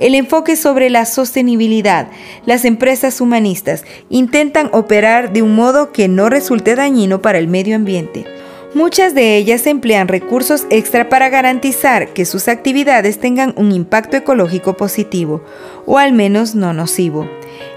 El 0.00 0.14
enfoque 0.14 0.56
sobre 0.56 0.90
la 0.90 1.04
sostenibilidad. 1.04 2.08
Las 2.46 2.64
empresas 2.64 3.20
humanistas 3.20 3.84
intentan 4.08 4.70
operar 4.72 5.32
de 5.32 5.42
un 5.42 5.54
modo 5.54 5.92
que 5.92 6.08
no 6.08 6.28
resulte 6.28 6.74
dañino 6.74 7.22
para 7.22 7.38
el 7.38 7.46
medio 7.48 7.76
ambiente. 7.76 8.41
Muchas 8.74 9.14
de 9.14 9.36
ellas 9.36 9.66
emplean 9.66 10.08
recursos 10.08 10.66
extra 10.70 11.10
para 11.10 11.28
garantizar 11.28 12.14
que 12.14 12.24
sus 12.24 12.48
actividades 12.48 13.18
tengan 13.18 13.52
un 13.58 13.70
impacto 13.70 14.16
ecológico 14.16 14.78
positivo, 14.78 15.44
o 15.84 15.98
al 15.98 16.14
menos 16.14 16.54
no 16.54 16.72
nocivo. 16.72 17.28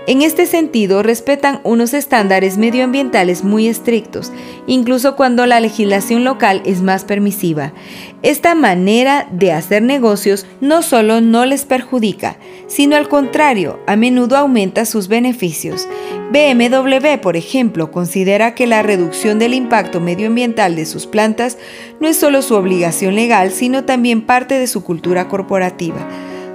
En 0.08 0.22
este 0.22 0.45
sentido, 0.45 1.01
respetan 1.01 1.62
unos 1.64 1.95
estándares 1.95 2.60
medioambientales 2.60 3.43
muy 3.43 3.68
estrictos, 3.68 4.32
incluso 4.68 5.16
cuando 5.16 5.47
la 5.47 5.60
legislación 5.60 6.24
local 6.24 6.62
es 6.64 6.84
más 6.84 7.06
permisiva. 7.06 7.74
Esta 8.22 8.53
manera 8.53 9.28
de 9.32 9.51
hacer 9.51 9.82
negocios 9.82 10.45
no 10.62 10.84
solo 10.84 11.22
no 11.22 11.45
les 11.45 11.66
perjudica, 11.66 12.38
sino 12.68 12.95
al 12.95 13.10
contrario, 13.10 13.80
a 13.88 13.95
menudo 13.95 14.38
aumenta 14.38 14.86
sus 14.86 15.08
beneficios. 15.08 15.88
BMW, 16.32 17.20
por 17.20 17.36
ejemplo, 17.36 17.91
considera 17.91 18.53
que 18.53 18.68
la 18.68 18.84
reducción 18.84 19.39
del 19.39 19.56
impacto 19.56 20.01
medioambiental 20.01 20.76
de 20.76 20.86
sus 20.86 21.08
plantas 21.08 21.58
no 21.99 22.08
es 22.08 22.18
solo 22.18 22.43
su 22.43 22.53
obligación 22.53 23.16
legal, 23.16 23.51
sino 23.51 23.86
también 23.86 24.22
parte 24.22 24.60
de 24.60 24.68
su 24.68 24.84
cultura 24.84 25.28
corporativa. 25.28 26.08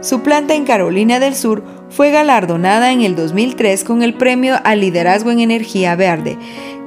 Su 0.02 0.22
planta 0.22 0.54
en 0.54 0.64
Carolina 0.64 1.18
del 1.18 1.34
Sur 1.34 1.79
fue 1.90 2.10
galardonada 2.10 2.92
en 2.92 3.02
el 3.02 3.16
2003 3.16 3.84
con 3.84 4.02
el 4.02 4.14
Premio 4.14 4.56
al 4.64 4.80
Liderazgo 4.80 5.30
en 5.30 5.40
Energía 5.40 5.96
Verde, 5.96 6.38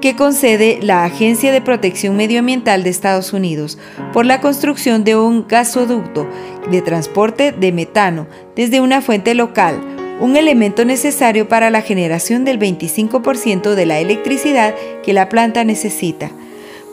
que 0.02 0.16
concede 0.16 0.80
la 0.82 1.04
Agencia 1.04 1.52
de 1.52 1.62
Protección 1.62 2.16
Medioambiental 2.16 2.84
de 2.84 2.90
Estados 2.90 3.34
Unidos 3.34 3.78
por 4.12 4.26
la 4.26 4.42
construcción 4.42 5.04
de 5.04 5.16
un 5.16 5.48
gasoducto 5.48 6.28
de 6.72 6.82
transporte 6.82 7.52
de 7.52 7.72
metano 7.72 8.28
desde 8.56 8.80
una 8.82 9.02
fuente 9.02 9.34
local, 9.36 9.80
un 10.20 10.38
elemento 10.38 10.86
necesario 10.86 11.48
para 11.48 11.70
la 11.70 11.82
generación 11.82 12.46
del 12.46 12.60
25% 12.60 13.76
de 13.76 13.86
la 13.86 14.00
electricidad 14.00 14.74
que 15.04 15.14
la 15.14 15.30
planta 15.30 15.64
necesita. 15.64 16.32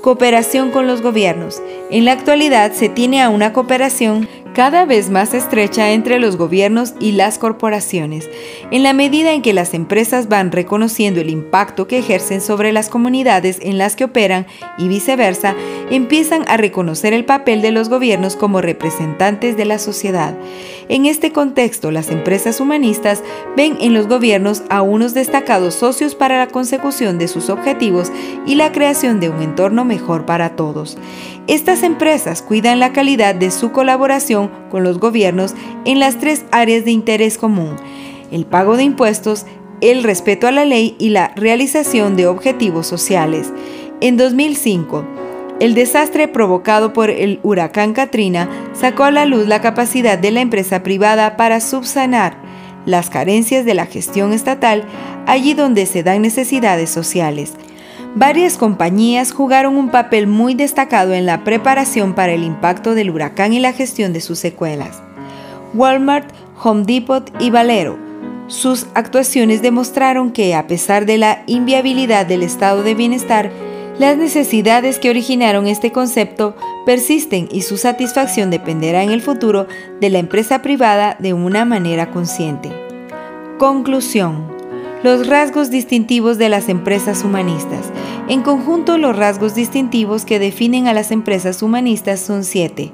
Cooperación 0.02 0.70
con 0.70 0.86
los 0.86 1.02
gobiernos. 1.02 1.62
En 1.90 2.06
la 2.06 2.12
actualidad 2.12 2.72
se 2.72 2.88
tiene 2.88 3.22
a 3.22 3.28
una 3.28 3.52
cooperación 3.52 4.28
cada 4.54 4.84
vez 4.84 5.10
más 5.10 5.32
estrecha 5.34 5.92
entre 5.92 6.18
los 6.18 6.36
gobiernos 6.36 6.94
y 7.00 7.12
las 7.12 7.38
corporaciones, 7.38 8.28
en 8.70 8.82
la 8.82 8.92
medida 8.92 9.32
en 9.32 9.42
que 9.42 9.52
las 9.52 9.74
empresas 9.74 10.28
van 10.28 10.52
reconociendo 10.52 11.20
el 11.20 11.30
impacto 11.30 11.86
que 11.86 11.98
ejercen 11.98 12.40
sobre 12.40 12.72
las 12.72 12.88
comunidades 12.88 13.58
en 13.62 13.78
las 13.78 13.96
que 13.96 14.04
operan 14.04 14.46
y 14.76 14.88
viceversa, 14.88 15.54
empiezan 15.90 16.44
a 16.48 16.56
reconocer 16.56 17.12
el 17.12 17.24
papel 17.24 17.62
de 17.62 17.70
los 17.70 17.88
gobiernos 17.88 18.36
como 18.36 18.60
representantes 18.60 19.56
de 19.56 19.64
la 19.64 19.78
sociedad. 19.78 20.36
En 20.88 21.06
este 21.06 21.32
contexto, 21.32 21.90
las 21.90 22.10
empresas 22.10 22.60
humanistas 22.60 23.22
ven 23.56 23.78
en 23.80 23.94
los 23.94 24.08
gobiernos 24.08 24.62
a 24.70 24.82
unos 24.82 25.14
destacados 25.14 25.74
socios 25.74 26.14
para 26.14 26.38
la 26.38 26.48
consecución 26.48 27.18
de 27.18 27.28
sus 27.28 27.48
objetivos 27.48 28.10
y 28.46 28.56
la 28.56 28.72
creación 28.72 29.20
de 29.20 29.30
un 29.30 29.40
entorno 29.40 29.84
mejor 29.84 30.26
para 30.26 30.56
todos. 30.56 30.98
Estas 31.50 31.82
empresas 31.82 32.42
cuidan 32.42 32.78
la 32.78 32.92
calidad 32.92 33.34
de 33.34 33.50
su 33.50 33.72
colaboración 33.72 34.52
con 34.70 34.84
los 34.84 35.00
gobiernos 35.00 35.56
en 35.84 35.98
las 35.98 36.16
tres 36.16 36.44
áreas 36.52 36.84
de 36.84 36.92
interés 36.92 37.38
común, 37.38 37.74
el 38.30 38.46
pago 38.46 38.76
de 38.76 38.84
impuestos, 38.84 39.46
el 39.80 40.04
respeto 40.04 40.46
a 40.46 40.52
la 40.52 40.64
ley 40.64 40.94
y 41.00 41.08
la 41.08 41.32
realización 41.34 42.14
de 42.14 42.28
objetivos 42.28 42.86
sociales. 42.86 43.52
En 44.00 44.16
2005, 44.16 45.04
el 45.58 45.74
desastre 45.74 46.28
provocado 46.28 46.92
por 46.92 47.10
el 47.10 47.40
huracán 47.42 47.94
Katrina 47.94 48.48
sacó 48.72 49.02
a 49.02 49.10
la 49.10 49.24
luz 49.24 49.48
la 49.48 49.60
capacidad 49.60 50.16
de 50.16 50.30
la 50.30 50.42
empresa 50.42 50.84
privada 50.84 51.36
para 51.36 51.58
subsanar 51.58 52.36
las 52.86 53.10
carencias 53.10 53.64
de 53.64 53.74
la 53.74 53.86
gestión 53.86 54.32
estatal 54.32 54.84
allí 55.26 55.54
donde 55.54 55.86
se 55.86 56.04
dan 56.04 56.22
necesidades 56.22 56.90
sociales 56.90 57.54
varias 58.14 58.56
compañías 58.56 59.32
jugaron 59.32 59.76
un 59.76 59.90
papel 59.90 60.26
muy 60.26 60.54
destacado 60.54 61.12
en 61.12 61.26
la 61.26 61.44
preparación 61.44 62.14
para 62.14 62.32
el 62.32 62.44
impacto 62.44 62.94
del 62.94 63.10
huracán 63.10 63.52
y 63.52 63.60
la 63.60 63.72
gestión 63.72 64.12
de 64.12 64.20
sus 64.20 64.38
secuelas. 64.38 65.02
Walmart, 65.74 66.28
Home 66.62 66.84
Depot 66.84 67.30
y 67.40 67.50
Valero. 67.50 67.98
Sus 68.48 68.86
actuaciones 68.94 69.62
demostraron 69.62 70.32
que, 70.32 70.54
a 70.54 70.66
pesar 70.66 71.06
de 71.06 71.18
la 71.18 71.44
inviabilidad 71.46 72.26
del 72.26 72.42
estado 72.42 72.82
de 72.82 72.94
bienestar, 72.94 73.50
las 74.00 74.16
necesidades 74.16 74.98
que 74.98 75.10
originaron 75.10 75.66
este 75.66 75.92
concepto 75.92 76.56
persisten 76.86 77.48
y 77.52 77.62
su 77.62 77.76
satisfacción 77.76 78.50
dependerá 78.50 79.02
en 79.02 79.10
el 79.10 79.22
futuro 79.22 79.68
de 80.00 80.10
la 80.10 80.18
empresa 80.18 80.62
privada 80.62 81.16
de 81.20 81.34
una 81.34 81.64
manera 81.64 82.10
consciente. 82.10 82.70
Conclusión. 83.58 84.59
Los 85.02 85.26
rasgos 85.28 85.70
distintivos 85.70 86.36
de 86.36 86.50
las 86.50 86.68
empresas 86.68 87.24
humanistas. 87.24 87.90
En 88.28 88.42
conjunto, 88.42 88.98
los 88.98 89.16
rasgos 89.16 89.54
distintivos 89.54 90.26
que 90.26 90.38
definen 90.38 90.88
a 90.88 90.92
las 90.92 91.10
empresas 91.10 91.62
humanistas 91.62 92.20
son 92.20 92.44
siete. 92.44 92.92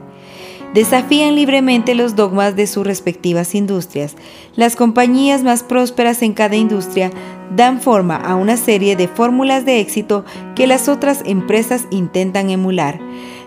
Desafían 0.72 1.34
libremente 1.34 1.96
los 1.96 2.14
dogmas 2.14 2.54
de 2.54 2.68
sus 2.68 2.86
respectivas 2.86 3.56
industrias. 3.56 4.14
Las 4.54 4.76
compañías 4.76 5.42
más 5.42 5.64
prósperas 5.64 6.22
en 6.22 6.32
cada 6.32 6.54
industria 6.54 7.10
dan 7.56 7.80
forma 7.80 8.14
a 8.14 8.36
una 8.36 8.56
serie 8.56 8.94
de 8.94 9.08
fórmulas 9.08 9.64
de 9.64 9.80
éxito 9.80 10.24
que 10.54 10.68
las 10.68 10.88
otras 10.88 11.22
empresas 11.26 11.86
intentan 11.90 12.50
emular. 12.50 13.00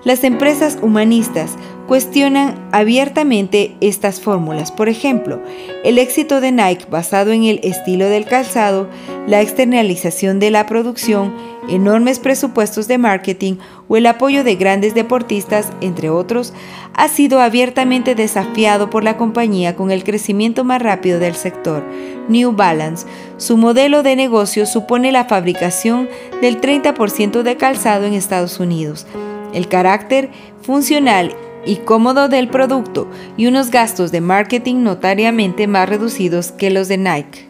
Las 0.04 0.24
empresas 0.24 0.78
humanistas 0.82 1.56
cuestionan 1.86 2.56
abiertamente 2.72 3.76
estas 3.82 4.22
fórmulas. 4.22 4.72
Por 4.72 4.88
ejemplo, 4.88 5.42
el 5.84 5.98
éxito 5.98 6.40
de 6.40 6.52
Nike 6.52 6.86
basado 6.90 7.32
en 7.32 7.44
el 7.44 7.60
estilo 7.64 8.06
del 8.08 8.26
calzado, 8.26 8.88
la 9.28 9.42
externalización 9.42 10.40
de 10.40 10.52
la 10.52 10.68
producción, 10.68 11.34
enormes 11.68 12.20
presupuestos 12.20 12.88
de 12.88 12.98
marketing 12.98 13.56
o 13.88 13.98
el 13.98 14.06
apoyo 14.06 14.44
de 14.44 14.56
grandes 14.56 14.94
deportistas, 14.94 15.72
entre 15.82 16.10
otros, 16.10 16.54
ha 16.94 17.08
sido 17.10 17.42
abiertamente 17.42 18.16
desafiado 18.16 18.90
por 18.90 19.04
la 19.04 19.18
compañía 19.18 19.76
con 19.76 19.92
el 19.92 20.04
crecimiento 20.04 20.64
más 20.64 20.82
rápido 20.82 21.20
del 21.20 21.36
sector. 21.36 21.84
New 22.30 22.54
Balance, 22.54 23.06
su 23.38 23.58
modelo 23.58 24.04
de 24.04 24.16
negocio 24.16 24.66
supone 24.66 25.12
la 25.12 25.26
fabricación 25.26 26.08
del 26.42 26.62
30% 26.62 27.42
de 27.42 27.58
calzado 27.58 28.06
en 28.06 28.14
Estados 28.14 28.60
Unidos. 28.60 29.06
El 29.54 29.68
carácter 29.68 30.30
funcional 30.62 31.36
y 31.66 31.78
cómodo 31.78 32.30
del 32.30 32.48
producto 32.48 33.08
y 33.38 33.48
unos 33.48 33.72
gastos 33.72 34.12
de 34.12 34.22
marketing 34.22 34.84
notariamente 34.84 35.68
más 35.68 35.90
reducidos 35.90 36.52
que 36.52 36.70
los 36.70 36.88
de 36.88 36.98
Nike. 36.98 37.50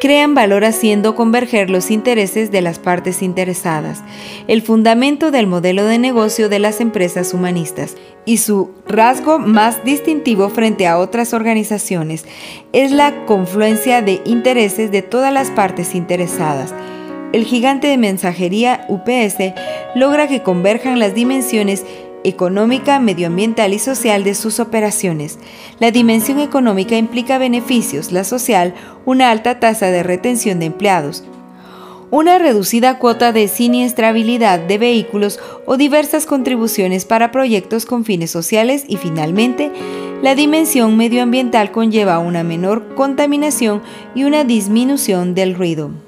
Crean 0.00 0.34
valor 0.34 0.66
haciendo 0.66 1.14
converger 1.14 1.70
los 1.70 1.90
intereses 1.90 2.50
de 2.50 2.60
las 2.60 2.78
partes 2.78 3.22
interesadas, 3.22 4.02
el 4.48 4.60
fundamento 4.60 5.30
del 5.30 5.46
modelo 5.46 5.86
de 5.86 5.98
negocio 5.98 6.50
de 6.50 6.58
las 6.58 6.82
empresas 6.82 7.32
humanistas 7.32 7.96
y 8.26 8.36
su 8.36 8.70
rasgo 8.86 9.38
más 9.38 9.82
distintivo 9.82 10.50
frente 10.50 10.86
a 10.86 10.98
otras 10.98 11.32
organizaciones 11.32 12.26
es 12.74 12.92
la 12.92 13.24
confluencia 13.24 14.02
de 14.02 14.20
intereses 14.26 14.90
de 14.90 15.00
todas 15.00 15.32
las 15.32 15.50
partes 15.50 15.94
interesadas. 15.94 16.74
El 17.34 17.46
gigante 17.46 17.88
de 17.88 17.98
mensajería 17.98 18.86
UPS 18.88 19.54
logra 19.96 20.28
que 20.28 20.44
converjan 20.44 21.00
las 21.00 21.16
dimensiones 21.16 21.84
económica, 22.22 23.00
medioambiental 23.00 23.74
y 23.74 23.80
social 23.80 24.22
de 24.22 24.36
sus 24.36 24.60
operaciones. 24.60 25.40
La 25.80 25.90
dimensión 25.90 26.38
económica 26.38 26.96
implica 26.96 27.38
beneficios, 27.38 28.12
la 28.12 28.22
social, 28.22 28.72
una 29.04 29.32
alta 29.32 29.58
tasa 29.58 29.86
de 29.86 30.04
retención 30.04 30.60
de 30.60 30.66
empleados, 30.66 31.24
una 32.12 32.38
reducida 32.38 33.00
cuota 33.00 33.32
de 33.32 33.48
siniestrabilidad 33.48 34.60
de 34.60 34.78
vehículos 34.78 35.40
o 35.66 35.76
diversas 35.76 36.26
contribuciones 36.26 37.04
para 37.04 37.32
proyectos 37.32 37.84
con 37.84 38.04
fines 38.04 38.30
sociales 38.30 38.84
y 38.86 38.96
finalmente, 38.96 39.72
la 40.22 40.36
dimensión 40.36 40.96
medioambiental 40.96 41.72
conlleva 41.72 42.20
una 42.20 42.44
menor 42.44 42.94
contaminación 42.94 43.82
y 44.14 44.22
una 44.22 44.44
disminución 44.44 45.34
del 45.34 45.56
ruido. 45.56 46.03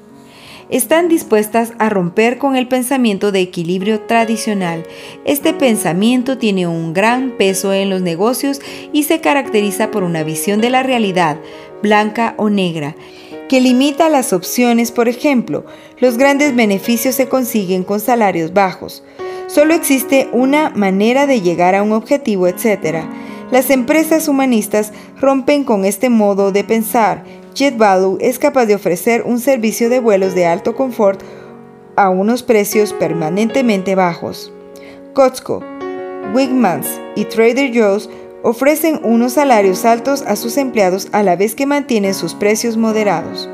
Están 0.69 1.09
dispuestas 1.09 1.73
a 1.79 1.89
romper 1.89 2.39
con 2.39 2.57
el 2.57 2.67
pensamiento 2.67 3.31
de 3.31 3.41
equilibrio 3.41 4.01
tradicional. 4.01 4.85
Este 5.25 5.53
pensamiento 5.53 6.39
tiene 6.39 6.67
un 6.67 6.93
gran 6.93 7.31
peso 7.39 7.73
en 7.73 7.89
los 7.89 8.03
negocios 8.03 8.61
y 8.93 9.05
se 9.05 9.21
caracteriza 9.21 9.93
por 9.93 10.03
una 10.03 10.25
visión 10.25 10.61
de 10.61 10.71
la 10.71 10.83
realidad, 10.83 11.39
blanca 11.83 12.35
o 12.37 12.51
negra, 12.51 12.97
que 13.49 13.61
limita 13.61 14.09
las 14.09 14.33
opciones, 14.33 14.91
por 14.91 15.09
ejemplo, 15.09 15.65
los 16.01 16.19
grandes 16.19 16.57
beneficios 16.57 17.15
se 17.15 17.29
consiguen 17.29 17.85
con 17.85 18.01
salarios 18.01 18.53
bajos. 18.53 19.05
Solo 19.47 19.73
existe 19.73 20.29
una 20.33 20.71
manera 20.71 21.29
de 21.29 21.43
llegar 21.43 21.77
a 21.77 21.85
un 21.85 21.93
objetivo, 21.93 22.49
etc. 22.49 23.05
Las 23.53 23.71
empresas 23.71 24.27
humanistas 24.27 24.93
rompen 25.21 25.63
con 25.63 25.85
este 25.85 26.11
modo 26.11 26.51
de 26.51 26.65
pensar. 26.65 27.23
JetBlue 27.57 28.19
es 28.21 28.39
capaz 28.39 28.67
de 28.67 28.75
ofrecer 28.75 29.23
un 29.23 29.41
servicio 29.41 29.89
de 29.89 29.99
vuelos 29.99 30.35
de 30.35 30.45
alto 30.45 30.77
confort 30.77 31.23
a 31.97 32.11
unos 32.11 32.43
precios 32.43 32.93
permanentemente 32.93 33.95
bajos. 33.95 34.53
Costco, 35.15 35.63
Wigmans 36.35 36.87
y 37.15 37.25
Trader 37.25 37.71
Joe's 37.75 38.11
ofrecen 38.43 39.01
unos 39.03 39.33
salarios 39.33 39.87
altos 39.87 40.23
a 40.27 40.37
sus 40.37 40.59
empleados 40.59 41.09
a 41.13 41.23
la 41.23 41.35
vez 41.35 41.55
que 41.55 41.65
mantienen 41.65 42.13
sus 42.13 42.35
precios 42.35 42.77
moderados. 42.77 43.49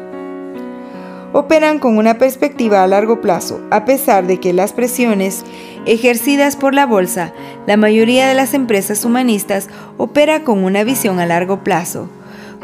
Operan 1.33 1.79
con 1.79 1.97
una 1.97 2.19
perspectiva 2.19 2.83
a 2.83 2.89
largo 2.89 3.21
plazo, 3.21 3.61
a 3.71 3.85
pesar 3.85 4.27
de 4.27 4.41
que 4.41 4.53
las 4.53 4.73
presiones 4.73 5.45
ejercidas 5.87 6.57
por 6.57 6.75
la 6.75 6.87
bolsa, 6.87 7.33
la 7.69 7.77
mayoría 7.77 8.27
de 8.27 8.35
las 8.35 8.53
empresas 8.53 9.05
humanistas 9.05 9.69
opera 9.97 10.43
con 10.43 10.65
una 10.65 10.83
visión 10.83 11.21
a 11.21 11.27
largo 11.27 11.63
plazo. 11.63 12.09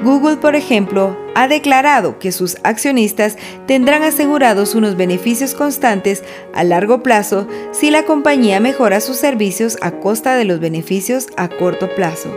Google, 0.03 0.37
por 0.37 0.55
ejemplo, 0.55 1.17
ha 1.35 1.49
declarado 1.49 2.21
que 2.21 2.31
sus 2.31 2.57
accionistas 2.63 3.37
tendrán 3.67 4.05
asegurados 4.05 4.77
unos 4.77 4.97
beneficios 4.97 5.55
constantes 5.55 6.23
a 6.55 6.63
largo 6.63 7.03
plazo 7.03 7.49
si 7.73 7.91
la 7.91 8.05
compañía 8.05 8.61
mejora 8.61 9.01
sus 9.01 9.17
servicios 9.17 9.77
a 9.81 9.93
costa 9.93 10.37
de 10.37 10.45
los 10.45 10.61
beneficios 10.61 11.27
a 11.37 11.49
corto 11.49 11.89
plazo. 11.97 12.31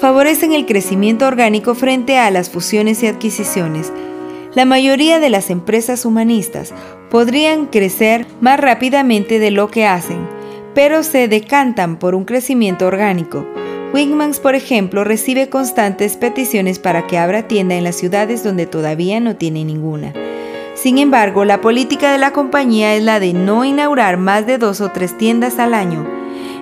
Favorecen 0.00 0.52
el 0.52 0.64
crecimiento 0.64 1.26
orgánico 1.26 1.74
frente 1.74 2.16
a 2.16 2.30
las 2.30 2.48
fusiones 2.48 3.02
y 3.02 3.06
adquisiciones. 3.06 3.92
La 4.54 4.64
mayoría 4.64 5.20
de 5.20 5.28
las 5.28 5.50
empresas 5.50 6.06
humanistas 6.06 6.72
podrían 7.10 7.66
crecer 7.66 8.26
más 8.40 8.58
rápidamente 8.58 9.38
de 9.38 9.50
lo 9.50 9.70
que 9.70 9.86
hacen, 9.86 10.26
pero 10.74 11.02
se 11.02 11.28
decantan 11.28 11.98
por 11.98 12.14
un 12.14 12.24
crecimiento 12.24 12.86
orgánico 12.86 13.44
Wigmans, 13.92 14.38
por 14.38 14.54
ejemplo, 14.54 15.02
recibe 15.02 15.48
constantes 15.48 16.18
peticiones 16.18 16.78
para 16.78 17.06
que 17.06 17.16
abra 17.16 17.48
tienda 17.48 17.74
en 17.74 17.84
las 17.84 17.96
ciudades 17.96 18.44
donde 18.44 18.66
todavía 18.66 19.18
no 19.18 19.36
tiene 19.36 19.64
ninguna. 19.64 20.12
Sin 20.74 20.98
embargo, 20.98 21.46
la 21.46 21.62
política 21.62 22.12
de 22.12 22.18
la 22.18 22.32
compañía 22.32 22.94
es 22.94 23.02
la 23.02 23.18
de 23.18 23.32
no 23.32 23.64
inaugurar 23.64 24.18
más 24.18 24.46
de 24.46 24.58
dos 24.58 24.82
o 24.82 24.90
tres 24.90 25.16
tiendas 25.16 25.58
al 25.58 25.72
año. 25.72 26.06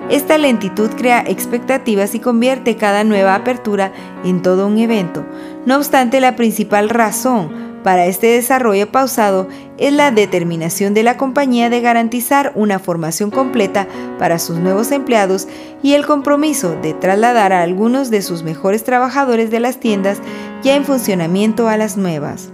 Esta 0.09 0.37
lentitud 0.37 0.89
crea 0.97 1.21
expectativas 1.27 2.15
y 2.15 2.19
convierte 2.19 2.77
cada 2.77 3.03
nueva 3.03 3.35
apertura 3.35 3.91
en 4.23 4.41
todo 4.41 4.65
un 4.65 4.77
evento. 4.77 5.25
No 5.65 5.75
obstante, 5.75 6.21
la 6.21 6.37
principal 6.37 6.87
razón 6.87 7.76
para 7.87 8.05
este 8.05 8.27
desarrollo 8.27 8.91
pausado 8.91 9.47
es 9.77 9.93
la 9.93 10.11
determinación 10.11 10.93
de 10.93 11.03
la 11.03 11.15
compañía 11.15 11.69
de 11.69 11.79
garantizar 11.79 12.51
una 12.53 12.79
formación 12.79 13.31
completa 13.31 13.87
para 14.19 14.39
sus 14.39 14.57
nuevos 14.57 14.91
empleados 14.91 15.47
y 15.81 15.93
el 15.93 16.05
compromiso 16.05 16.75
de 16.81 16.93
trasladar 16.93 17.53
a 17.53 17.61
algunos 17.61 18.09
de 18.09 18.21
sus 18.21 18.43
mejores 18.43 18.83
trabajadores 18.83 19.51
de 19.51 19.61
las 19.61 19.79
tiendas 19.79 20.19
ya 20.63 20.75
en 20.75 20.83
funcionamiento 20.83 21.69
a 21.69 21.77
las 21.77 21.95
nuevas. 21.95 22.49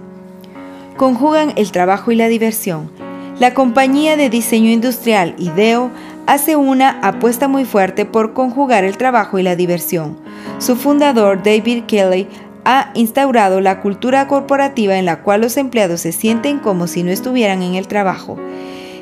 Conjugan 0.98 1.54
el 1.56 1.72
trabajo 1.72 2.12
y 2.12 2.16
la 2.16 2.28
diversión. 2.28 2.92
La 3.40 3.56
compañía 3.56 4.16
de 4.16 4.30
diseño 4.30 4.70
industrial 4.70 5.34
IDEO 5.40 5.90
hace 6.28 6.56
una 6.56 7.00
apuesta 7.02 7.48
muy 7.48 7.66
fuerte 7.66 8.06
por 8.06 8.34
conjugar 8.34 8.84
el 8.84 8.98
trabajo 8.98 9.40
y 9.40 9.44
la 9.44 9.56
diversión. 9.56 10.16
Su 10.60 10.76
fundador, 10.76 11.42
David 11.44 11.86
Kelly, 11.88 12.28
ha 12.66 12.92
instaurado 12.94 13.62
la 13.62 13.82
cultura 13.82 14.28
corporativa 14.28 14.98
en 14.98 15.06
la 15.06 15.22
cual 15.22 15.42
los 15.42 15.58
empleados 15.58 16.02
se 16.02 16.12
sienten 16.12 16.60
como 16.60 16.88
si 16.88 17.04
no 17.04 17.12
estuvieran 17.12 17.62
en 17.62 17.76
el 17.76 17.88
trabajo. 17.88 18.38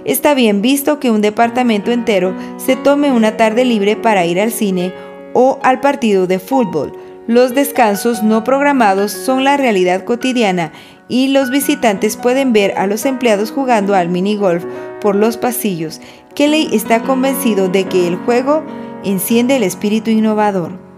Está 0.03 0.33
bien 0.33 0.61
visto 0.61 0.99
que 0.99 1.11
un 1.11 1.21
departamento 1.21 1.91
entero 1.91 2.33
se 2.57 2.75
tome 2.75 3.11
una 3.11 3.37
tarde 3.37 3.65
libre 3.65 3.95
para 3.95 4.25
ir 4.25 4.39
al 4.39 4.51
cine 4.51 4.93
o 5.33 5.59
al 5.63 5.79
partido 5.79 6.25
de 6.25 6.39
fútbol. 6.39 6.93
Los 7.27 7.53
descansos 7.53 8.23
no 8.23 8.43
programados 8.43 9.11
son 9.11 9.43
la 9.43 9.57
realidad 9.57 10.03
cotidiana 10.03 10.71
y 11.07 11.27
los 11.27 11.51
visitantes 11.51 12.17
pueden 12.17 12.51
ver 12.51 12.73
a 12.77 12.87
los 12.87 13.05
empleados 13.05 13.51
jugando 13.51 13.93
al 13.93 14.09
mini 14.09 14.37
golf 14.37 14.65
por 15.01 15.15
los 15.15 15.37
pasillos. 15.37 16.01
Kelly 16.33 16.69
está 16.73 17.03
convencido 17.03 17.67
de 17.67 17.83
que 17.83 18.07
el 18.07 18.15
juego 18.15 18.63
enciende 19.03 19.57
el 19.57 19.63
espíritu 19.63 20.09
innovador 20.09 20.90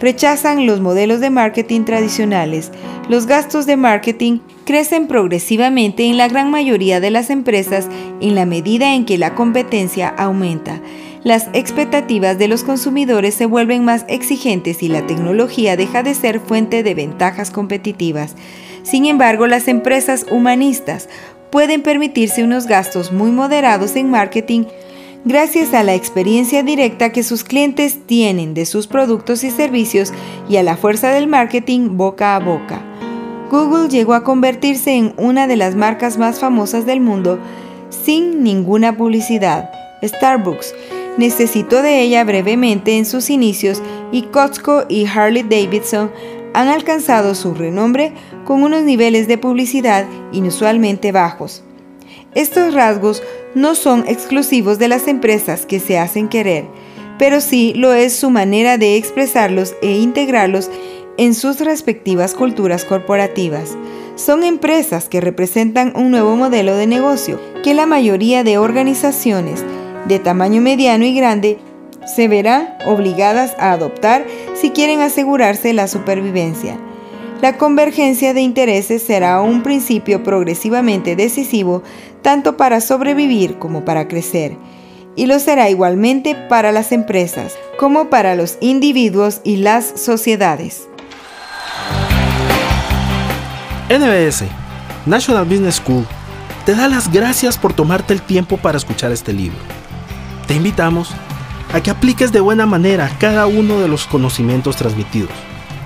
rechazan 0.00 0.66
los 0.66 0.80
modelos 0.80 1.20
de 1.20 1.30
marketing 1.30 1.84
tradicionales. 1.84 2.70
Los 3.08 3.26
gastos 3.26 3.66
de 3.66 3.76
marketing 3.76 4.40
crecen 4.64 5.06
progresivamente 5.08 6.04
en 6.04 6.16
la 6.16 6.28
gran 6.28 6.50
mayoría 6.50 7.00
de 7.00 7.10
las 7.10 7.30
empresas 7.30 7.88
en 8.20 8.34
la 8.34 8.46
medida 8.46 8.94
en 8.94 9.04
que 9.04 9.18
la 9.18 9.34
competencia 9.34 10.08
aumenta. 10.08 10.80
Las 11.24 11.48
expectativas 11.52 12.38
de 12.38 12.48
los 12.48 12.62
consumidores 12.62 13.34
se 13.34 13.46
vuelven 13.46 13.84
más 13.84 14.04
exigentes 14.08 14.82
y 14.82 14.88
la 14.88 15.06
tecnología 15.06 15.76
deja 15.76 16.02
de 16.02 16.14
ser 16.14 16.38
fuente 16.40 16.82
de 16.82 16.94
ventajas 16.94 17.50
competitivas. 17.50 18.36
Sin 18.82 19.04
embargo, 19.04 19.46
las 19.46 19.68
empresas 19.68 20.26
humanistas 20.30 21.08
pueden 21.50 21.82
permitirse 21.82 22.44
unos 22.44 22.66
gastos 22.66 23.12
muy 23.12 23.30
moderados 23.30 23.96
en 23.96 24.10
marketing 24.10 24.64
gracias 25.28 25.74
a 25.74 25.82
la 25.82 25.94
experiencia 25.94 26.62
directa 26.62 27.12
que 27.12 27.22
sus 27.22 27.44
clientes 27.44 27.98
tienen 28.06 28.54
de 28.54 28.64
sus 28.64 28.86
productos 28.86 29.44
y 29.44 29.50
servicios 29.50 30.10
y 30.48 30.56
a 30.56 30.62
la 30.62 30.78
fuerza 30.78 31.10
del 31.10 31.26
marketing 31.26 31.98
boca 31.98 32.34
a 32.34 32.38
boca. 32.38 32.80
Google 33.50 33.90
llegó 33.90 34.14
a 34.14 34.24
convertirse 34.24 34.96
en 34.96 35.12
una 35.18 35.46
de 35.46 35.56
las 35.56 35.76
marcas 35.76 36.16
más 36.16 36.40
famosas 36.40 36.86
del 36.86 37.00
mundo 37.00 37.38
sin 37.90 38.42
ninguna 38.42 38.96
publicidad. 38.96 39.70
Starbucks 40.02 40.74
necesitó 41.18 41.82
de 41.82 42.00
ella 42.00 42.24
brevemente 42.24 42.96
en 42.96 43.04
sus 43.04 43.28
inicios 43.28 43.82
y 44.10 44.22
Costco 44.22 44.84
y 44.88 45.04
Harley 45.04 45.42
Davidson 45.42 46.10
han 46.54 46.68
alcanzado 46.68 47.34
su 47.34 47.52
renombre 47.52 48.14
con 48.46 48.62
unos 48.62 48.82
niveles 48.82 49.28
de 49.28 49.36
publicidad 49.36 50.06
inusualmente 50.32 51.12
bajos. 51.12 51.64
Estos 52.34 52.74
rasgos 52.74 53.22
no 53.54 53.74
son 53.74 54.04
exclusivos 54.06 54.78
de 54.78 54.88
las 54.88 55.08
empresas 55.08 55.64
que 55.64 55.80
se 55.80 55.98
hacen 55.98 56.28
querer, 56.28 56.66
pero 57.18 57.40
sí 57.40 57.72
lo 57.74 57.94
es 57.94 58.14
su 58.14 58.30
manera 58.30 58.76
de 58.76 58.96
expresarlos 58.96 59.74
e 59.80 59.96
integrarlos 59.96 60.70
en 61.16 61.34
sus 61.34 61.60
respectivas 61.60 62.34
culturas 62.34 62.84
corporativas. 62.84 63.76
Son 64.14 64.44
empresas 64.44 65.08
que 65.08 65.20
representan 65.20 65.92
un 65.96 66.10
nuevo 66.10 66.36
modelo 66.36 66.76
de 66.76 66.86
negocio 66.86 67.40
que 67.64 67.74
la 67.74 67.86
mayoría 67.86 68.44
de 68.44 68.58
organizaciones 68.58 69.64
de 70.06 70.18
tamaño 70.18 70.60
mediano 70.60 71.04
y 71.04 71.14
grande 71.14 71.58
se 72.06 72.28
verán 72.28 72.74
obligadas 72.86 73.54
a 73.58 73.72
adoptar 73.72 74.26
si 74.54 74.70
quieren 74.70 75.00
asegurarse 75.00 75.72
la 75.72 75.88
supervivencia. 75.88 76.78
La 77.40 77.56
convergencia 77.56 78.34
de 78.34 78.40
intereses 78.40 79.02
será 79.02 79.40
un 79.40 79.62
principio 79.62 80.24
progresivamente 80.24 81.14
decisivo 81.14 81.84
tanto 82.22 82.56
para 82.56 82.80
sobrevivir 82.80 83.58
como 83.58 83.84
para 83.84 84.08
crecer, 84.08 84.56
y 85.16 85.26
lo 85.26 85.38
será 85.38 85.68
igualmente 85.68 86.34
para 86.34 86.72
las 86.72 86.92
empresas 86.92 87.54
como 87.78 88.10
para 88.10 88.34
los 88.34 88.58
individuos 88.60 89.40
y 89.44 89.56
las 89.56 89.84
sociedades. 90.00 90.88
NBS, 93.88 94.44
National 95.06 95.44
Business 95.44 95.76
School, 95.76 96.06
te 96.66 96.74
da 96.74 96.88
las 96.88 97.10
gracias 97.10 97.56
por 97.56 97.72
tomarte 97.72 98.12
el 98.12 98.20
tiempo 98.20 98.58
para 98.58 98.76
escuchar 98.76 99.10
este 99.10 99.32
libro. 99.32 99.58
Te 100.46 100.54
invitamos 100.54 101.10
a 101.72 101.80
que 101.80 101.90
apliques 101.90 102.30
de 102.30 102.40
buena 102.40 102.66
manera 102.66 103.10
cada 103.18 103.46
uno 103.46 103.80
de 103.80 103.88
los 103.88 104.06
conocimientos 104.06 104.76
transmitidos, 104.76 105.30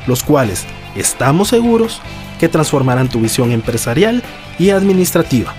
los 0.06 0.22
cuales 0.22 0.66
estamos 0.96 1.48
seguros 1.48 2.00
que 2.40 2.48
transformarán 2.48 3.08
tu 3.08 3.20
visión 3.20 3.52
empresarial 3.52 4.22
y 4.58 4.70
administrativa. 4.70 5.54